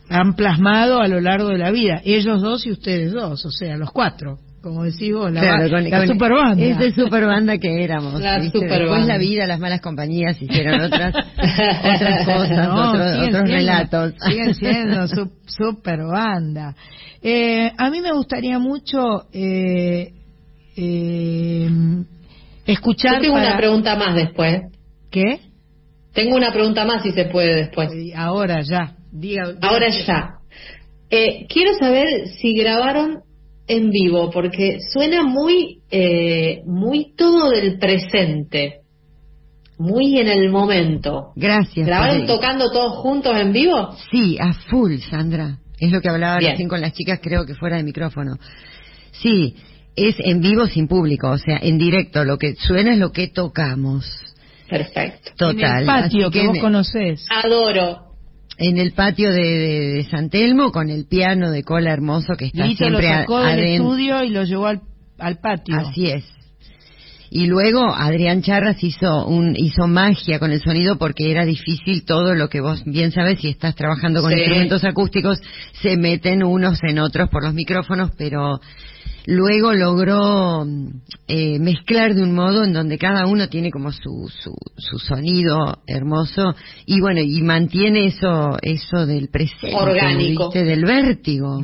[0.09, 3.75] han plasmado a lo largo de la vida, ellos dos y ustedes dos, o sea,
[3.75, 6.63] los cuatro como decís vos, la, la super banda.
[6.63, 8.21] Esa super banda que éramos.
[8.21, 14.13] La Después la vida, las malas compañías hicieron otras, otras cosas, otros, relatos.
[14.25, 16.75] Siguen siendo su, super banda.
[17.21, 20.13] Eh, a mí me gustaría mucho eh,
[20.77, 21.69] eh,
[22.65, 23.15] escuchar.
[23.15, 24.61] Yo tengo una pregunta más después.
[25.11, 25.41] ¿Qué?
[26.13, 27.89] Tengo una pregunta más si se puede después.
[28.15, 28.95] Ahora ya.
[29.11, 30.35] Diga, Ahora ya.
[31.09, 33.23] Eh, quiero saber si grabaron
[33.67, 38.81] en vivo porque suena muy eh, muy todo del presente
[39.77, 45.59] muy en el momento gracias grabaron tocando todos juntos en vivo sí a full Sandra
[45.79, 48.37] es lo que hablaba recién con las chicas creo que fuera de micrófono
[49.11, 49.55] sí
[49.95, 52.23] es en vivo sin público, o sea, en directo.
[52.23, 54.05] Lo que suena es lo que tocamos.
[54.69, 55.31] Perfecto.
[55.37, 55.55] Total.
[55.59, 57.25] En el patio que, vos conocés.
[57.29, 58.12] Adoro.
[58.63, 62.65] En el patio de, de, San Telmo con el piano de cola hermoso que está
[62.65, 64.81] siempre lo sacó del estudio y lo llevó al,
[65.17, 65.75] al patio.
[65.75, 66.23] Así es.
[67.35, 72.35] Y luego Adrián Charras hizo un hizo magia con el sonido porque era difícil todo
[72.35, 75.41] lo que vos bien sabes si estás trabajando con instrumentos acústicos
[75.81, 78.59] se meten unos en otros por los micrófonos, pero
[79.25, 80.65] luego logró
[81.27, 85.79] eh, mezclar de un modo en donde cada uno tiene como su, su, su, sonido
[85.87, 86.55] hermoso
[86.85, 90.49] y bueno y mantiene eso eso del presente orgánico.
[90.49, 91.63] del vértigo.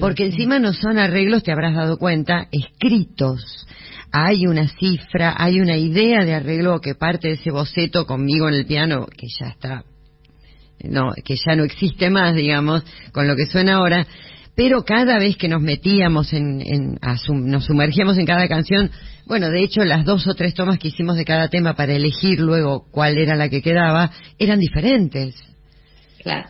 [0.00, 3.66] porque encima no son arreglos te habrás dado cuenta escritos.
[4.10, 8.54] Hay una cifra, hay una idea de arreglo que parte de ese boceto conmigo en
[8.54, 9.84] el piano, que ya está,
[10.82, 14.06] no, que ya no existe más, digamos, con lo que suena ahora,
[14.58, 16.98] pero cada vez que nos metíamos en, en
[17.48, 18.90] nos sumergíamos en cada canción,
[19.24, 22.40] bueno, de hecho las dos o tres tomas que hicimos de cada tema para elegir
[22.40, 25.36] luego cuál era la que quedaba, eran diferentes.
[26.24, 26.48] Claro.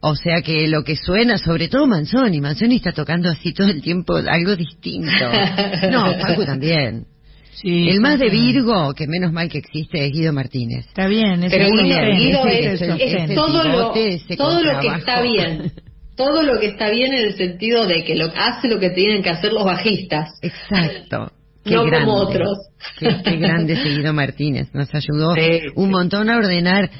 [0.00, 3.82] O sea que lo que suena, sobre todo Manzoni, Manzoni está tocando así todo el
[3.82, 5.10] tiempo algo distinto.
[5.90, 7.04] No, Paco también.
[7.52, 10.86] Sí, el más de Virgo, que menos mal que existe, es Guido Martínez.
[10.86, 13.92] Está bien, es Pero Guido, es, todo, lo,
[14.38, 15.72] todo lo que está bien.
[16.20, 19.22] Todo lo que está bien en el sentido de que lo hace lo que tienen
[19.22, 20.38] que hacer los bajistas.
[20.42, 21.32] Exacto.
[21.64, 22.58] no como otros.
[22.98, 24.68] Qué, grande es Guido Martínez.
[24.74, 25.34] Nos ayudó
[25.76, 26.90] un montón a ordenar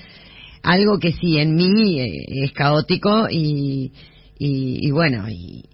[0.62, 3.92] algo que sí en mí eh, es caótico y,
[4.38, 5.64] y, bueno, y,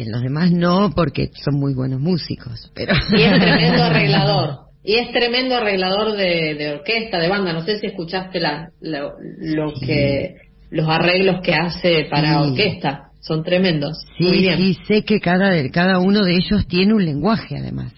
[0.00, 2.72] en los demás no, porque son muy buenos músicos.
[2.74, 2.92] Pero...
[3.16, 4.66] Y es tremendo arreglador.
[4.82, 7.52] Y es tremendo arreglador de, orquesta, de banda.
[7.52, 9.14] No sé si escuchaste la, lo,
[9.84, 10.36] que
[10.70, 13.10] los arreglos que hace para orquesta.
[13.20, 14.06] Son tremendos.
[14.18, 17.92] Sí, sí, sé que cada, cada uno de ellos tiene un lenguaje, además.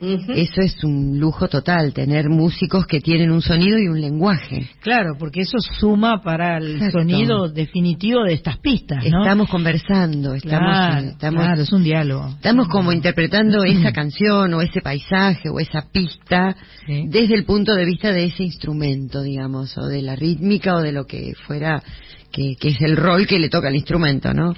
[0.00, 4.68] Eso es un lujo total, tener músicos que tienen un sonido y un lenguaje.
[4.80, 9.04] Claro, porque eso suma para el sonido definitivo de estas pistas.
[9.04, 9.22] ¿no?
[9.22, 12.28] Estamos conversando, estamos, estamos, es un diálogo.
[12.28, 16.56] Estamos como interpretando esa canción o ese paisaje o esa pista
[16.86, 20.92] desde el punto de vista de ese instrumento, digamos, o de la rítmica o de
[20.92, 21.82] lo que fuera,
[22.30, 24.54] que, que es el rol que le toca al instrumento, ¿no?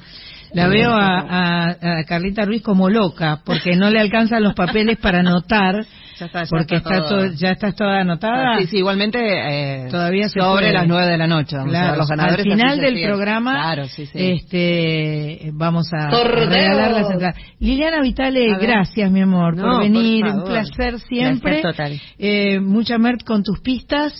[0.52, 5.84] La veo a, Carlita Ruiz como loca, porque no le alcanzan los papeles para anotar.
[6.18, 8.58] Ya está, ya porque está, ya está toda anotada.
[8.58, 11.56] sí, sí, igualmente eh, todavía sobre las nueve de la noche.
[11.56, 14.18] Vamos a los ganadores al final del programa, claro, sí, sí.
[14.18, 17.36] este, vamos a, regalar las entradas.
[17.60, 20.24] Liliana Vitale, gracias, mi amor, por venir.
[20.24, 21.62] un placer siempre.
[21.62, 22.00] total.
[22.18, 24.12] Eh, mucha merch con tus pistas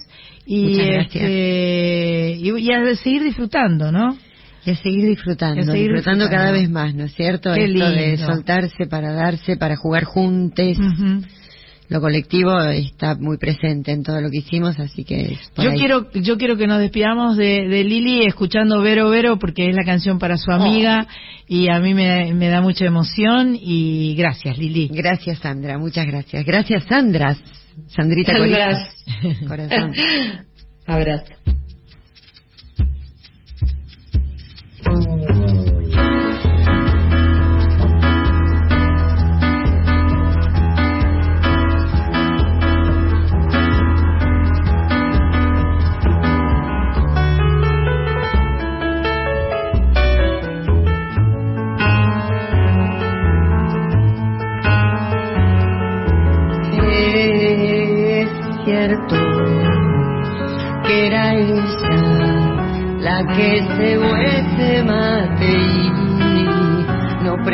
[0.47, 4.17] y, este, y, a seguir disfrutando, ¿no?
[4.69, 7.55] Y a seguir disfrutando, disfrutando, cada vez más, ¿no es cierto?
[7.55, 10.77] Esto de soltarse para darse, para jugar juntos.
[11.89, 16.37] Lo colectivo está muy presente en todo lo que hicimos, así que yo quiero yo
[16.37, 20.51] quiero que nos despidamos de, Lili escuchando Vero Vero porque es la canción para su
[20.51, 21.45] amiga oh.
[21.49, 24.89] y a mí me, me, da mucha emoción y gracias Lili.
[24.93, 26.45] Gracias Sandra, muchas gracias.
[26.45, 27.35] Gracias Sandra,
[27.87, 28.35] Sandrita
[29.47, 29.93] Corazón.
[30.87, 31.58] Abrazo.
[34.89, 35.68] Thank you.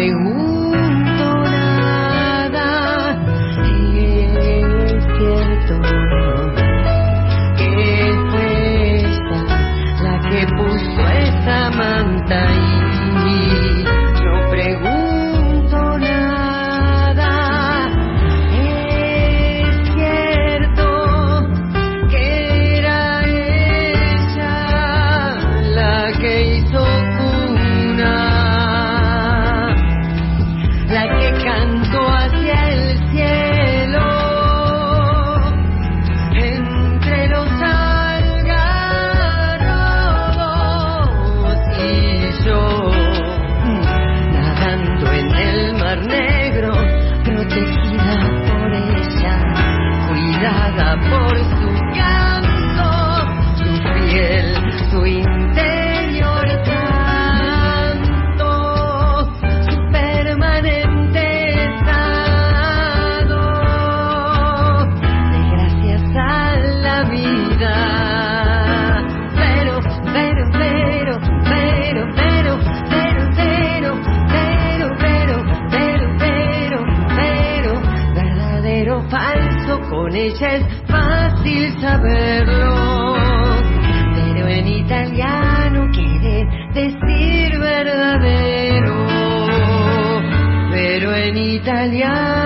[0.05, 0.34] Y no
[80.27, 83.15] es fácil saberlo.
[84.15, 89.07] Pero en italiano quiere decir verdadero.
[90.71, 92.44] Pero en italiano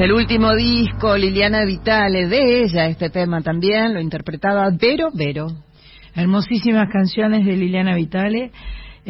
[0.00, 5.48] El último disco, Liliana Vitale, de ella este tema también, lo interpretaba Vero Vero.
[6.14, 8.50] Hermosísimas canciones de Liliana Vitale,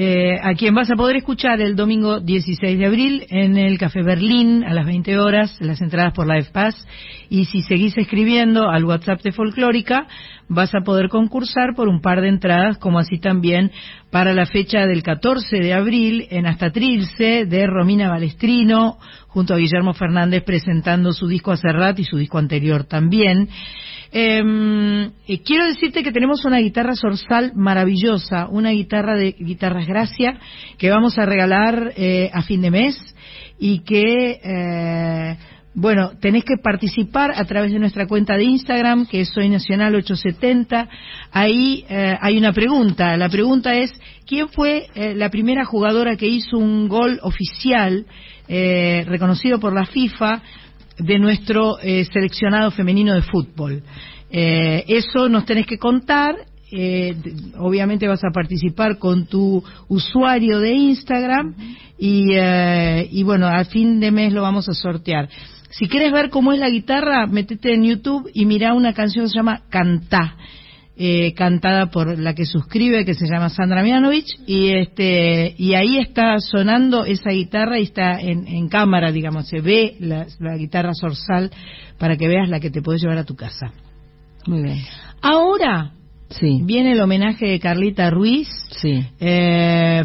[0.03, 4.03] eh, a quien vas a poder escuchar el domingo 16 de abril en el Café
[4.03, 6.75] Berlín a las 20 horas, las entradas por Live Pass.
[7.29, 10.07] Y si seguís escribiendo al WhatsApp de Folclórica,
[10.49, 13.73] vas a poder concursar por un par de entradas, como así también
[14.11, 18.97] para la fecha del 14 de abril en Hasta Trilce de Romina Balestrino,
[19.29, 23.51] junto a Guillermo Fernández presentando su disco Acerrat y su disco anterior también.
[24.13, 25.11] Eh,
[25.45, 30.39] quiero decirte que tenemos una guitarra sorsal maravillosa, una guitarra de guitarras Gracia
[30.79, 32.97] que vamos a regalar eh, a fin de mes
[33.61, 35.37] y que eh,
[35.73, 39.95] bueno, tenés que participar a través de nuestra cuenta de Instagram, que es Soy Nacional
[39.95, 40.89] 870.
[41.31, 43.17] Ahí eh, hay una pregunta.
[43.17, 43.93] La pregunta es,
[44.27, 48.07] ¿quién fue eh, la primera jugadora que hizo un gol oficial
[48.49, 50.43] reconocido por la FIFA
[51.01, 53.83] de nuestro eh, seleccionado femenino de fútbol?
[54.31, 56.37] Eh, eso nos tenés que contar
[56.73, 57.17] eh,
[57.59, 61.55] obviamente vas a participar con tu usuario de Instagram
[61.99, 65.29] y, eh, y bueno, al fin de mes lo vamos a sortear.
[65.71, 69.31] Si quieres ver cómo es la guitarra, metete en YouTube y mira una canción que
[69.31, 70.37] se llama Cantá.
[71.03, 75.97] Eh, cantada por la que suscribe que se llama Sandra Mianovich y este y ahí
[75.97, 80.93] está sonando esa guitarra y está en, en cámara digamos se ve la, la guitarra
[80.93, 81.51] zorzal
[81.99, 83.73] para que veas la que te puedes llevar a tu casa
[84.47, 84.83] Muy bien.
[85.23, 85.93] ahora
[86.29, 86.61] Sí.
[86.65, 89.03] viene el homenaje de Carlita Ruiz Sí.
[89.21, 90.03] eh,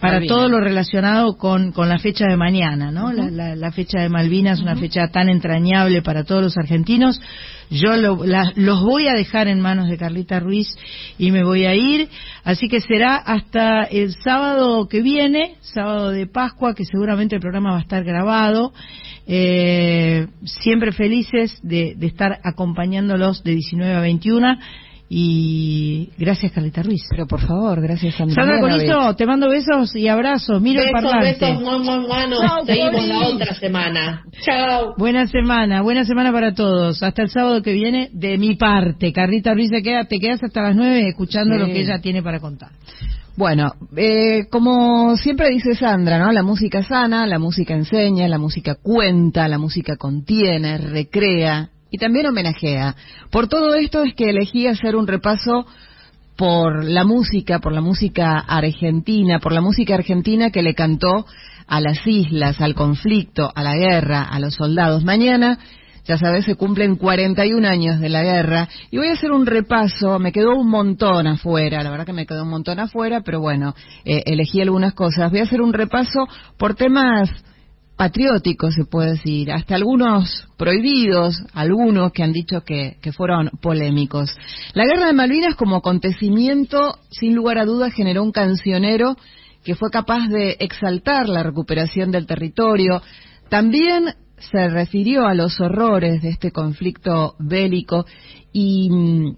[0.00, 0.36] para Malvinas.
[0.36, 3.12] todo lo relacionado con, con la fecha de mañana, ¿no?
[3.12, 7.20] la, la- la fecha de Malvinas, una fecha tan entrañable para todos los argentinos.
[7.70, 10.68] Yo lo- la- los voy a dejar en manos de Carlita Ruiz
[11.18, 12.08] y me voy a ir.
[12.44, 17.72] Así que será hasta el sábado que viene, sábado de Pascua, que seguramente el programa
[17.72, 18.72] va a estar grabado.
[19.26, 24.58] Eh, siempre felices de, de estar acompañándolos de 19 a 21.
[25.10, 27.02] Y gracias, Carlita Ruiz.
[27.10, 28.34] Pero por favor, gracias Sandra.
[28.34, 28.90] Sandra Mianovich.
[28.92, 30.60] Corizo, te mando besos y abrazos.
[30.60, 31.46] Miro el besos, parlante.
[31.46, 34.22] besos, mua, mua, mua, nos Chao, seguimos la otra semana.
[34.44, 34.94] Chao.
[34.98, 37.02] Buena semana, buena semana para todos.
[37.02, 39.12] Hasta el sábado que viene, de mi parte.
[39.14, 41.60] Carlita Ruiz, se queda, te quedas hasta las nueve escuchando Sí.
[41.60, 42.70] lo que ella tiene para contar.
[43.34, 46.32] Bueno, eh, como siempre dice Sandra, ¿no?
[46.32, 52.26] La música sana, la música enseña, la música cuenta, la música contiene, recrea y también
[52.26, 52.94] homenajea.
[53.30, 55.66] Por todo esto es que elegí hacer un repaso
[56.36, 61.26] por la música, por la música argentina, por la música argentina que le cantó
[61.66, 65.04] a las islas, al conflicto, a la guerra, a los soldados.
[65.04, 65.58] Mañana,
[66.04, 70.18] ya sabes, se cumplen 41 años de la guerra y voy a hacer un repaso,
[70.18, 73.74] me quedó un montón afuera, la verdad que me quedó un montón afuera, pero bueno,
[74.04, 75.30] eh, elegí algunas cosas.
[75.30, 77.30] Voy a hacer un repaso por temas
[77.98, 84.30] patrióticos, se puede decir, hasta algunos prohibidos, algunos que han dicho que, que fueron polémicos.
[84.72, 89.16] La guerra de Malvinas como acontecimiento, sin lugar a dudas, generó un cancionero
[89.64, 93.02] que fue capaz de exaltar la recuperación del territorio.
[93.48, 98.06] También se refirió a los horrores de este conflicto bélico
[98.52, 98.88] y,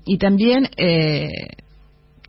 [0.05, 1.31] y también eh,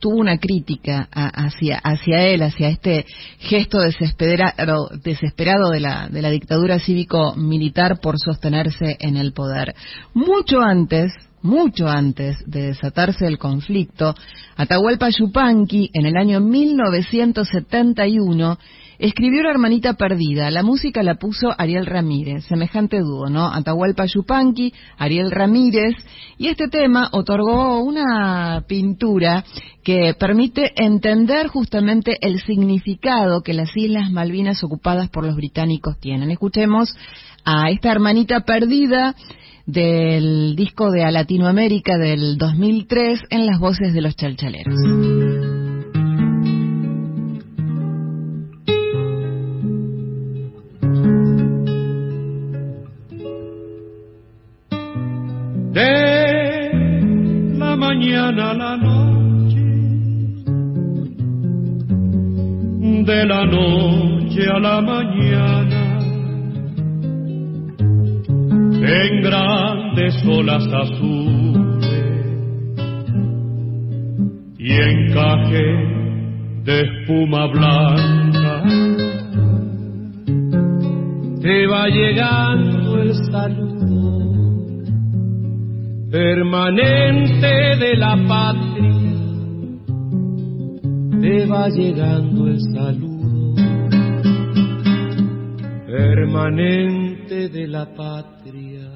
[0.02, 3.06] tuvo una crítica a- hacia, hacia él, hacia este
[3.38, 9.74] gesto desesperado, desesperado de, la, de la dictadura cívico-militar por sostenerse en el poder.
[10.12, 14.14] Mucho antes, mucho antes de desatarse el conflicto,
[14.56, 18.58] Atahualpa Yupanqui, en el año 1971,
[19.02, 20.48] escribió una hermanita perdida.
[20.50, 23.52] La música la puso Ariel Ramírez, semejante dúo, ¿no?
[23.52, 25.94] Atahualpa Yupanqui, Ariel Ramírez,
[26.38, 29.44] y este tema otorgó una pintura
[29.82, 36.30] que permite entender justamente el significado que las Islas Malvinas ocupadas por los británicos tienen.
[36.30, 36.94] Escuchemos
[37.44, 39.16] a esta hermanita perdida
[39.66, 45.21] del disco de A Latinoamérica del 2003 en las voces de los chalchaleros.
[58.34, 59.60] Mañana la noche,
[63.04, 65.98] de la noche a la mañana,
[68.84, 71.92] en grandes olas azules
[74.58, 75.66] y encaje
[76.64, 78.62] de espuma blanca,
[81.40, 84.21] te va llegando el saludo
[86.12, 89.16] permanente de la patria
[91.22, 93.54] te va llegando el saludo
[95.86, 98.90] permanente de la patria.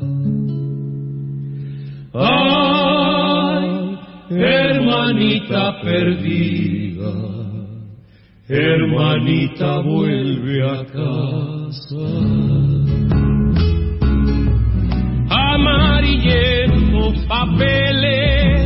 [2.13, 3.99] Ay,
[4.31, 7.13] hermanita perdida,
[8.49, 13.16] hermanita vuelve a casa.
[15.67, 18.57] Amarillentos papeles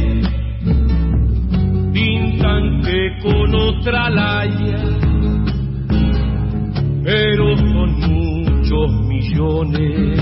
[3.23, 4.83] con otra laya,
[7.05, 10.21] pero son muchos millones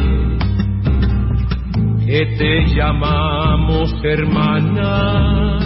[2.06, 5.58] que te llamamos hermana.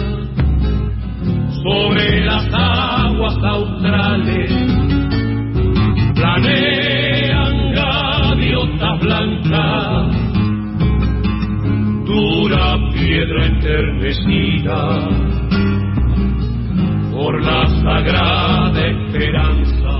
[1.63, 4.51] Sobre las aguas australes
[6.13, 6.92] planean
[13.13, 15.07] piedra enternecida
[17.11, 19.95] por la sagrada esperanza.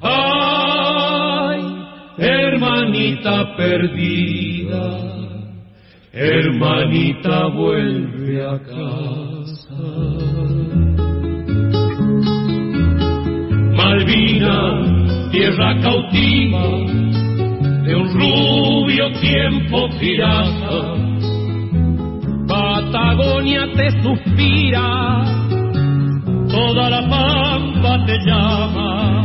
[0.00, 1.60] Ay,
[2.16, 4.84] hermanita perdida,
[6.14, 9.82] hermanita vuelve a casa.
[13.76, 16.66] Malvina, tierra cautiva
[17.84, 21.15] de un rubio tiempo pirata
[22.56, 25.22] Patagonia te suspira,
[26.48, 29.22] toda la pampa te llama,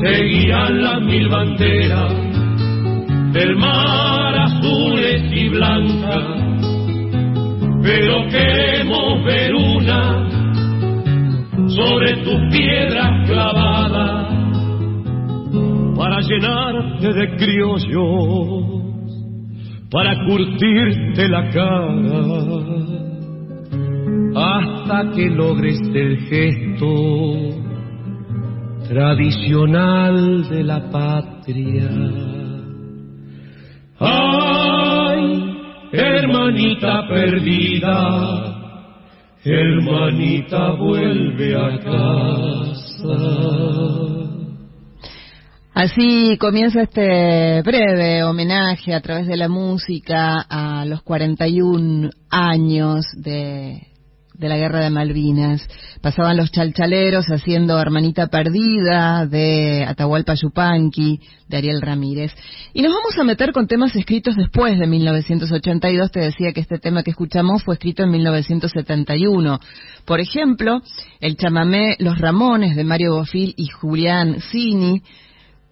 [0.00, 2.12] seguirán las mil banderas
[3.32, 6.26] del mar azules y blancas,
[7.82, 10.28] pero queremos ver una
[11.70, 14.28] sobre tus piedras clavadas
[15.96, 18.69] para llenarte de criollos
[19.90, 22.80] para curtirte la cara
[24.34, 27.60] hasta que logres el gesto
[28.88, 31.90] tradicional de la patria.
[33.98, 35.56] Ay,
[35.92, 38.78] hermanita perdida,
[39.44, 43.20] hermanita vuelve a casa.
[45.82, 53.86] Así comienza este breve homenaje a través de la música a los 41 años de,
[54.34, 55.66] de la guerra de Malvinas.
[56.02, 62.34] Pasaban los chalchaleros haciendo Hermanita Perdida de Atahualpa Yupanqui, de Ariel Ramírez.
[62.74, 66.12] Y nos vamos a meter con temas escritos después de 1982.
[66.12, 69.58] Te decía que este tema que escuchamos fue escrito en 1971.
[70.04, 70.82] Por ejemplo,
[71.20, 75.02] el chamamé Los Ramones de Mario Bofil y Julián Cini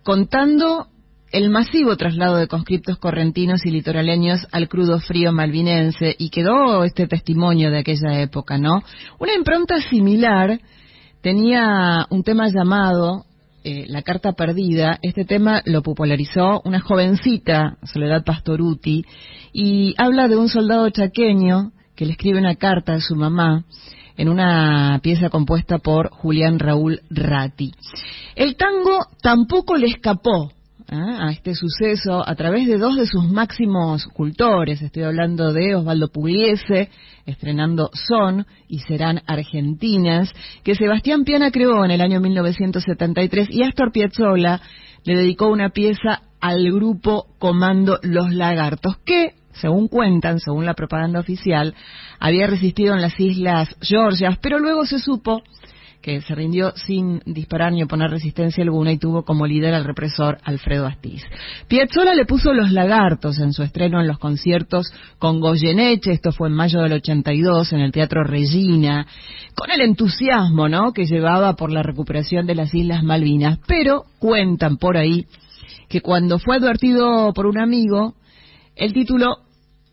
[0.09, 0.87] contando
[1.33, 7.07] el masivo traslado de conscriptos correntinos y litoraleños al crudo frío malvinense y quedó este
[7.07, 8.83] testimonio de aquella época, ¿no?
[9.19, 10.61] Una impronta similar
[11.21, 13.27] tenía un tema llamado
[13.65, 14.99] eh, La Carta Perdida.
[15.03, 19.05] Este tema lo popularizó una jovencita, Soledad Pastoruti,
[19.53, 23.67] y habla de un soldado chaqueño que le escribe una carta a su mamá
[24.19, 27.73] en una pieza compuesta por Julián Raúl Ratti.
[28.35, 30.51] El tango tampoco le escapó
[30.91, 30.97] ¿eh?
[30.97, 34.83] a este suceso a través de dos de sus máximos cultores.
[34.83, 36.91] Estoy hablando de Osvaldo Pugliese,
[37.27, 40.33] estrenando Son y Serán Argentinas,
[40.65, 44.61] que Sebastián Piana creó en el año 1973 y Astor Piazzolla
[45.05, 51.21] le dedicó una pieza al grupo Comando Los Lagartos, que según cuentan, según la propaganda
[51.21, 51.75] oficial,
[52.19, 55.43] había resistido en las Islas Georgias, pero luego se supo
[56.01, 60.39] que se rindió sin disparar ni oponer resistencia alguna y tuvo como líder al represor
[60.45, 61.23] Alfredo Astiz.
[61.67, 66.49] Piazzolla le puso los lagartos en su estreno en los conciertos con Goyeneche, esto fue
[66.49, 69.07] en mayo del 82 en el Teatro Regina,
[69.55, 70.93] con el entusiasmo ¿no?
[70.93, 75.27] que llevaba por la recuperación de las Islas Malvinas, pero cuentan por ahí
[75.89, 78.15] que cuando fue advertido por un amigo,
[78.77, 79.48] el título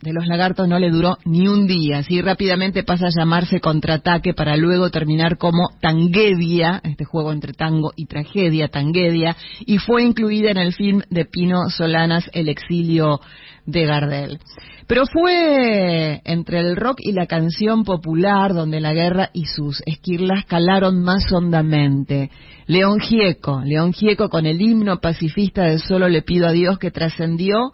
[0.06, 4.36] de los lagartos no le duró ni un día, así rápidamente pasa a llamarse contraataque
[4.36, 10.52] para luego terminar como Tanguedia, este juego entre tango y tragedia, Tanguedia, y fue incluida
[10.52, 13.20] en el film de Pino Solanas, El exilio
[13.66, 14.40] de Gardel.
[14.86, 20.46] Pero fue entre el rock y la canción popular donde la guerra y sus esquirlas
[20.46, 22.30] calaron más hondamente.
[22.68, 26.92] León Gieco, León Gieco con el himno pacifista de Solo le pido a Dios que
[26.92, 27.72] trascendió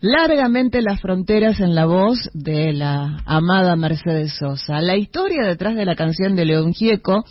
[0.00, 4.80] largamente las fronteras en la voz de la amada Mercedes Sosa.
[4.80, 7.24] La historia detrás de la canción de León Gieco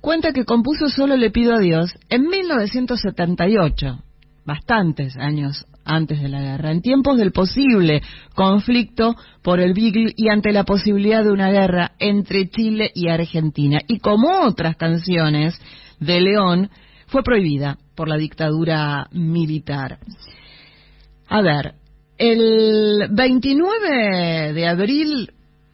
[0.00, 4.02] cuenta que compuso Solo le pido a Dios en 1978,
[4.44, 8.02] bastantes años antes de la guerra, en tiempos del posible
[8.34, 13.80] conflicto por el Beagle y ante la posibilidad de una guerra entre Chile y Argentina.
[13.86, 15.60] Y como otras canciones
[16.00, 16.70] de León,
[17.06, 19.98] fue prohibida por la dictadura militar.
[21.28, 21.74] A ver,
[22.18, 25.32] el 29 de abril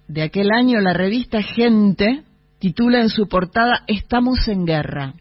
[0.08, 2.22] de aquel año la revista Gente
[2.58, 5.14] titula en su portada Estamos en guerra.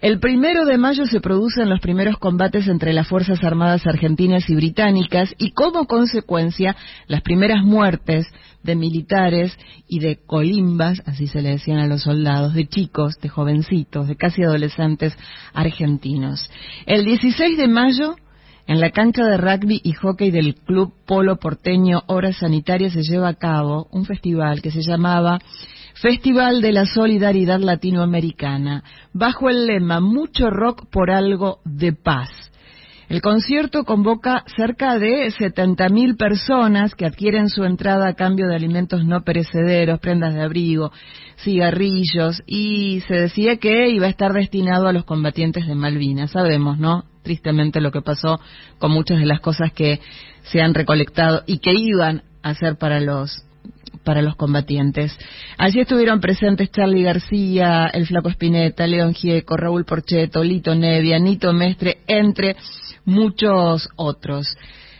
[0.00, 4.54] El primero de mayo se producen los primeros combates entre las Fuerzas Armadas argentinas y
[4.54, 6.76] británicas y como consecuencia
[7.06, 8.26] las primeras muertes
[8.62, 9.56] de militares
[9.88, 14.16] y de colimbas, así se le decían a los soldados, de chicos, de jovencitos, de
[14.16, 15.16] casi adolescentes
[15.54, 16.50] argentinos.
[16.84, 18.16] El 16 de mayo
[18.66, 23.28] en la cancha de rugby y hockey del Club Polo Porteño Obras Sanitarias se lleva
[23.28, 25.38] a cabo un festival que se llamaba
[25.94, 28.84] Festival de la Solidaridad Latinoamericana,
[29.14, 32.28] bajo el lema Mucho rock por algo de paz.
[33.08, 39.04] El concierto convoca cerca de 70.000 personas que adquieren su entrada a cambio de alimentos
[39.04, 40.90] no perecederos, prendas de abrigo,
[41.36, 46.32] cigarrillos y se decía que iba a estar destinado a los combatientes de Malvinas.
[46.32, 47.04] Sabemos, ¿no?
[47.26, 48.38] Tristemente lo que pasó
[48.78, 50.00] con muchas de las cosas que
[50.44, 53.42] se han recolectado y que iban a ser para los
[54.04, 55.18] para los combatientes.
[55.58, 61.52] Allí estuvieron presentes Charlie García, el Flaco Espineta, León Gieco, Raúl Porcheto, Lito Nevia, Nito
[61.52, 62.54] Mestre, entre
[63.04, 64.56] muchos otros.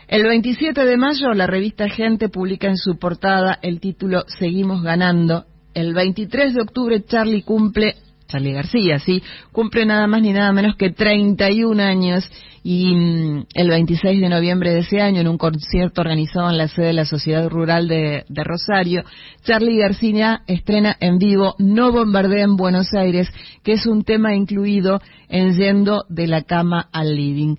[0.08, 5.44] El 27 de mayo la revista Gente publica en su portada el título Seguimos ganando.
[5.72, 7.94] El 23 de octubre Charlie cumple
[8.28, 9.22] Charlie García, sí,
[9.52, 12.28] cumple nada más ni nada menos que 31 años
[12.62, 16.66] y mm, el 26 de noviembre de ese año, en un concierto organizado en la
[16.66, 19.04] sede de la Sociedad Rural de, de Rosario,
[19.44, 23.28] Charlie García estrena en vivo No bombardea en Buenos Aires,
[23.62, 27.56] que es un tema incluido en Yendo de la cama al living.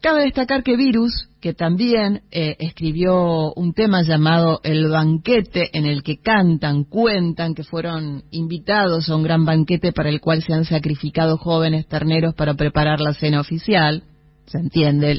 [0.00, 6.02] Cabe destacar que Virus, que también eh, escribió un tema llamado El banquete, en el
[6.02, 10.64] que cantan, cuentan que fueron invitados a un gran banquete para el cual se han
[10.64, 14.04] sacrificado jóvenes terneros para preparar la cena oficial,
[14.46, 15.14] se entiende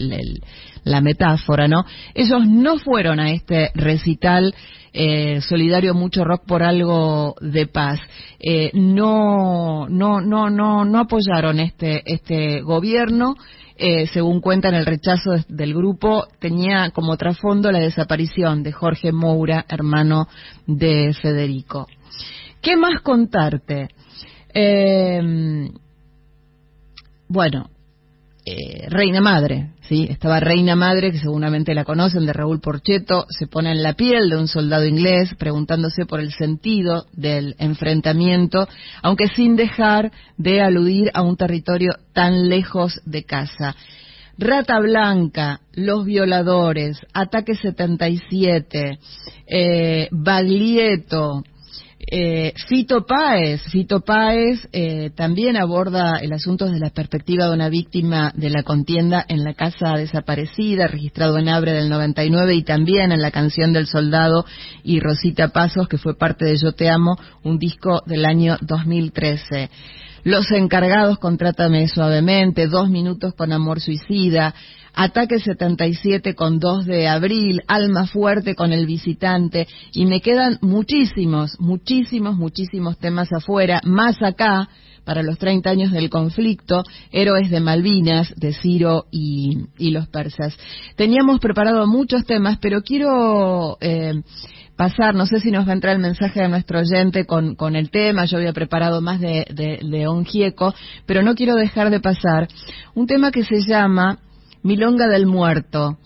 [0.84, 1.86] la metáfora, ¿no?
[2.16, 4.54] Ellos no fueron a este recital
[4.94, 8.00] eh, solidario mucho rock por algo de paz.
[8.40, 13.36] Eh, no, no, no, no, no apoyaron este, este gobierno.
[13.84, 19.66] Eh, según cuentan, el rechazo del grupo tenía como trasfondo la desaparición de Jorge Moura,
[19.68, 20.28] hermano
[20.68, 21.88] de Federico.
[22.62, 23.88] ¿Qué más contarte?
[24.54, 25.68] Eh,
[27.28, 27.72] bueno,
[28.46, 30.08] eh, Reina Madre, ¿sí?
[30.10, 34.30] Estaba Reina Madre, que seguramente la conocen, de Raúl Porcheto, se pone en la piel
[34.30, 38.68] de un soldado inglés preguntándose por el sentido del enfrentamiento,
[39.04, 43.76] aunque sin dejar de aludir a un territorio tan lejos de casa.
[44.38, 48.98] Rata Blanca, Los Violadores, Ataque 77,
[49.46, 51.44] eh, Baglietto,
[52.08, 57.70] eh, Fito Páez, Fito Páez eh, también aborda el asunto desde la perspectiva de una
[57.70, 63.12] víctima de la contienda en la casa desaparecida, registrado en Abre del 99 y también
[63.12, 64.46] en la canción del soldado
[64.84, 69.70] y Rosita Pasos, que fue parte de Yo Te Amo, un disco del año 2013.
[70.24, 74.54] Los encargados, contrátame suavemente, dos minutos con amor suicida,
[74.94, 81.60] Ataque 77 con 2 de abril, Alma Fuerte con El Visitante, y me quedan muchísimos,
[81.60, 84.70] muchísimos, muchísimos temas afuera, más acá,
[85.04, 90.56] para los 30 años del conflicto, Héroes de Malvinas, de Ciro y, los persas.
[90.96, 94.22] Teníamos preparado muchos temas, pero quiero eh,
[94.76, 97.90] pasar, no sé si nos va a entrar el mensaje de nuestro oyente con, el
[97.90, 100.74] tema, yo había preparado más de, de León Gieco,
[101.06, 102.48] pero no quiero dejar de pasar
[102.94, 104.20] un tema que se llama
[104.64, 105.98] Milonga del Muerto.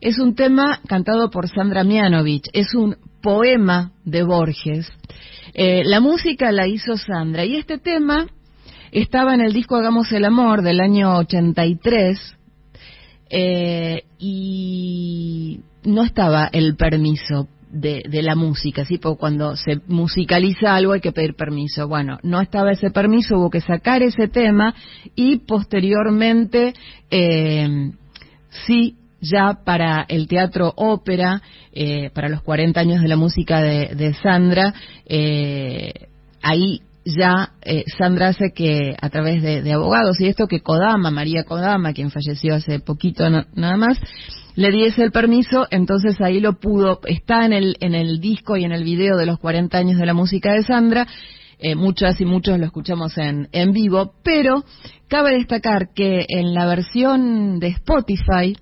[0.00, 4.86] Es un tema cantado por Sandra Mianovich, es un poema de Borges.
[5.54, 8.26] Eh, la música la hizo Sandra y este tema
[8.92, 12.36] estaba en el disco Hagamos el Amor del año 83
[13.30, 18.98] eh, y no estaba el permiso de, la música, ¿sí?
[18.98, 21.88] Porque cuando se musicaliza algo hay que pedir permiso.
[21.88, 24.74] Bueno, no estaba ese permiso, hubo que sacar ese tema
[25.16, 26.74] y posteriormente
[27.10, 27.90] eh,
[28.66, 33.94] sí ya para el teatro ópera, eh, para los 40 años de la música de,
[33.94, 34.74] de Sandra,
[35.06, 36.08] eh,
[36.42, 41.44] ahí ya eh, Sandra hace que a través de, abogados y esto que Kodama, María
[41.44, 43.98] Kodama, quien falleció hace poquito nada más,
[44.56, 48.64] le diese el permiso, entonces ahí lo pudo, está en el, en el disco y
[48.64, 51.06] en el video de los 40 años de la música de Sandra,
[51.58, 54.64] eh, muchas y muchos lo escuchamos en, en vivo, pero
[55.08, 58.56] cabe destacar que en la versión de Spotify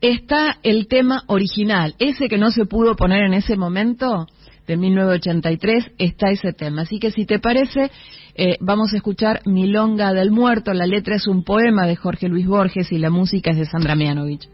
[0.00, 4.26] está el tema original, ese que no se pudo poner en ese momento,
[4.68, 6.82] de 1983 está ese tema.
[6.82, 7.90] Así que si te parece,
[8.34, 10.72] eh, vamos a escuchar Milonga del Muerto.
[10.74, 13.96] La letra es un poema de Jorge Luis Borges y la música es de Sandra
[13.96, 14.48] Mianovich.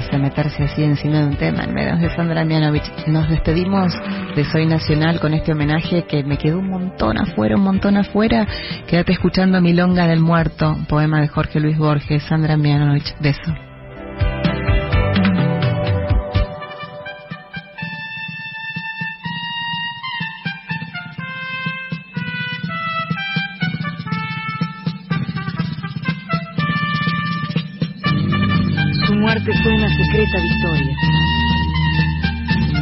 [0.00, 2.84] Se hace meterse así encima de un tema, en medio de Sandra Mianovich.
[3.06, 3.92] Nos despedimos
[4.34, 8.46] de Soy Nacional con este homenaje que me quedó un montón afuera, un montón afuera.
[8.86, 13.14] Quédate escuchando Milonga del Muerto, poema de Jorge Luis Borges, Sandra Mianovich.
[13.20, 13.67] Beso.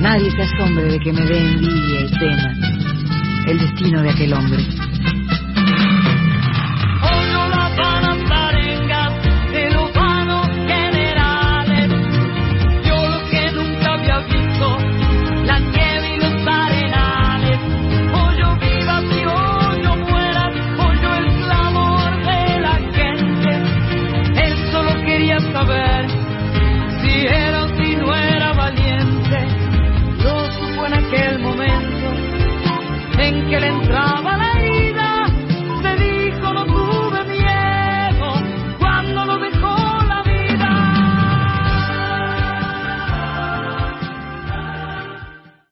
[0.01, 2.55] Nadie se asombre de que me dé envidia y pena
[3.47, 4.76] el destino de aquel hombre.